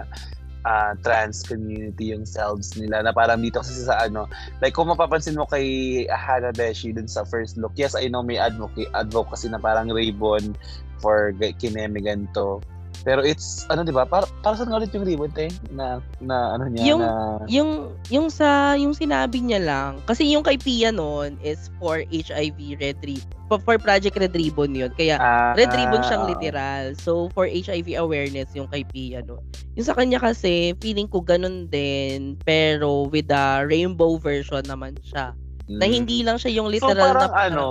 [0.68, 3.02] uh, trans community yung selves nila.
[3.02, 4.30] Na parang dito kasi sa ano
[4.62, 8.38] like kung mapapansin mo kay Hana Beshi dun sa first look yes I know may
[8.38, 10.54] advocate advocacy na parang ribbon
[11.02, 12.62] for kineme ganito
[13.08, 14.04] pero it's ano 'di ba?
[14.04, 17.72] Para para saan ulit yung ribbon te na na ano niya yung, na yung
[18.12, 23.00] yung sa yung sinabi niya lang kasi yung kay Pia noon is for HIV Red
[23.00, 23.32] Ribbon.
[23.48, 24.92] For Project Red Ribbon yun.
[24.92, 26.92] Kaya ah, Red Ribbon siyang literal.
[27.00, 29.40] So for HIV awareness yung kay Pia noon.
[29.80, 35.32] Yung sa kanya kasi feeling ko ganun din pero with the rainbow version naman siya.
[35.72, 35.80] Mm.
[35.80, 37.66] Na hindi lang siya yung literal so, parang na ano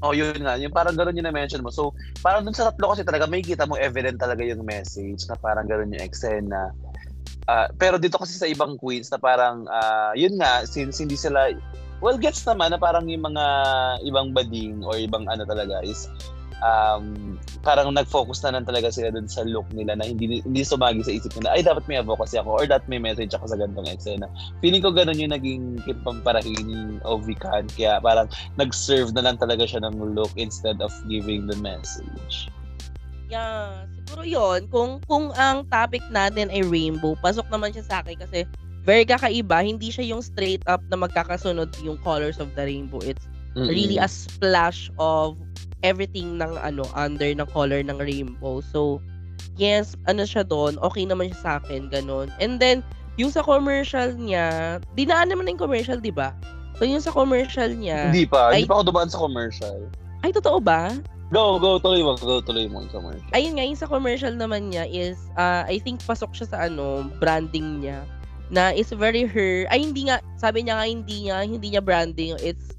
[0.00, 0.56] Oh, yun nga.
[0.56, 1.68] Yung parang gano'n yung na-mention mo.
[1.68, 1.92] So,
[2.24, 5.68] parang dun sa tatlo kasi talaga may kita mo evident talaga yung message na parang
[5.68, 6.72] gano'n yung eksena.
[7.44, 11.52] Uh, pero dito kasi sa ibang queens na parang, uh, yun nga, since hindi sila,
[12.00, 13.44] well, gets naman na parang yung mga
[14.08, 16.08] ibang bading or ibang ano talaga is
[16.64, 21.04] um, parang nag-focus na lang talaga sila dun sa look nila na hindi hindi sumagi
[21.04, 23.88] sa isip nila, ay dapat may advocacy ako or dapat may message ako sa ganitong
[23.88, 24.26] eksena.
[24.64, 29.84] Feeling ko ganun yung naging kipamparahin ni Ovikan kaya parang nag-serve na lang talaga siya
[29.84, 32.48] ng look instead of giving the message.
[33.30, 38.18] Yeah, siguro yon kung kung ang topic natin ay rainbow, pasok naman siya sa akin
[38.18, 38.42] kasi
[38.82, 42.98] very kakaiba, hindi siya yung straight up na magkakasunod yung colors of the rainbow.
[43.04, 43.22] It's
[43.54, 43.68] Mm-mm.
[43.68, 45.36] really a splash of
[45.82, 48.60] everything ng ano under ng color ng rainbow.
[48.60, 49.00] So
[49.56, 52.32] yes, ano siya doon, okay naman siya sa akin, ganun.
[52.40, 52.84] And then
[53.20, 56.32] yung sa commercial niya, dinaan naman yung commercial, 'di ba?
[56.80, 59.78] So yung sa commercial niya, hindi pa, ay, hindi pa ako dumaan sa commercial.
[60.24, 60.96] Ay totoo ba?
[61.30, 63.30] Go, go, tuloy mo, go, tuloy mo yung commercial.
[63.30, 67.06] Ayun nga, yung sa commercial naman niya is, uh, I think pasok siya sa ano,
[67.22, 68.02] branding niya
[68.50, 72.34] na is very her, ay hindi nga, sabi niya nga hindi niya, hindi niya branding,
[72.42, 72.74] it's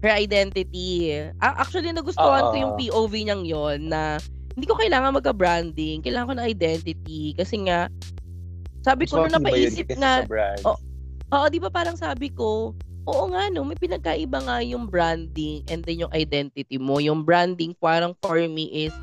[0.00, 1.12] her identity.
[1.40, 2.52] Actually, nagustuhan Uh-oh.
[2.52, 4.16] ko yung POV niyang yon na
[4.56, 6.00] hindi ko kailangan magka-branding.
[6.00, 7.36] Kailangan ko ng identity.
[7.36, 7.92] Kasi nga,
[8.80, 10.24] sabi ko na napaisip nga,
[10.64, 10.76] oo,
[11.32, 12.72] oh, di ba parang sabi ko,
[13.04, 16.96] oo nga no, may pinagkaiba nga yung branding and then yung identity mo.
[16.96, 18.94] Yung branding parang for me is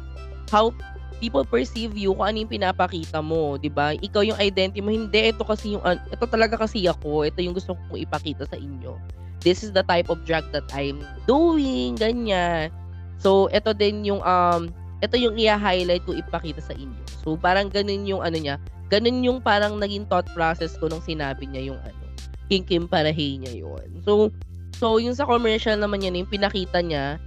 [0.49, 0.73] how
[1.17, 3.97] people perceive you kung ano yung pinapakita mo, 'di ba?
[3.97, 7.73] Ikaw yung identity mo, hindi ito kasi yung ito talaga kasi ako, ito yung gusto
[7.73, 8.97] kong ipakita sa inyo
[9.41, 12.73] this is the type of drug that I'm doing, ganyan.
[13.17, 14.69] So, ito din yung, um,
[15.01, 17.01] ito yung i-highlight ko ipakita sa inyo.
[17.21, 18.55] So, parang ganun yung ano niya,
[18.87, 22.03] ganun yung parang naging thought process ko nung sinabi niya yung ano,
[22.47, 23.87] King Kim Parahay niya yun.
[24.07, 24.31] So,
[24.77, 27.19] so yung sa commercial naman niya, yung pinakita niya,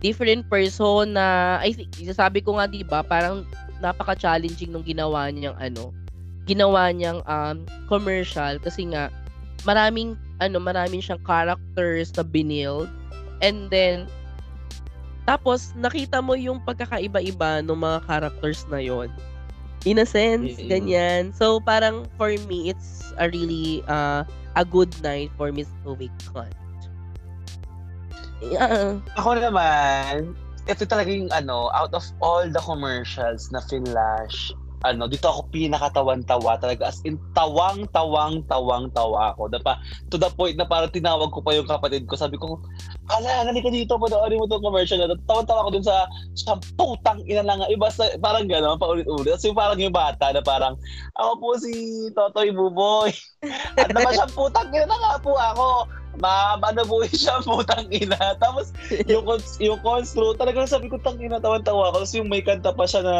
[0.00, 3.44] different person na, I think, sabi ko nga, di ba, parang
[3.84, 5.92] napaka-challenging nung ginawa niyang ano,
[6.48, 9.12] ginawa niyang um, commercial kasi nga,
[9.68, 12.90] maraming ano, maraming siyang characters na binild.
[13.40, 14.08] And then,
[15.26, 19.10] tapos, nakita mo yung pagkakaiba-iba ng mga characters na yon
[19.82, 20.70] In a sense, mm-hmm.
[20.70, 21.22] ganyan.
[21.34, 26.54] So, parang for me, it's a really uh, a good night for Miss Chloe Cunt.
[28.42, 28.98] Yeah.
[29.18, 30.34] Ako naman,
[30.66, 34.50] ito talaga yung ano, out of all the commercials na flash,
[34.84, 36.92] ano, dito ako pinakatawan-tawa talaga.
[36.92, 39.48] As in, tawang-tawang-tawang-tawa ako.
[39.48, 39.80] Na pa,
[40.12, 42.18] to the point na parang tinawag ko pa yung kapatid ko.
[42.18, 42.60] Sabi ko,
[43.08, 45.16] ala, ka dito, panoorin mo itong commercial na.
[45.24, 46.04] Tawan-tawa ako dun sa,
[46.36, 47.64] sa putang ina lang.
[47.72, 49.32] Iba sa, parang gano'n, paulit-ulit.
[49.32, 50.76] Tapos yung parang yung bata na parang,
[51.16, 51.72] ako po si
[52.12, 53.16] Totoy Buboy.
[53.80, 58.16] At naman siyang putang ina na nga po ako ma ano po siya putang ina.
[58.40, 58.72] Tapos
[59.04, 59.24] yung
[59.60, 62.04] yung constru talagang sabi ko tang ina tawan-tawa ako.
[62.04, 63.16] Tapos yung may kanta pa siya na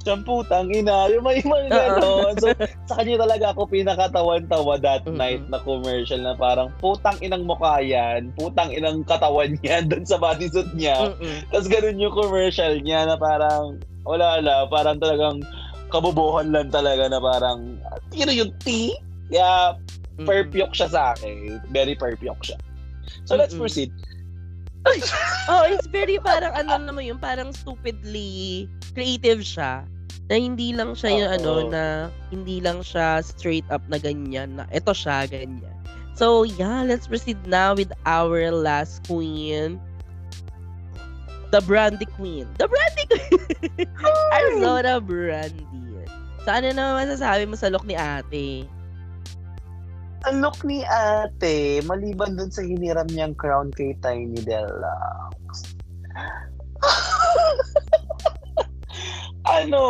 [0.00, 1.12] Siyang putang ina.
[1.12, 2.34] Yung may mga gano'n.
[2.40, 2.48] So,
[2.88, 5.20] sa kanya talaga ako pinakatawan-tawa that mm-hmm.
[5.20, 10.16] night na commercial na parang putang inang mukha yan, putang inang katawan yan doon sa
[10.16, 11.12] bodysuit niya.
[11.12, 11.52] Mm-hmm.
[11.52, 13.76] Tapos ganun yung commercial niya na parang,
[14.08, 15.44] wala wala, parang talagang
[15.92, 17.76] kabubuhan lang talaga na parang,
[18.08, 18.96] tiro yung T.
[19.28, 20.24] Kaya, mm-hmm.
[20.24, 21.60] perfect siya sa akin.
[21.68, 22.56] Very perfect siya.
[23.28, 23.68] So, let's mm-hmm.
[23.68, 23.92] proceed.
[25.50, 29.84] Oh, it's very parang ano naman yun, parang stupidly creative siya.
[30.30, 31.84] Na hindi lang siya yung ano na
[32.30, 35.74] hindi lang siya straight up na ganyan na ito siya ganyan.
[36.14, 39.82] So yeah, let's proceed now with our last queen.
[41.50, 42.46] The Brandy Queen.
[42.62, 43.90] The Brandy Queen!
[44.38, 45.66] Arizona Brandy.
[46.46, 48.64] So ano naman masasabi mo sa look ni ate?
[50.28, 55.80] Ang look ni ate, maliban dun sa hiniram niyang crown kay Tiny Deluxe.
[59.56, 59.80] ano,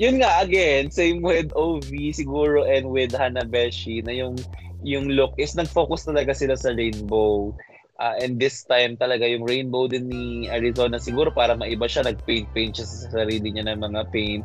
[0.00, 4.40] yun nga, again, same with OV siguro and with Hanabeshi na yung
[4.82, 7.54] yung look is nag-focus talaga sila sa rainbow.
[8.02, 12.74] Uh, and this time talaga yung rainbow din ni Arizona siguro para maiba siya, nag-paint-paint
[12.74, 14.42] siya sa sarili niya ng mga paint.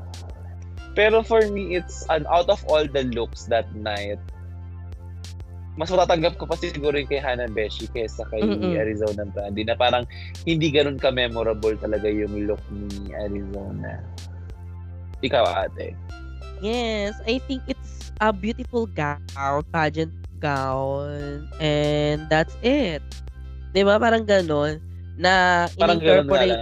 [0.98, 4.18] Pero for me, it's an out of all the looks that night,
[5.78, 8.74] mas matatanggap ko pa siguro yung kay Hannah Beshi kaysa kay Mm-mm.
[8.74, 10.10] Arizona Brandy na parang
[10.41, 14.02] hindi ganun ka-memorable talaga yung look ni Arizona.
[15.22, 15.94] Ikaw, ate.
[16.65, 19.22] Yes, I think it's a beautiful gown,
[19.69, 23.06] pageant gown, and that's it.
[23.69, 24.82] 'Di ba Parang ganun
[25.18, 26.61] na in-incorporate,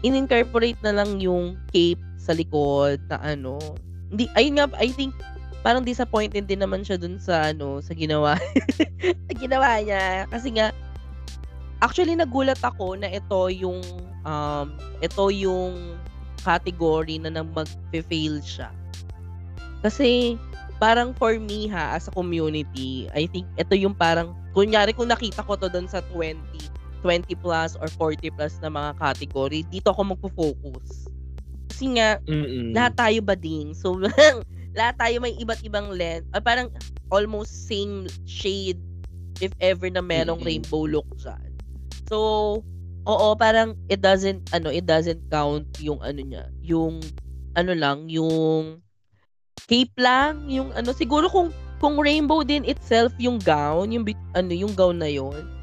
[0.00, 3.60] in-incorporate na lang yung cape sa likod na ano.
[4.08, 5.12] Hindi, ayun nga, I think
[5.60, 8.40] parang disappointed din naman siya dun sa ano, sa ginawa.
[9.28, 10.24] sa ginawa niya.
[10.32, 10.72] Kasi nga,
[11.84, 13.84] actually nagulat ako na ito yung,
[14.24, 14.66] um,
[15.04, 16.00] ito yung
[16.40, 18.72] category na nang mag-fail siya.
[19.84, 20.40] Kasi,
[20.80, 25.44] parang for me ha, as a community, I think ito yung parang, kunyari kung nakita
[25.44, 26.40] ko to dun sa 20,
[27.00, 31.08] 20 plus or 40 plus na mga category, dito ako magpo-focus.
[31.72, 32.76] Kasi nga, Mm-mm.
[32.76, 33.72] lahat tayo bading.
[33.72, 33.96] So,
[34.78, 36.28] lahat tayo may iba't ibang length.
[36.36, 36.68] Or parang
[37.08, 38.78] almost same shade
[39.40, 40.48] if ever na merong Mm-mm.
[40.48, 41.50] rainbow look dyan.
[42.06, 42.18] So,
[43.06, 46.44] oo, parang it doesn't, ano, it doesn't count yung ano niya.
[46.60, 47.00] Yung,
[47.56, 48.84] ano lang, yung
[49.66, 51.48] cape lang, yung ano, siguro kung,
[51.80, 54.04] kung rainbow din itself yung gown, yung,
[54.36, 55.59] ano, yung gown na yon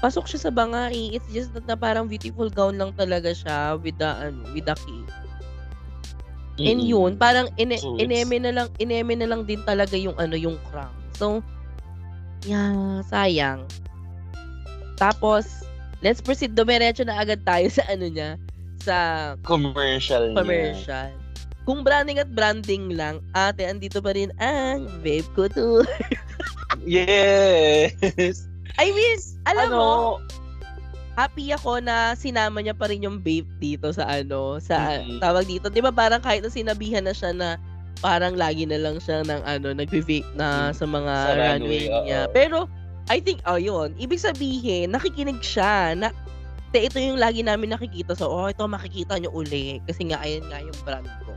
[0.00, 1.14] pasok siya sa banga eh.
[1.14, 4.76] It's just that na parang beautiful gown lang talaga siya with the, ano, with the
[4.76, 5.12] cape.
[6.60, 6.92] And Mm-mm.
[6.92, 10.60] yun, parang ine So, ineme na lang ineme na lang din talaga yung ano yung
[10.68, 10.92] crown.
[11.16, 11.40] So
[12.44, 13.64] yeah, sayang.
[15.00, 15.64] Tapos
[16.04, 18.36] let's proceed dumiretso na agad tayo sa ano niya
[18.80, 18.96] sa
[19.44, 20.36] commercial niya.
[20.36, 21.10] commercial.
[21.64, 25.86] Kung branding at branding lang, ate, andito pa rin ang Vape Couture.
[26.80, 28.49] Yes!
[28.80, 29.90] I mean, alam ano, mo,
[31.12, 35.20] happy ako na sinama niya pa rin yung vape dito sa ano, sa Mhm.
[35.20, 35.68] tawag dito.
[35.68, 37.60] 'Di ba parang kahit na sinabihan na siya na
[38.00, 42.20] parang lagi na lang siya ng ano, nagve-vape na sa mga Sa runway, runway niya.
[42.24, 42.32] oo.
[42.32, 42.58] Pero
[43.12, 46.08] I think oh yun, ibig sabihin nakikinig siya na
[46.70, 50.46] te, ito yung lagi namin nakikita so oh ito makikita niyo uli kasi nga ayun
[50.48, 51.34] nga yung brand ko.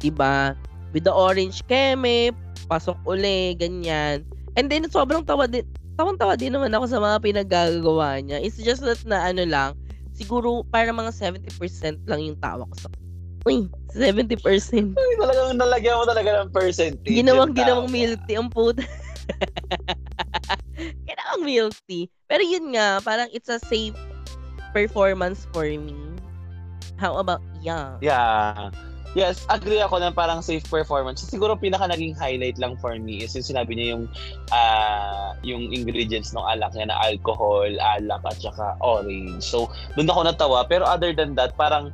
[0.00, 0.56] 'Di ba?
[0.96, 2.32] With the orange keme,
[2.66, 4.24] pasok uli, ganyan.
[4.56, 5.66] And then sobrang tawa din
[6.00, 8.40] tawang-tawa din naman ako sa mga pinaggagawa niya.
[8.40, 9.76] It's just that na ano lang,
[10.16, 11.52] siguro para mga 70%
[12.08, 12.88] lang yung tawa ko sa
[13.48, 14.36] Uy, 70%.
[14.36, 17.08] Ay, talagang nalagyan mo talaga ng percentage.
[17.08, 18.84] Ginawang ginawang tea ang puta.
[21.08, 22.12] ginawang milk tea.
[22.28, 23.96] Pero yun nga, parang it's a safe
[24.76, 25.96] performance for me.
[27.00, 27.96] How about yeah?
[28.04, 28.68] Yeah.
[29.18, 31.26] Yes, agree ako na parang safe performance.
[31.26, 34.04] Siguro pinaka naging highlight lang for me is yung sinabi niya yung
[34.54, 39.42] ah, yung ingredients ng alak niya na alcohol, alak at saka orange.
[39.42, 39.66] So,
[39.98, 40.62] doon ako natawa.
[40.70, 41.90] Pero other than that, parang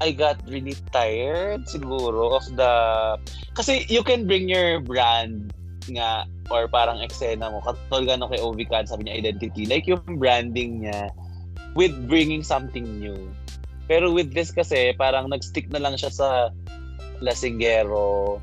[0.00, 2.72] I got really tired siguro of the
[3.52, 5.52] kasi you can bring your brand
[5.92, 10.88] nga or parang eksena mo katulad no kay Ovican sabi niya identity like yung branding
[10.88, 11.12] niya
[11.76, 13.28] with bringing something new
[13.90, 16.28] pero with this kasi, parang nag-stick na lang siya sa
[17.18, 18.38] Lasingero,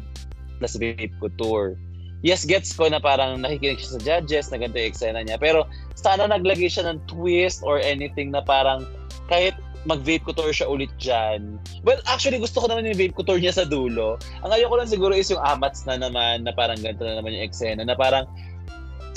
[0.60, 1.80] Las Vape Couture.
[2.20, 5.40] Yes, gets ko na parang nakikinig siya sa judges, na ganito yung eksena niya.
[5.40, 5.64] Pero
[5.96, 8.84] sana naglagay siya ng twist or anything na parang
[9.32, 9.56] kahit
[9.88, 11.56] mag-vape couture siya ulit dyan.
[11.88, 14.20] Well, actually, gusto ko naman yung vape couture niya sa dulo.
[14.44, 17.48] Ang ayoko lang siguro is yung amats na naman, na parang ganito na naman yung
[17.48, 18.28] eksena, na parang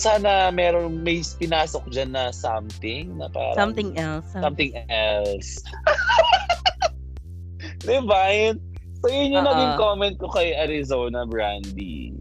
[0.01, 4.25] sana meron may pinasok dyan na something na parang Something else.
[4.33, 5.61] something else.
[7.85, 8.55] diba?
[9.01, 9.51] So yun yung Oo.
[9.53, 12.13] naging comment ko kay Arizona Brandy.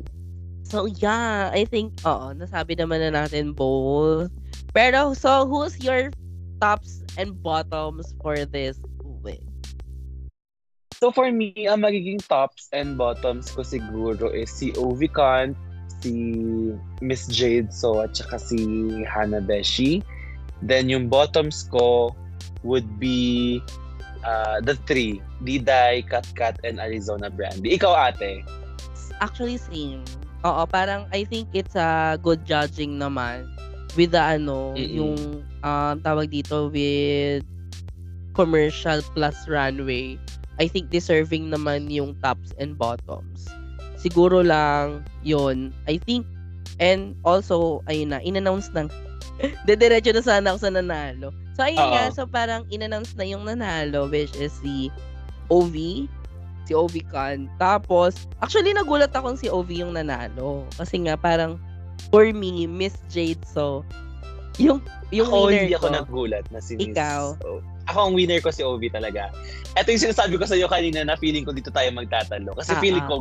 [0.64, 4.32] So yeah, I think oo, nasabi naman na natin both.
[4.72, 6.14] Pero so who's your
[6.64, 8.80] tops and bottoms for this
[9.24, 9.44] week?
[11.00, 15.56] So for me, ang magiging tops and bottoms ko siguro is si Ovican,
[16.04, 16.12] si
[17.00, 18.60] Miss Jade So, at saka si
[19.08, 20.04] Hannah Beshi.
[20.60, 22.12] Then yung bottoms ko
[22.68, 23.64] would be
[24.28, 27.76] uh, the three, Diday, Kat Kat, and Arizona Brandy.
[27.80, 28.44] Ikaw ate?
[29.24, 30.04] Actually same.
[30.48, 33.48] Oo, parang I think it's a good judging naman
[34.00, 34.96] with the ano, Mm-mm.
[34.96, 35.20] yung
[35.64, 37.44] um, tawag dito with
[38.32, 40.16] commercial plus runway.
[40.60, 43.48] I think deserving naman yung tops and bottoms.
[44.00, 46.24] Siguro lang yon I think
[46.80, 48.88] and also ayun na inannounce ng
[49.68, 51.32] Dediretso na sana ako sa nanalo.
[51.56, 51.92] So ayun Oo.
[51.96, 54.92] nga, so parang inannounce na yung nanalo which is si
[55.50, 56.06] OV,
[56.66, 57.50] si OV Khan.
[57.58, 60.66] Tapos, actually nagulat akong si OV yung nanalo.
[60.78, 61.58] Kasi nga parang
[62.10, 63.84] for me, Miss Jade so
[64.60, 66.92] yung yung Ako, winner hindi ako ko, nagulat na si Miss...
[66.94, 67.24] Ikaw.
[67.48, 67.64] Oh.
[67.90, 69.34] ako ang winner ko si Ovi talaga.
[69.74, 72.54] Ito yung sinasabi ko sa iyo kanina na feeling ko dito tayo magtatalo.
[72.54, 73.10] Kasi Ah, feeling ah.
[73.10, 73.16] ko,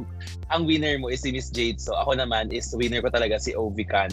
[0.52, 1.80] ang winner mo is si Miss Jade.
[1.80, 4.12] So ako naman is winner ko talaga si Ovi Khan.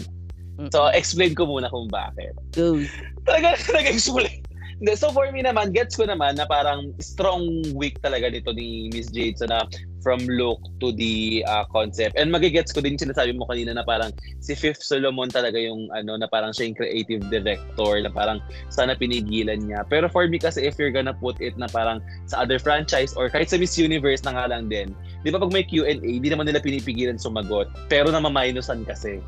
[0.56, 0.72] Mm-mm.
[0.72, 2.32] So explain ko muna kung bakit.
[2.56, 2.80] Go.
[3.28, 4.40] Talaga nag-explain.
[4.76, 8.92] Hindi, so for me naman, gets ko naman na parang strong week talaga nito ni
[8.92, 9.40] Miss Jade.
[9.40, 9.64] So na
[10.06, 12.14] from look to the uh, concept.
[12.14, 15.90] And magigets ko din yung sinasabi mo kanina na parang si Fifth Solomon talaga yung
[15.90, 18.38] ano na parang siya yung creative director na parang
[18.70, 19.82] sana pinigilan niya.
[19.90, 21.98] Pero for me kasi if you're gonna put it na parang
[22.30, 24.94] sa other franchise or kahit sa Miss Universe na nga lang din,
[25.26, 27.66] di ba pag may Q&A, di naman nila pinipigilan sumagot.
[27.90, 29.18] Pero namamainusan kasi.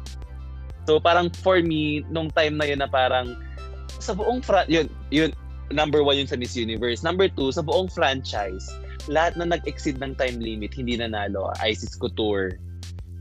[0.87, 3.35] So parang for me, nung time na yun na parang
[3.99, 5.35] sa buong fra- yun, yun,
[5.70, 7.05] number one yun sa Miss Universe.
[7.05, 8.70] Number two, sa buong franchise,
[9.11, 11.53] lahat na nag-exceed ng time limit, hindi nanalo.
[11.61, 12.57] Isis Couture,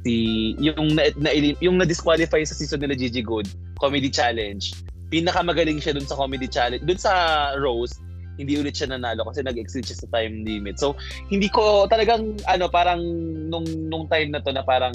[0.06, 3.48] si, yung na, na, yung na-disqualify sa season nila Gigi Good,
[3.80, 4.64] Comedy Challenge.
[5.08, 6.84] Pinakamagaling siya dun sa Comedy Challenge.
[6.84, 7.14] Dun sa
[7.56, 7.96] Rose,
[8.38, 10.78] hindi ulit siya nanalo kasi nag-exceed siya sa time limit.
[10.78, 10.94] So,
[11.34, 13.02] hindi ko talagang, ano, parang
[13.50, 14.94] nung, nung time na to na parang,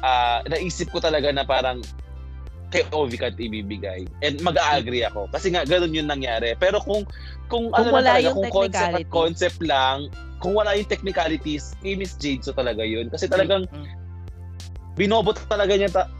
[0.00, 1.84] ah naisip ko talaga na parang
[2.70, 4.06] kay Ovi ka ibibigay.
[4.22, 5.26] And mag-agree ako.
[5.34, 6.54] Kasi nga, ganun yung nangyari.
[6.54, 7.02] Pero kung,
[7.50, 9.98] kung, Kung ano wala lang talaga, yung kung concept at concept lang,
[10.38, 13.10] kung wala yung technicalities, kay Miss Jade so talaga yun.
[13.10, 13.90] Kasi talagang Mm-mm.
[14.94, 16.10] binobot talaga niya ta-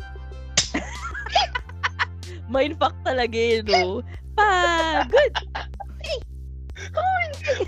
[2.53, 4.03] Mindfuck talaga yun, no?
[4.35, 5.33] Pagod!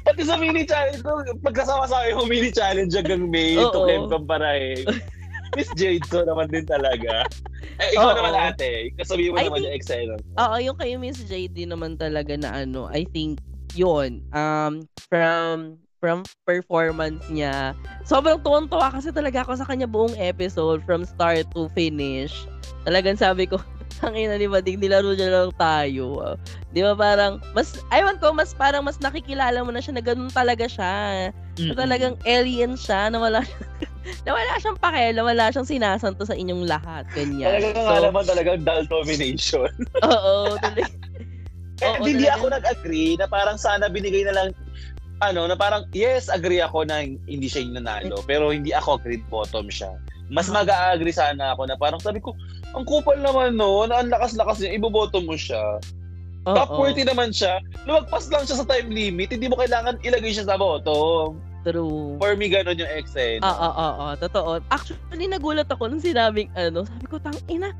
[0.02, 1.04] Pati sa mini challenge,
[1.44, 3.70] pagkasama sa akin mini challenge hanggang May, Oo.
[3.70, 4.82] to Kamparahe.
[5.52, 7.28] Miss Jade so naman din talaga.
[7.76, 8.16] Eh, ikaw Oo.
[8.16, 10.08] naman ate, kasabihin mo I naman think- yung excel.
[10.40, 13.38] Oo, yung kay Miss JD naman talaga na ano, I think
[13.76, 17.78] yun, um, from from performance niya.
[18.02, 22.34] Sobrang tuwang-tuwa kasi talaga ako sa kanya buong episode from start to finish.
[22.82, 23.62] Talagang sabi ko,
[24.02, 26.34] ang ina ni Bading, nilaro niya lang tayo.
[26.74, 30.26] Di ba parang, mas, aywan ko, mas parang mas nakikilala mo na siya na ganun
[30.26, 31.30] talaga siya.
[31.60, 33.40] Na talagang alien siya, na wala,
[34.24, 37.04] na wala siyang pakialam, na wala siyang sinasanto sa inyong lahat.
[37.12, 37.60] Ganyan.
[37.60, 39.68] Talaga nga naman talagang dull domination.
[40.08, 40.88] Oo, talaga.
[41.82, 42.38] Eh, Oo, hindi talaga.
[42.40, 44.48] ako nag-agree na parang sana binigay na lang
[45.22, 49.22] ano, na parang, yes, agree ako na hindi siya yung nanalo, pero hindi ako agreed
[49.30, 49.94] bottom siya.
[50.32, 50.64] Mas Ah.
[50.64, 52.34] mag-agree sana ako na parang sabi ko,
[52.74, 55.78] ang kupal naman no, na ang lakas-lakas niya, iboboto mo siya.
[56.42, 57.62] Top Oo, 40 naman siya.
[57.86, 61.38] Lumagpas lang siya sa time limit, hindi mo kailangan ilagay siya sa bottom.
[61.62, 62.18] True.
[62.18, 63.38] For me, ganun yung exen.
[63.46, 64.58] Oo, oo, oo, totoo.
[64.74, 67.70] Actually, nagulat ako nung sinabing ano, sabi ko, tang ina,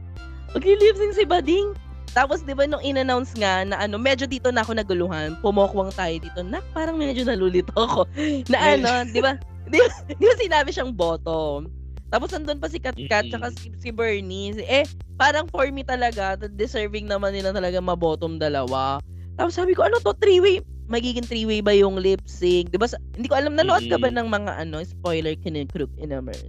[0.55, 1.75] magli-lipsing si Bading.
[2.15, 6.15] Tapos, di ba, nung in-announce nga na ano, medyo dito na ako naguluhan, pumokwang tayo
[6.23, 8.07] dito, nak, parang medyo nalulito ako.
[8.53, 9.35] Na ano, di ba,
[9.67, 9.81] di,
[10.15, 11.67] di ba sinabi siyang bottom?
[12.13, 14.61] Tapos nandun pa si Kat Kat tsaka si, si Bernice.
[14.61, 14.85] Eh,
[15.17, 19.01] parang for me talaga, deserving naman nila talaga ma-bottom dalawa.
[19.41, 20.61] Tapos sabi ko, ano to, three-way?
[20.93, 22.69] Magiging three-way ba yung lip sync?
[22.69, 26.45] Di ba, sa- hindi ko alam, nanood ka ba ng mga ano, spoiler kinukrup inamers?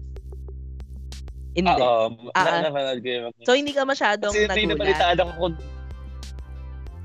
[1.55, 1.69] Hindi.
[1.79, 2.65] Oo, Ah, ah.
[2.65, 4.73] na, ko So, hindi ka masyadong Kasi nagulat.
[4.73, 5.31] nabalitaan ako.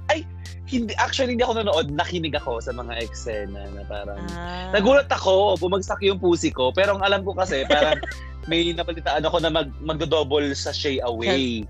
[0.08, 0.24] Ay,
[0.66, 4.18] hindi, actually hindi ako nanood, nakinig ako sa mga eksena na parang...
[4.34, 4.72] Ah.
[4.72, 8.00] Nagulat ako, bumagsak yung pusi ko, pero ang alam ko kasi parang
[8.48, 11.68] may nabalitaan ako na mag, magdo-double sa Shay Away.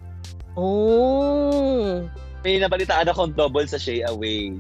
[0.54, 2.06] Oh.
[2.46, 4.54] May nabalitaan akong double sa Shay Away.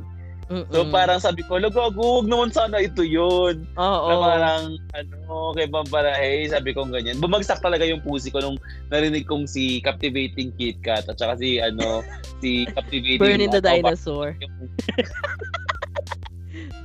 [0.48, 0.64] Mm-mm.
[0.72, 3.68] So parang sabi ko, lagago, huwag naman sana ito yun.
[3.76, 4.08] Oo.
[4.08, 4.62] Na parang,
[4.96, 7.20] ano, kay Pamparahe, sabi ko ganyan.
[7.20, 8.56] Bumagsak talaga yung pusi ko nung
[8.88, 12.00] narinig kong si Captivating Kit Kat at saka si, ano,
[12.42, 13.20] si Captivating...
[13.20, 14.32] Burning the dinosaur.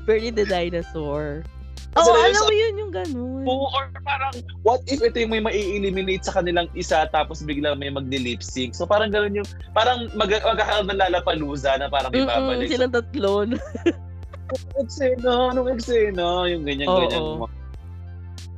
[0.06, 1.48] Burning the dinosaur.
[1.94, 3.44] Oo, yun alam mo yun yung ganun.
[3.46, 4.34] Oo, or parang,
[4.66, 8.74] what if ito yung may mai-eliminate sa kanilang isa tapos biglang may magdi-lip sync?
[8.74, 12.68] So parang gano'n yung, parang mag magkakaroon ng lalapaluza na parang Mm-mm, ibabalik.
[12.72, 13.46] silang tatlo.
[14.78, 16.50] Eksena, anong eksena?
[16.50, 17.22] Yung ganyan-ganyan.
[17.22, 17.46] Oo.
[17.46, 17.48] mo.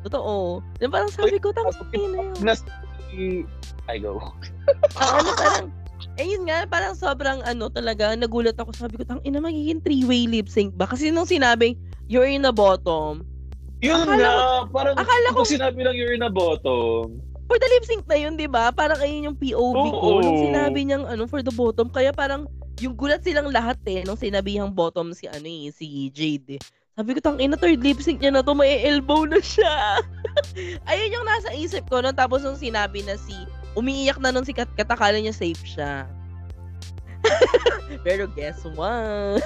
[0.07, 0.62] Totoo.
[0.80, 2.40] Yung parang sabi ko, tang ina yun.
[2.40, 2.64] Nas,
[3.91, 4.22] I go.
[5.02, 5.68] Ang ano parang,
[6.16, 8.72] eh yun nga, parang sobrang ano talaga, nagulat ako.
[8.76, 10.88] Sabi ko, tang ina, magiging three-way lip sync ba?
[10.88, 11.76] Kasi nung sinabing,
[12.07, 13.26] you're in the bottom,
[13.84, 14.32] Yun Akala na,
[14.72, 17.19] parang akala ko- sinabi lang you're in a bottom.
[17.45, 18.73] for the lip sync na yun, di ba?
[18.73, 20.07] Parang ayun yung POV ko.
[20.18, 20.22] Oo.
[20.26, 22.49] Nung sinabi niyang ano, for the bottom, kaya parang
[22.82, 26.61] yung gulat silang lahat eh, nung sinabihang bottom si ano eh, si Jade eh.
[26.95, 29.99] Sabi ko, tang ina, third lip sync niya na to, may elbow na siya.
[30.90, 31.99] ayun yung nasa isip ko.
[31.99, 32.15] No?
[32.15, 33.36] Tapos nung sinabi na si,
[33.76, 36.07] umiiyak na nun si Kat, Kat akala niya safe siya.
[38.06, 39.41] Pero guess what?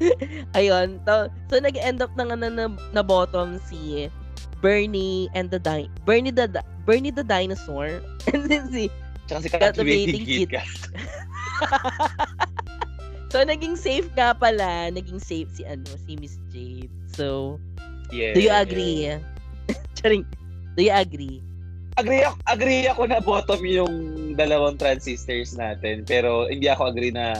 [0.58, 0.98] Ayun.
[1.06, 4.08] To, so, nag-end up na nga na, na, na bottom si
[4.64, 8.00] Bernie and the di- Bernie the di- Bernie the dinosaur
[8.32, 8.88] and then si
[9.28, 10.52] Tsaka si Captivating Kit.
[13.34, 14.94] So, naging safe nga pala.
[14.94, 16.92] Naging safe si ano, si Miss Jade.
[17.18, 17.58] So,
[18.14, 18.30] Yeah.
[18.36, 19.10] do you agree?
[19.98, 20.22] Charing.
[20.76, 21.42] Do you agree?
[21.94, 23.94] Agree ako, agree ako na bottom yung
[24.34, 26.02] dalawang transistors natin.
[26.02, 27.38] Pero hindi ako agree na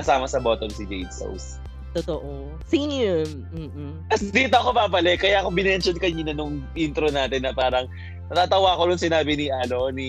[0.00, 1.60] kasama sa bottom si Jade Sauce.
[1.92, 2.48] Totoo.
[2.70, 3.44] Yun?
[3.50, 3.92] Mm-mm.
[4.08, 5.20] Tapos dito ako babalik.
[5.20, 7.90] Kaya ako binention kanina nung intro natin na parang
[8.30, 10.08] natatawa ko nung sinabi ni ano ni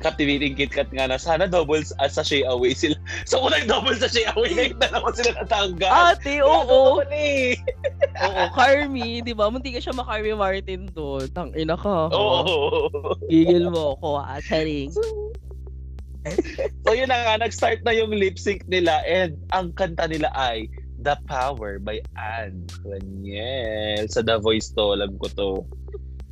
[0.00, 2.96] Captivating Kit Kat nga na sana doubles at sachet away sila.
[3.28, 5.92] So kung nag-double sachet away, ngayon dalawa sila natanggal.
[5.92, 7.04] Ate, oo.
[7.12, 7.52] Eh.
[8.24, 9.20] Oo, Carmi.
[9.20, 9.52] Di ba?
[9.52, 11.28] Munti ka siya ma-Carmi Martin doon.
[11.36, 12.08] Tang ina ka.
[12.16, 12.88] Oo.
[13.28, 14.40] Gigil mo ako, ah.
[14.40, 14.92] Charing.
[16.84, 20.68] So yun na nga, nag-start na yung lip sync nila and ang kanta nila ay
[21.00, 24.04] The Power by Anne Raniel.
[24.12, 25.50] Sa The Voice to, alam ko to.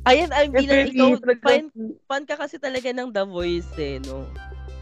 [0.07, 1.63] Ayan, ay, bilang ikaw, Nag- fan,
[2.07, 4.23] fan ka kasi talaga ng The Voice eh, no?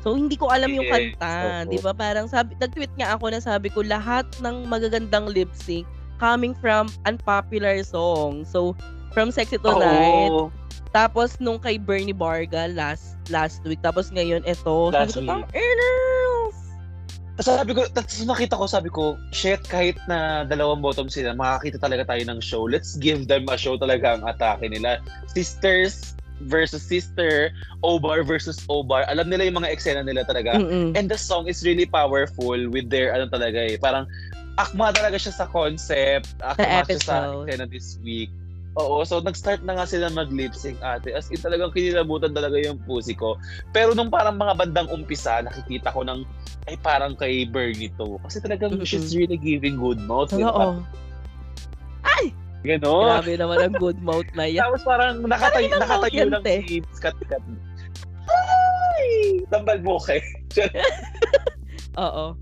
[0.05, 1.33] So, hindi ko alam yung Yes, kanta.
[1.65, 1.71] oo.
[1.73, 1.91] Di ba?
[1.91, 5.83] Parang sabi, nag-tweet nga ako na sabi ko, lahat ng magagandang lip sync
[6.17, 8.45] coming from unpopular song.
[8.45, 8.77] So,
[9.11, 10.53] from Sexy Tonight, Oo.
[10.93, 14.93] tapos nung kay Bernie Barga last last week, tapos ngayon ito.
[14.93, 15.29] Last sabi ko, week.
[15.29, 16.26] "Tang Ernest!"
[17.37, 21.77] Tapos sabi ko, tapos nakita ko, sabi ko, shit, kahit na dalawang bottom sila, makakita
[21.77, 22.65] talaga tayo ng show.
[22.65, 24.97] Let's give them a show talaga ang atake nila.
[25.29, 27.53] Sisters versus sister,
[27.85, 29.05] Obar versus Obar.
[29.05, 30.57] Alam nila yung mga eksena nila talaga.
[30.57, 30.97] Mm-mm.
[30.97, 34.09] And the song is really powerful with their, ano talaga eh, parang
[34.57, 37.15] akma talaga siya sa concept, akma siya sa
[37.45, 38.33] eksena this week.
[38.77, 41.09] Oo, so nag-start na nga sila mag-lip sync ate.
[41.09, 43.33] As in talagang kinilabutan talaga yung pusi ko.
[43.73, 46.21] Pero nung parang mga bandang umpisa, nakikita ko ng,
[46.69, 48.21] ay parang kay Bernie to.
[48.21, 48.85] Kasi talagang Mm-mm.
[48.85, 50.29] she's really giving good notes.
[50.29, 50.85] Totoo.
[52.67, 53.21] Ganon.
[53.21, 54.65] Grabe naman ang good mouth na yan.
[54.67, 57.43] Tapos parang nakatayo, Parang nakatayo lang yan, si Scott Cat.
[58.27, 59.39] Ay!
[59.47, 60.19] Tambal mo kay.
[62.03, 62.35] Oo.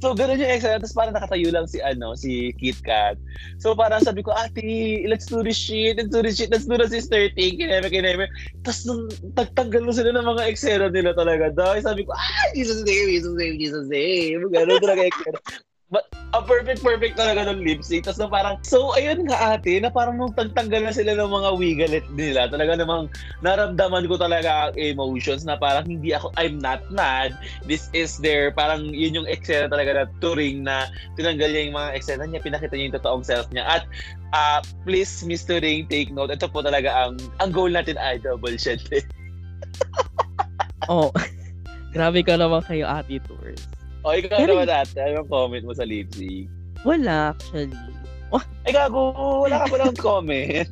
[0.00, 0.80] So, ganun yung extra.
[0.80, 3.20] Tapos parang nakatayo lang si, ano, si Kit Kat.
[3.60, 6.80] So, parang sabi ko, ate, let's do this shit, let's do this shit, let's do
[6.80, 8.24] the sister thing, kineme, kineme.
[8.64, 11.52] Tapos nung tagtanggal mo sila ng mga eksena nila talaga.
[11.52, 14.40] Dahil sabi ko, ah, Jesus name, Jesus name, Jesus name.
[14.48, 15.38] Ganun talaga eksena.
[15.90, 18.06] But, a perfect, perfect talaga ng lip sync.
[18.06, 22.06] Tapos parang, so, ayun nga ate, na parang nung tagtanggal na sila ng mga wigalet
[22.14, 23.10] nila, talaga namang
[23.42, 27.34] naramdaman ko talaga ang emotions na parang hindi ako, I'm not mad,
[27.66, 30.86] this is their, parang yun yung eksena talaga na touring na
[31.18, 33.66] tinanggal niya yung mga eksena niya, pinakita niya yung totoong self niya.
[33.66, 33.82] At
[34.30, 35.58] uh, please, Mr.
[35.58, 38.78] Ring, take note, ito po talaga ang, ang goal natin ay double shot.
[40.88, 41.12] Oh.
[41.94, 43.79] Grabe ka naman kayo, Ate Tours.
[44.02, 46.48] O, ikaw Pero- naman ate, anong comment mo sa lip sync?
[46.82, 47.76] Wala, actually.
[48.64, 49.12] Ay, gago,
[49.44, 50.68] wala ka pa lang comment.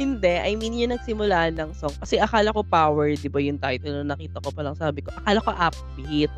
[0.00, 1.92] Hindi, I mean, yung nagsimula ng song.
[2.00, 5.12] Kasi akala ko power, di ba yung title na nakita ko pa lang sabi ko,
[5.12, 6.32] akala ko upbeat.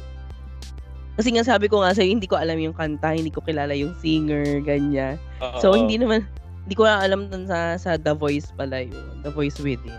[1.14, 3.94] Kasi nga sabi ko nga sa'yo, hindi ko alam yung kanta, hindi ko kilala yung
[4.02, 5.14] singer, ganyan.
[5.62, 5.78] So, Oo.
[5.78, 6.26] hindi naman,
[6.66, 9.22] hindi ko na alam dun sa, sa The Voice pala yun.
[9.22, 9.94] The Voice Within.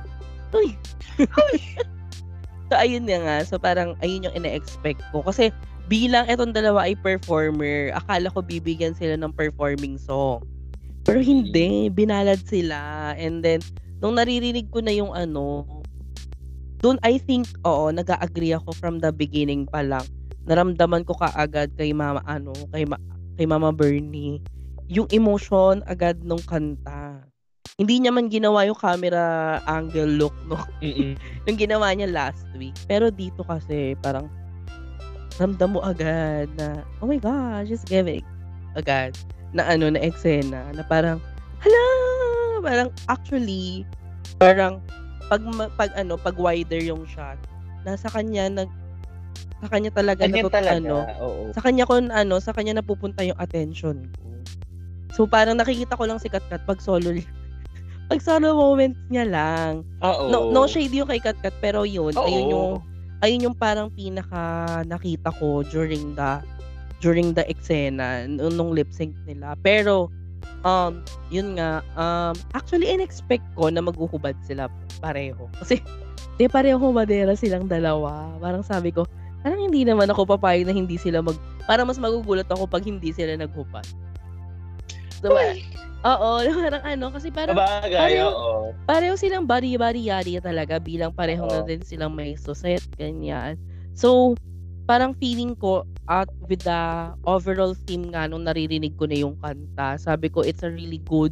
[0.52, 0.76] Uy!
[2.70, 3.44] so, ayun nga.
[3.44, 5.24] So, parang, ayun yung ina-expect ko.
[5.24, 5.50] Kasi,
[5.92, 10.44] bilang etong dalawa ay performer, akala ko bibigyan sila ng performing song.
[11.04, 13.12] Pero hindi, binalad sila.
[13.20, 13.60] And then,
[14.00, 15.68] nung naririnig ko na yung ano,
[16.84, 20.04] doon I think, oo, nag-agree ako from the beginning pa lang.
[20.44, 23.00] Naramdaman ko kaagad kay mama, ano, kay, ma-
[23.40, 24.44] kay mama Bernie,
[24.92, 27.24] yung emotion agad nung kanta.
[27.74, 30.62] Hindi niya man ginawa yung camera angle look no?
[31.46, 32.78] Nung ginawa niya last week.
[32.86, 34.30] Pero dito kasi parang
[35.42, 38.22] ramdam mo agad na oh my gosh, she's giving
[38.78, 39.18] agad
[39.54, 41.18] na ano na eksena na parang
[41.66, 41.86] hala!
[42.62, 43.84] Parang actually
[44.38, 44.78] parang
[45.28, 45.42] pag
[45.74, 47.36] pag ano pag wider yung shot
[47.84, 48.70] nasa kanya nag
[49.60, 51.42] sa kanya talaga Ganyan natut- talaga, ano oo.
[51.56, 54.28] sa kanya ko ano sa kanya napupunta yung attention ko.
[55.16, 57.10] So parang nakikita ko lang si Katkat pag solo
[58.12, 59.72] pag solo moments niya lang.
[60.04, 60.28] Oo.
[60.30, 62.26] no, no shade yung kay Katkat pero yun Oo.
[62.28, 62.72] ayun yung
[63.24, 66.44] ayun yung parang pinaka nakita ko during the
[67.00, 69.56] during the eksena nung, lip sync nila.
[69.64, 70.12] Pero
[70.64, 74.68] um yun nga um actually in-expect ko na maghuhubad sila
[75.00, 75.48] pareho.
[75.64, 75.80] Kasi
[76.36, 78.32] di pareho madera silang dalawa.
[78.40, 79.08] Parang sabi ko
[79.44, 81.36] parang hindi naman ako papayag na hindi sila mag
[81.68, 83.88] para mas magugulat ako pag hindi sila naghubad.
[85.24, 85.32] So,
[86.04, 86.30] oo
[86.64, 88.58] parang ano kasi parang Sabagay, pareho- oo.
[88.86, 91.68] pareho silang body-body yari talaga bilang pareho na Oo.
[91.68, 93.56] din silang may suset, ganyan.
[93.96, 94.36] So,
[94.84, 96.84] parang feeling ko at with the
[97.24, 101.32] overall theme nga nung naririnig ko na yung kanta, sabi ko it's a really good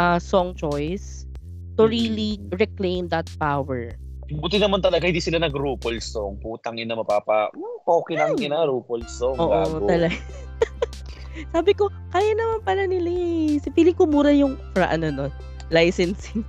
[0.00, 1.28] uh, song choice
[1.76, 3.92] to really reclaim that power
[4.26, 6.42] Buti naman talaga hindi sila nag-RuPaul song.
[6.42, 7.46] Putang ina mapapa.
[7.54, 9.38] Uh, okay lang ina RuPaul song.
[9.38, 9.86] Oo, gago.
[9.86, 10.18] talaga.
[11.52, 13.60] Sabi ko, kaya naman pala nila eh.
[13.60, 15.26] Si Pili ko mura yung, fra, ano no,
[15.70, 16.42] licensing.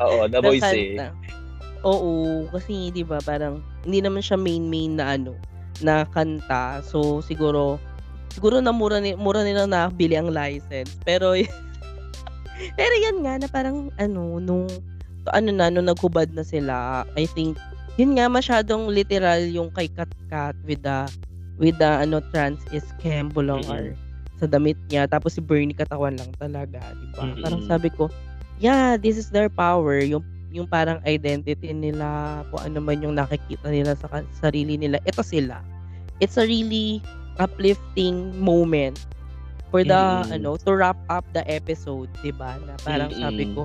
[0.00, 1.10] Oo, The Voice eh.
[1.82, 5.34] Oo, kasi 'di ba parang hindi naman siya main main na ano
[5.82, 6.78] na kanta.
[6.86, 7.82] So siguro
[8.30, 10.94] siguro na mura ni mura nila nabili ang license.
[11.02, 11.34] Pero
[12.78, 14.70] pero yan nga na parang ano nung
[15.34, 17.58] ano na nung naghubad na sila, I think
[17.98, 21.10] yun nga masyadong literal yung kay Kat Kat with the
[21.62, 23.70] with the ano trans is Kembulong Mm-mm.
[23.70, 23.82] or
[24.42, 27.30] sa damit niya tapos si Bernie katawan lang talaga, 'di ba?
[27.38, 27.70] Parang Mm-mm.
[27.70, 28.10] sabi ko,
[28.58, 33.70] yeah, this is their power, yung yung parang identity nila, kung ano man yung nakikita
[33.70, 35.62] nila sa sarili nila, ito sila.
[36.18, 37.00] It's a really
[37.40, 38.98] uplifting moment
[39.70, 40.34] for the Mm-mm.
[40.36, 42.58] ano to wrap up the episode, 'di ba?
[42.66, 43.56] Na parang sabi Mm-mm.
[43.56, 43.62] ko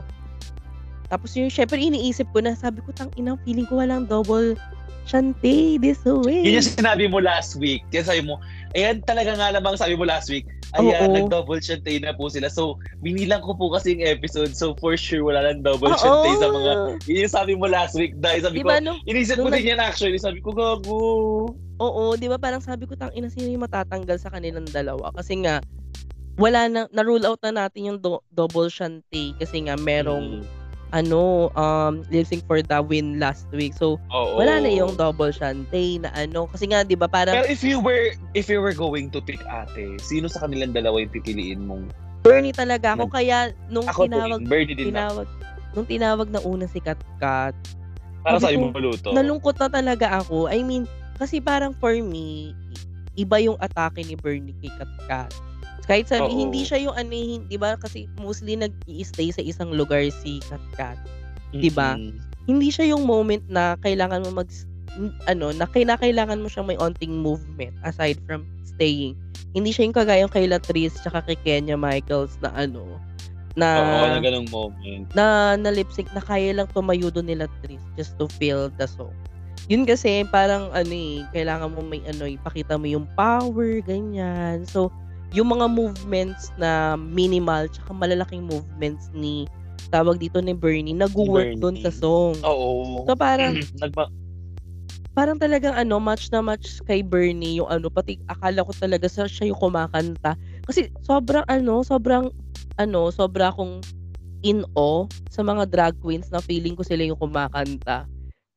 [1.08, 4.60] tapos yung syempre iniisip ko na sabi ko tang ina feeling ko walang double
[5.08, 6.44] Shante this way.
[6.44, 7.82] Yun yung sinabi mo last week.
[7.90, 8.44] Kaya sabi mo,
[8.76, 10.44] ayan talaga nga namang sabi mo last week.
[10.76, 11.16] Ayan, Oo.
[11.16, 12.52] nag-double shantay na po sila.
[12.52, 14.52] So, binilang ko po kasi yung episode.
[14.52, 15.98] So, for sure, wala nang double Oo.
[15.98, 16.72] shantay sa mga...
[17.08, 18.20] Yun yung sabi mo last week.
[18.20, 20.20] Dahil sabi Di ko, nung inisip ko nung din yan actually.
[20.20, 21.00] Sabi ko, gago.
[21.78, 25.38] Oo, 'di ba parang sabi ko tang ina sino yung matatanggal sa kanilang dalawa kasi
[25.46, 25.62] nga
[26.38, 30.67] wala na na-rule out na natin yung do- double shante kasi nga merong Mm.
[30.96, 33.76] Ano um lip sync for the win last week.
[33.76, 34.40] So Oo.
[34.40, 37.80] wala na yung double shante na ano kasi nga 'di ba parang Pero if you
[37.84, 41.92] were if you were going to pick ate, sino sa kanilang dalawa yung pipiliin mong?
[42.24, 45.08] Bernie talaga ako kaya nung Ako tinawag din, din na.
[45.08, 45.28] tinawag
[45.76, 47.56] nung tinawag na una si Kat Kat
[48.26, 49.16] Para sa mo luto.
[49.16, 50.52] nalungkot na talaga ako.
[50.52, 50.84] I mean,
[51.16, 52.52] kasi parang for me,
[53.16, 55.32] iba yung atake ni Bernie kay Katkat.
[55.88, 56.40] Kahit sabi, Oo.
[56.48, 57.80] hindi siya yung ano, hindi ba?
[57.80, 61.00] Kasi mostly nag-i-stay sa isang lugar si Katkat.
[61.56, 61.96] di ba?
[61.96, 62.20] Mm-mm.
[62.44, 64.52] Hindi siya yung moment na kailangan mo mag
[65.32, 69.16] ano, na kinakailangan mo siyang may onting movement aside from staying.
[69.56, 72.84] Hindi siya yung kagayang kay Latrice tsaka kay Kenya Michaels na ano,
[73.58, 75.08] na Oo, na ganung moment.
[75.18, 78.86] na na lip sync na kaya lang tumayo doon nila Tris just to feel the
[78.86, 79.14] song.
[79.68, 84.64] Yun kasi parang ano eh, kailangan mo may ano, ipakita mo yung power, ganyan.
[84.64, 84.94] So,
[85.36, 89.44] yung mga movements na minimal tsaka malalaking movements ni
[89.92, 92.36] tawag dito ni Bernie, nag-work doon sa song.
[92.44, 93.04] Oo.
[93.08, 94.12] So, parang Nagma-
[95.18, 99.26] parang talagang ano, match na match kay Bernie yung ano, pati akala ko talaga sa
[99.26, 100.38] siya yung kumakanta.
[100.68, 102.30] Kasi sobrang ano, sobrang
[102.78, 103.82] ano, sobra akong
[104.46, 108.06] in awe sa mga drag queens na feeling ko sila yung kumakanta.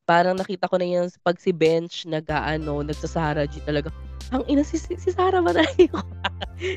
[0.05, 3.93] Parang nakita ko na yan pag si Bench nag-ano, nagsasara G talaga.
[4.33, 6.01] Ang ina si, si, si Sarah ba talaga yung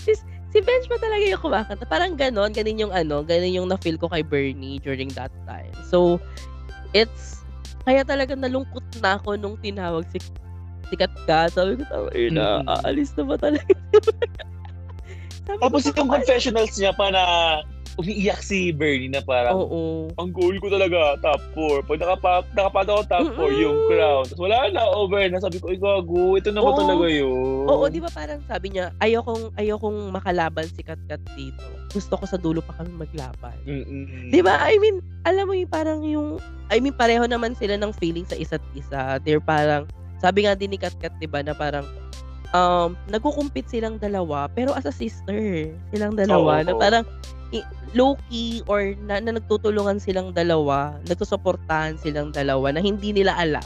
[0.05, 0.13] si,
[0.51, 1.85] si Bench ba talaga yung kumakanta?
[1.89, 5.73] Parang ganon, ganon yung ano, ganon yung na-feel ko kay Bernie during that time.
[5.89, 6.21] So,
[6.93, 7.43] it's
[7.85, 10.21] kaya talaga nalungkot na ako nung tinawag si
[10.89, 11.49] si Katka.
[11.49, 12.69] Sabi ko, tama yun na, Mm.
[12.69, 13.73] aalis na ba talaga?
[15.49, 17.23] Tapos yung confessionals niya pa na
[17.95, 20.11] umiiyak si Bernie na parang Oo.
[20.19, 21.87] ang goal ko talaga top 4.
[21.87, 23.63] Pag nakapa, nakapad ako top 4 Mm-mm.
[23.63, 24.25] yung crown.
[24.27, 25.39] Tapos wala na, over na.
[25.39, 26.81] Sabi ko, ay gago, ito na ba Oo.
[26.83, 27.67] talaga yun?
[27.71, 31.63] Oo, di ba parang sabi niya, ayokong, ayokong makalaban si Katkat dito.
[31.95, 33.55] Gusto ko sa dulo pa kami maglaban.
[33.63, 34.35] Mm-mm.
[34.35, 34.59] Di ba?
[34.67, 36.43] I mean, alam mo yung parang yung,
[36.75, 39.23] I mean, pareho naman sila ng feeling sa isa't isa.
[39.23, 39.87] They're parang,
[40.19, 41.87] sabi nga din ni Katkat, di ba, na parang,
[42.55, 47.05] um, nagkukumpit silang dalawa, pero as a sister, silang dalawa, Oo, na parang,
[47.51, 53.63] i- low-key or na, na nagtutulungan silang dalawa, nagsusuportahan silang dalawa na hindi nila alam.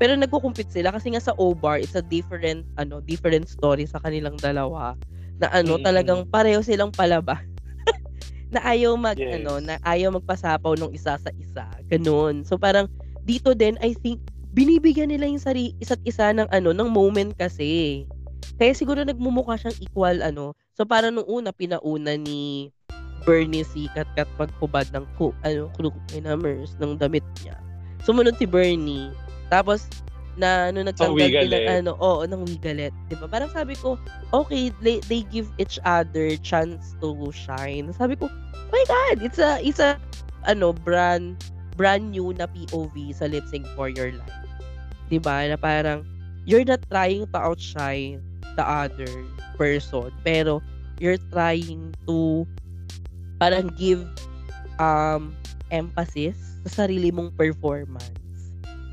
[0.00, 4.36] Pero nagkukumpit sila kasi nga sa O-Bar, it's a different, ano, different story sa kanilang
[4.40, 4.96] dalawa.
[5.36, 5.84] Na ano, Mm-mm.
[5.84, 7.40] talagang pareho silang palaban.
[8.54, 9.44] na ayaw mag, Yes.
[9.44, 11.68] ano, na ayaw magpasapaw nung isa sa isa.
[11.92, 12.48] Ganun.
[12.48, 12.88] So parang,
[13.28, 18.04] dito din, I think, binibigyan nila yung sari, isa't isa ng ano, ng moment kasi.
[18.60, 20.52] Kaya siguro nagmumukha siyang equal, ano.
[20.76, 22.72] So parang nung una, pinauna ni
[23.24, 27.56] Bernie si Katkat paghubad ng ku, ano, crook numbers ng damit niya.
[28.04, 29.12] Sumunod si Bernie.
[29.52, 29.88] Tapos,
[30.40, 31.68] na ano nagtanggal din ng Wigalet.
[31.82, 32.94] ano, oo, ng wigalet.
[33.10, 33.26] 'Di ba?
[33.28, 34.00] Parang sabi ko,
[34.32, 37.92] okay, they, they give each other chance to shine.
[37.92, 38.30] Sabi ko,
[38.72, 40.00] my God, it's a, it's a,
[40.48, 41.36] ano, brand,
[41.76, 44.39] brand new na POV sa Lip Sync for Your Life.
[45.10, 45.50] 'Di ba?
[45.50, 46.06] Na parang,
[46.46, 48.22] you're not trying to outshine
[48.54, 49.10] the other
[49.58, 50.62] person, pero
[51.02, 52.46] you're trying to
[53.42, 54.06] parang give
[54.78, 55.34] um
[55.74, 58.14] emphasis sa sarili mong performance.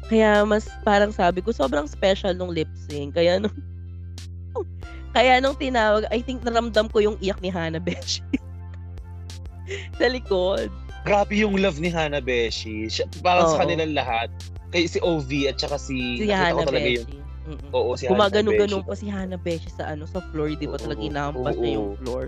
[0.07, 3.13] Kaya mas parang sabi ko sobrang special nung lip sync.
[3.13, 3.53] Kaya nung
[5.15, 8.23] kaya nung tinawag, I think naramdam ko yung iyak ni Hannah Beshi.
[9.99, 10.71] sa likod.
[11.07, 12.87] grabe yung love ni Hana Beshi.
[12.91, 13.61] Siya, parang sa Oo.
[13.63, 14.27] kanilang lahat.
[14.71, 16.19] Kay si OV at saka si...
[16.19, 17.07] Si Hana talaga
[17.47, 17.71] Mm-mm.
[17.71, 20.83] Oo, si Hana Gumagano-ganong pa si Hana Beshi sa ano sa floor, di ba Oo,
[20.83, 21.99] talaga inahampas oo, niya yung oo.
[22.03, 22.23] floor.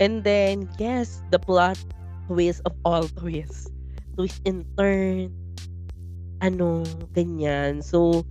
[0.00, 1.80] And then, yes, the plot
[2.28, 3.72] twist of all twists.
[4.20, 5.32] Twist and turn.
[6.44, 6.84] Ano,
[7.16, 7.80] ganyan.
[7.80, 8.24] So,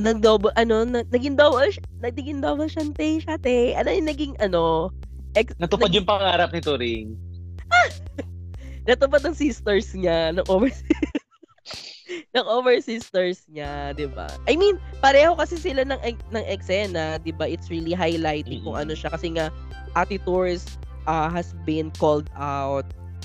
[0.00, 3.76] nag-double, ano, na, naging double, naging double shante siya, te.
[3.76, 4.92] Ano yung naging, ano,
[5.36, 7.08] ex, Natupad nag- yung pangarap ni Turing.
[8.88, 10.84] natupad ng sisters niya, ng overseas,
[12.36, 14.28] ng overseas sisters niya, 'di ba?
[14.46, 17.48] I mean, pareho kasi sila ng ex- ng eksena, 'di ba?
[17.48, 18.84] It's really highlighting kung Mm-mm.
[18.88, 19.48] ano siya kasi nga
[19.96, 20.64] Ate Tours
[21.06, 22.84] uh, has been called out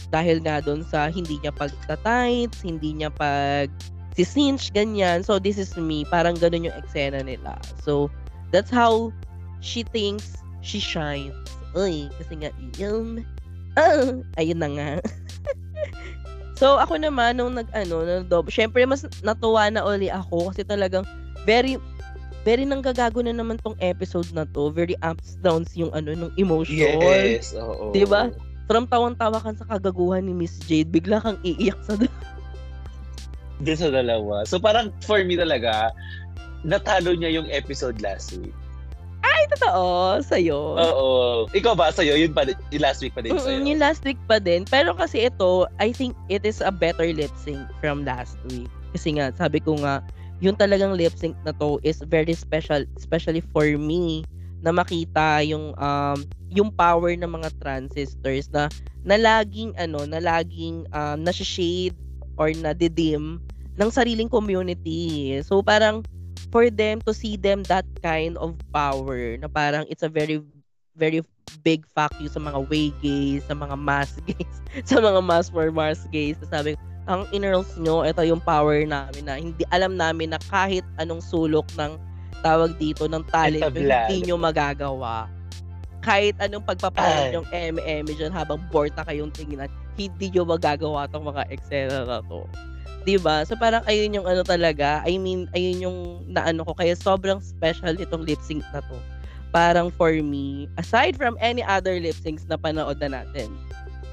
[0.10, 3.70] dahil nga doon sa hindi niya pagtatights, hindi niya pag
[4.18, 5.22] si cinch ganyan.
[5.22, 7.60] So this is me, parang ganun yung eksena nila.
[7.84, 8.10] So
[8.50, 9.14] that's how
[9.62, 11.36] she thinks she shines.
[11.78, 13.24] Uy, kasi nga yun.
[13.78, 14.90] Ah, ayun na nga.
[16.60, 21.08] so ako naman nung nag ano, nag syempre mas natuwa na uli ako kasi talagang
[21.48, 21.80] very
[22.48, 24.72] very nanggagago na naman tong episode na to.
[24.72, 27.00] Very ups downs yung ano nung emotion.
[27.00, 27.92] Yes, oo.
[27.92, 28.32] Di ba?
[28.70, 31.98] From tawang-tawa kan sa kagaguhan ni Miss Jade, bigla kang iiyak sa
[33.60, 34.46] Din sa dalawa.
[34.48, 35.92] So parang for me talaga,
[36.64, 38.56] natalo niya yung episode last week.
[39.20, 40.80] Ay, totoo, sa'yo.
[40.80, 41.08] Oo.
[41.52, 41.92] Ikaw ba?
[41.92, 42.16] Sa'yo?
[42.16, 42.48] Yun pa.
[42.48, 43.60] Yung last week pa din sa'yo.
[43.64, 44.64] Yung last week pa din.
[44.64, 48.72] Pero kasi ito, I think it is a better lip sync from last week.
[48.96, 50.00] Kasi nga, sabi ko nga,
[50.40, 54.24] yung talagang lip sync na to is very special, especially for me,
[54.60, 56.20] na makita yung um
[56.52, 58.68] yung power ng mga transistors na
[59.08, 61.96] na laging ano na laging um nasi-shade
[62.36, 63.40] or na didim
[63.80, 65.40] ng sariling community.
[65.48, 66.04] So parang
[66.50, 70.42] for them to see them that kind of power na parang it's a very
[70.98, 71.24] very
[71.64, 75.72] big fuck you sa mga way gays, sa mga mass gays, sa mga mass for
[75.72, 76.38] Mars gays.
[76.50, 80.86] Sabi, ko, ang innerls nyo, ito yung power namin na hindi alam namin na kahit
[81.02, 81.98] anong sulok ng
[82.46, 85.26] tawag dito ng talent hindi nyo magagawa.
[86.00, 89.68] Kahit anong pagpapalit yung MM dyan habang bored na kayong tingnan,
[90.00, 92.48] hindi nyo magagawa tong mga eksena na to.
[93.04, 93.48] 'Di ba?
[93.48, 97.96] So parang ayun yung ano talaga, I mean, ayun yung naano ko kaya sobrang special
[97.96, 98.98] itong lip sync na to.
[99.50, 103.50] Parang for me, aside from any other lip syncs na panood na natin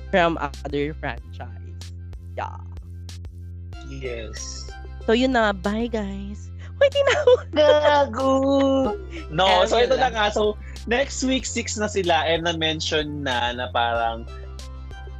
[0.08, 1.82] from other franchise.
[2.38, 2.62] Yeah.
[3.90, 4.70] Yes.
[5.04, 6.46] So yun na, bye guys.
[6.76, 7.48] Uy, tinawag.
[7.56, 8.32] Gago!
[9.32, 10.28] No, so ito na nga.
[10.28, 14.28] So, next week, 6 na sila and na-mention na na parang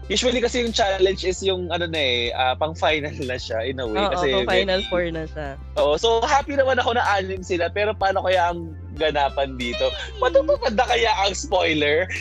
[0.07, 3.87] Usually kasi yung challenge is yung ano na eh, ah, pang-final na siya in a
[3.87, 3.99] way.
[3.99, 5.59] Oo, kasi kung final four na siya.
[5.83, 9.91] Oo, so happy naman ako na anim sila pero paano kaya ang ganapan dito?
[10.23, 12.07] Matutupad na kaya ang spoiler?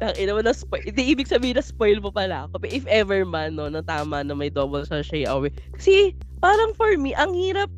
[0.00, 0.80] Ang ina mo na spoil.
[0.80, 2.64] Hindi ibig sabihin na spoil mo pala ako.
[2.64, 5.52] But if ever man, no, na tama na may double sa Shay Awe.
[5.76, 7.68] Kasi, parang for me, ang hirap,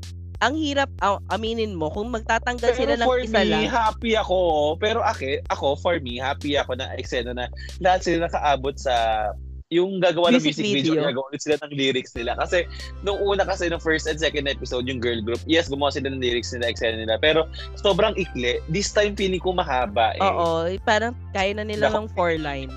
[0.43, 3.71] ang hirap, ah, aminin mo, kung magtatanggal sila ng isa me, lang.
[3.71, 4.75] happy ako.
[4.83, 7.47] Pero ako, ako, for me, happy ako na eksena na
[7.79, 9.31] lahat sila nakaabot sa
[9.73, 11.09] yung gagawa ng Music music video, video.
[11.09, 12.37] gagawa ulit sila ng lyrics nila.
[12.37, 12.69] Kasi
[13.01, 16.21] nung una kasi nung first and second episode, yung girl group, yes, gumawa sila ng
[16.21, 17.17] lyrics nila, eksena nila.
[17.23, 17.49] Pero
[17.81, 18.61] sobrang ikli.
[18.69, 20.21] This time, feeling ko mahaba eh.
[20.21, 22.75] Oo, parang kaya na nila ng four lines.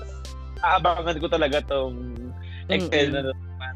[0.64, 2.16] Aabangan ko talaga tong
[2.72, 3.34] eksena na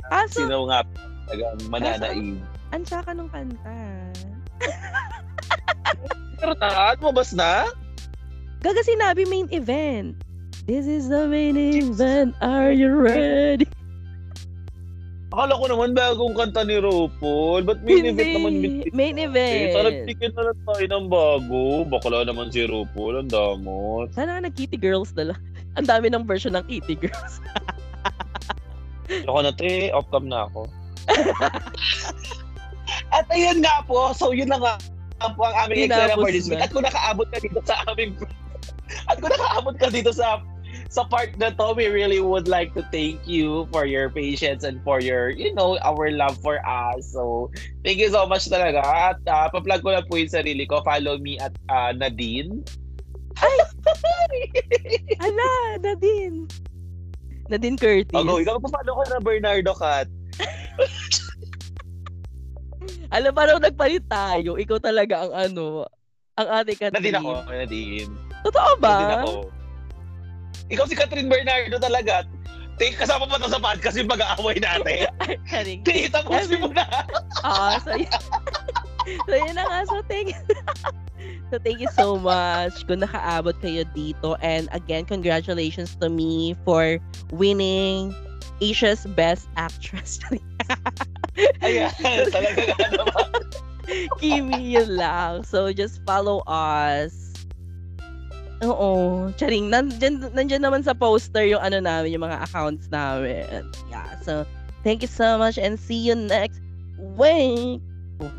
[0.08, 0.80] Kaso, sino nga
[1.28, 2.38] talagang mananaig.
[2.70, 3.74] Ansya ka nung kanta.
[6.40, 7.68] Pero taan, mabas na?
[8.60, 10.16] Gaga sinabi main event.
[10.68, 12.36] This is the main event.
[12.44, 13.66] Are you ready?
[15.30, 17.62] Akala ko naman bagong kanta ni RuPaul.
[17.62, 18.10] Ba't main Hindi.
[18.12, 18.52] event naman?
[18.90, 19.62] Main event.
[19.70, 21.86] Eh, parang ticket na lang tayo ng bago.
[21.86, 23.22] Bakla naman si RuPaul.
[23.22, 24.10] Ang damot.
[24.10, 25.40] Sana nga nag-Kitty Girls na lang.
[25.78, 27.38] Ang dami ng version ng Kitty Girls.
[29.30, 29.94] Ako na, tre.
[29.94, 30.66] Off-cam na ako.
[33.10, 34.12] At ayun nga po.
[34.14, 34.74] So, yun na nga
[35.36, 36.58] po ang aming Tinapos for this week.
[36.58, 36.64] na.
[36.66, 38.16] At kung nakaabot ka dito sa aming...
[39.10, 40.42] At kung nakaabot ka dito sa
[40.90, 44.82] sa part na to, we really would like to thank you for your patience and
[44.82, 47.14] for your, you know, our love for us.
[47.14, 47.54] So,
[47.86, 48.82] thank you so much talaga.
[48.82, 50.82] At uh, pa-plug ko lang po yung sarili ko.
[50.82, 52.66] Follow me at uh, Nadine.
[55.22, 56.50] Ala, Nadine.
[57.46, 58.10] Nadine Curtis.
[58.10, 58.42] Go.
[58.42, 60.10] Ikaw pa-follow ko na Bernardo Cat.
[63.10, 64.54] Alam, parang nagpalit tayo.
[64.54, 65.86] Ikaw talaga ang ano,
[66.38, 67.12] ang ate Catherine.
[67.12, 67.32] Nadine ako.
[67.50, 68.12] Nadine.
[68.46, 68.94] Totoo ba?
[68.94, 69.32] Nadine ako.
[70.70, 72.22] Ikaw si Catherine Bernardo talaga.
[72.80, 75.04] Take kasama pa to sa podcast yung pag-aaway natin.
[75.50, 75.84] Charing.
[75.84, 76.86] Tinita mo Sabi- mo na.
[77.44, 77.92] Ah, so,
[79.28, 79.78] so, yun na nga.
[79.84, 80.40] So, thank you.
[81.52, 84.38] so, thank you so much kung nakaabot kayo dito.
[84.40, 86.96] And again, congratulations to me for
[87.36, 88.16] winning
[88.64, 90.22] Asia's Best Actress.
[91.64, 91.92] Ayan,
[92.34, 93.30] talaga nga naman.
[94.22, 95.42] Kimi, yun lang.
[95.42, 97.30] So, just follow us.
[98.60, 99.28] Oo.
[99.40, 103.66] Charing, nandyan, nandyan naman sa poster yung ano namin, yung mga accounts namin.
[103.88, 104.20] Yeah.
[104.20, 104.44] So,
[104.84, 106.60] thank you so much and see you next
[107.16, 107.80] week.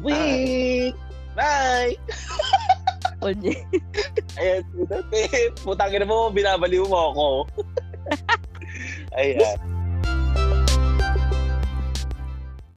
[0.06, 0.94] Week!
[1.34, 1.98] Bye!
[3.22, 3.65] Kunye.
[4.38, 4.65] Ayan,
[5.61, 7.28] putangin mo, binabaliw mo ako.
[9.22, 9.81] Ayan.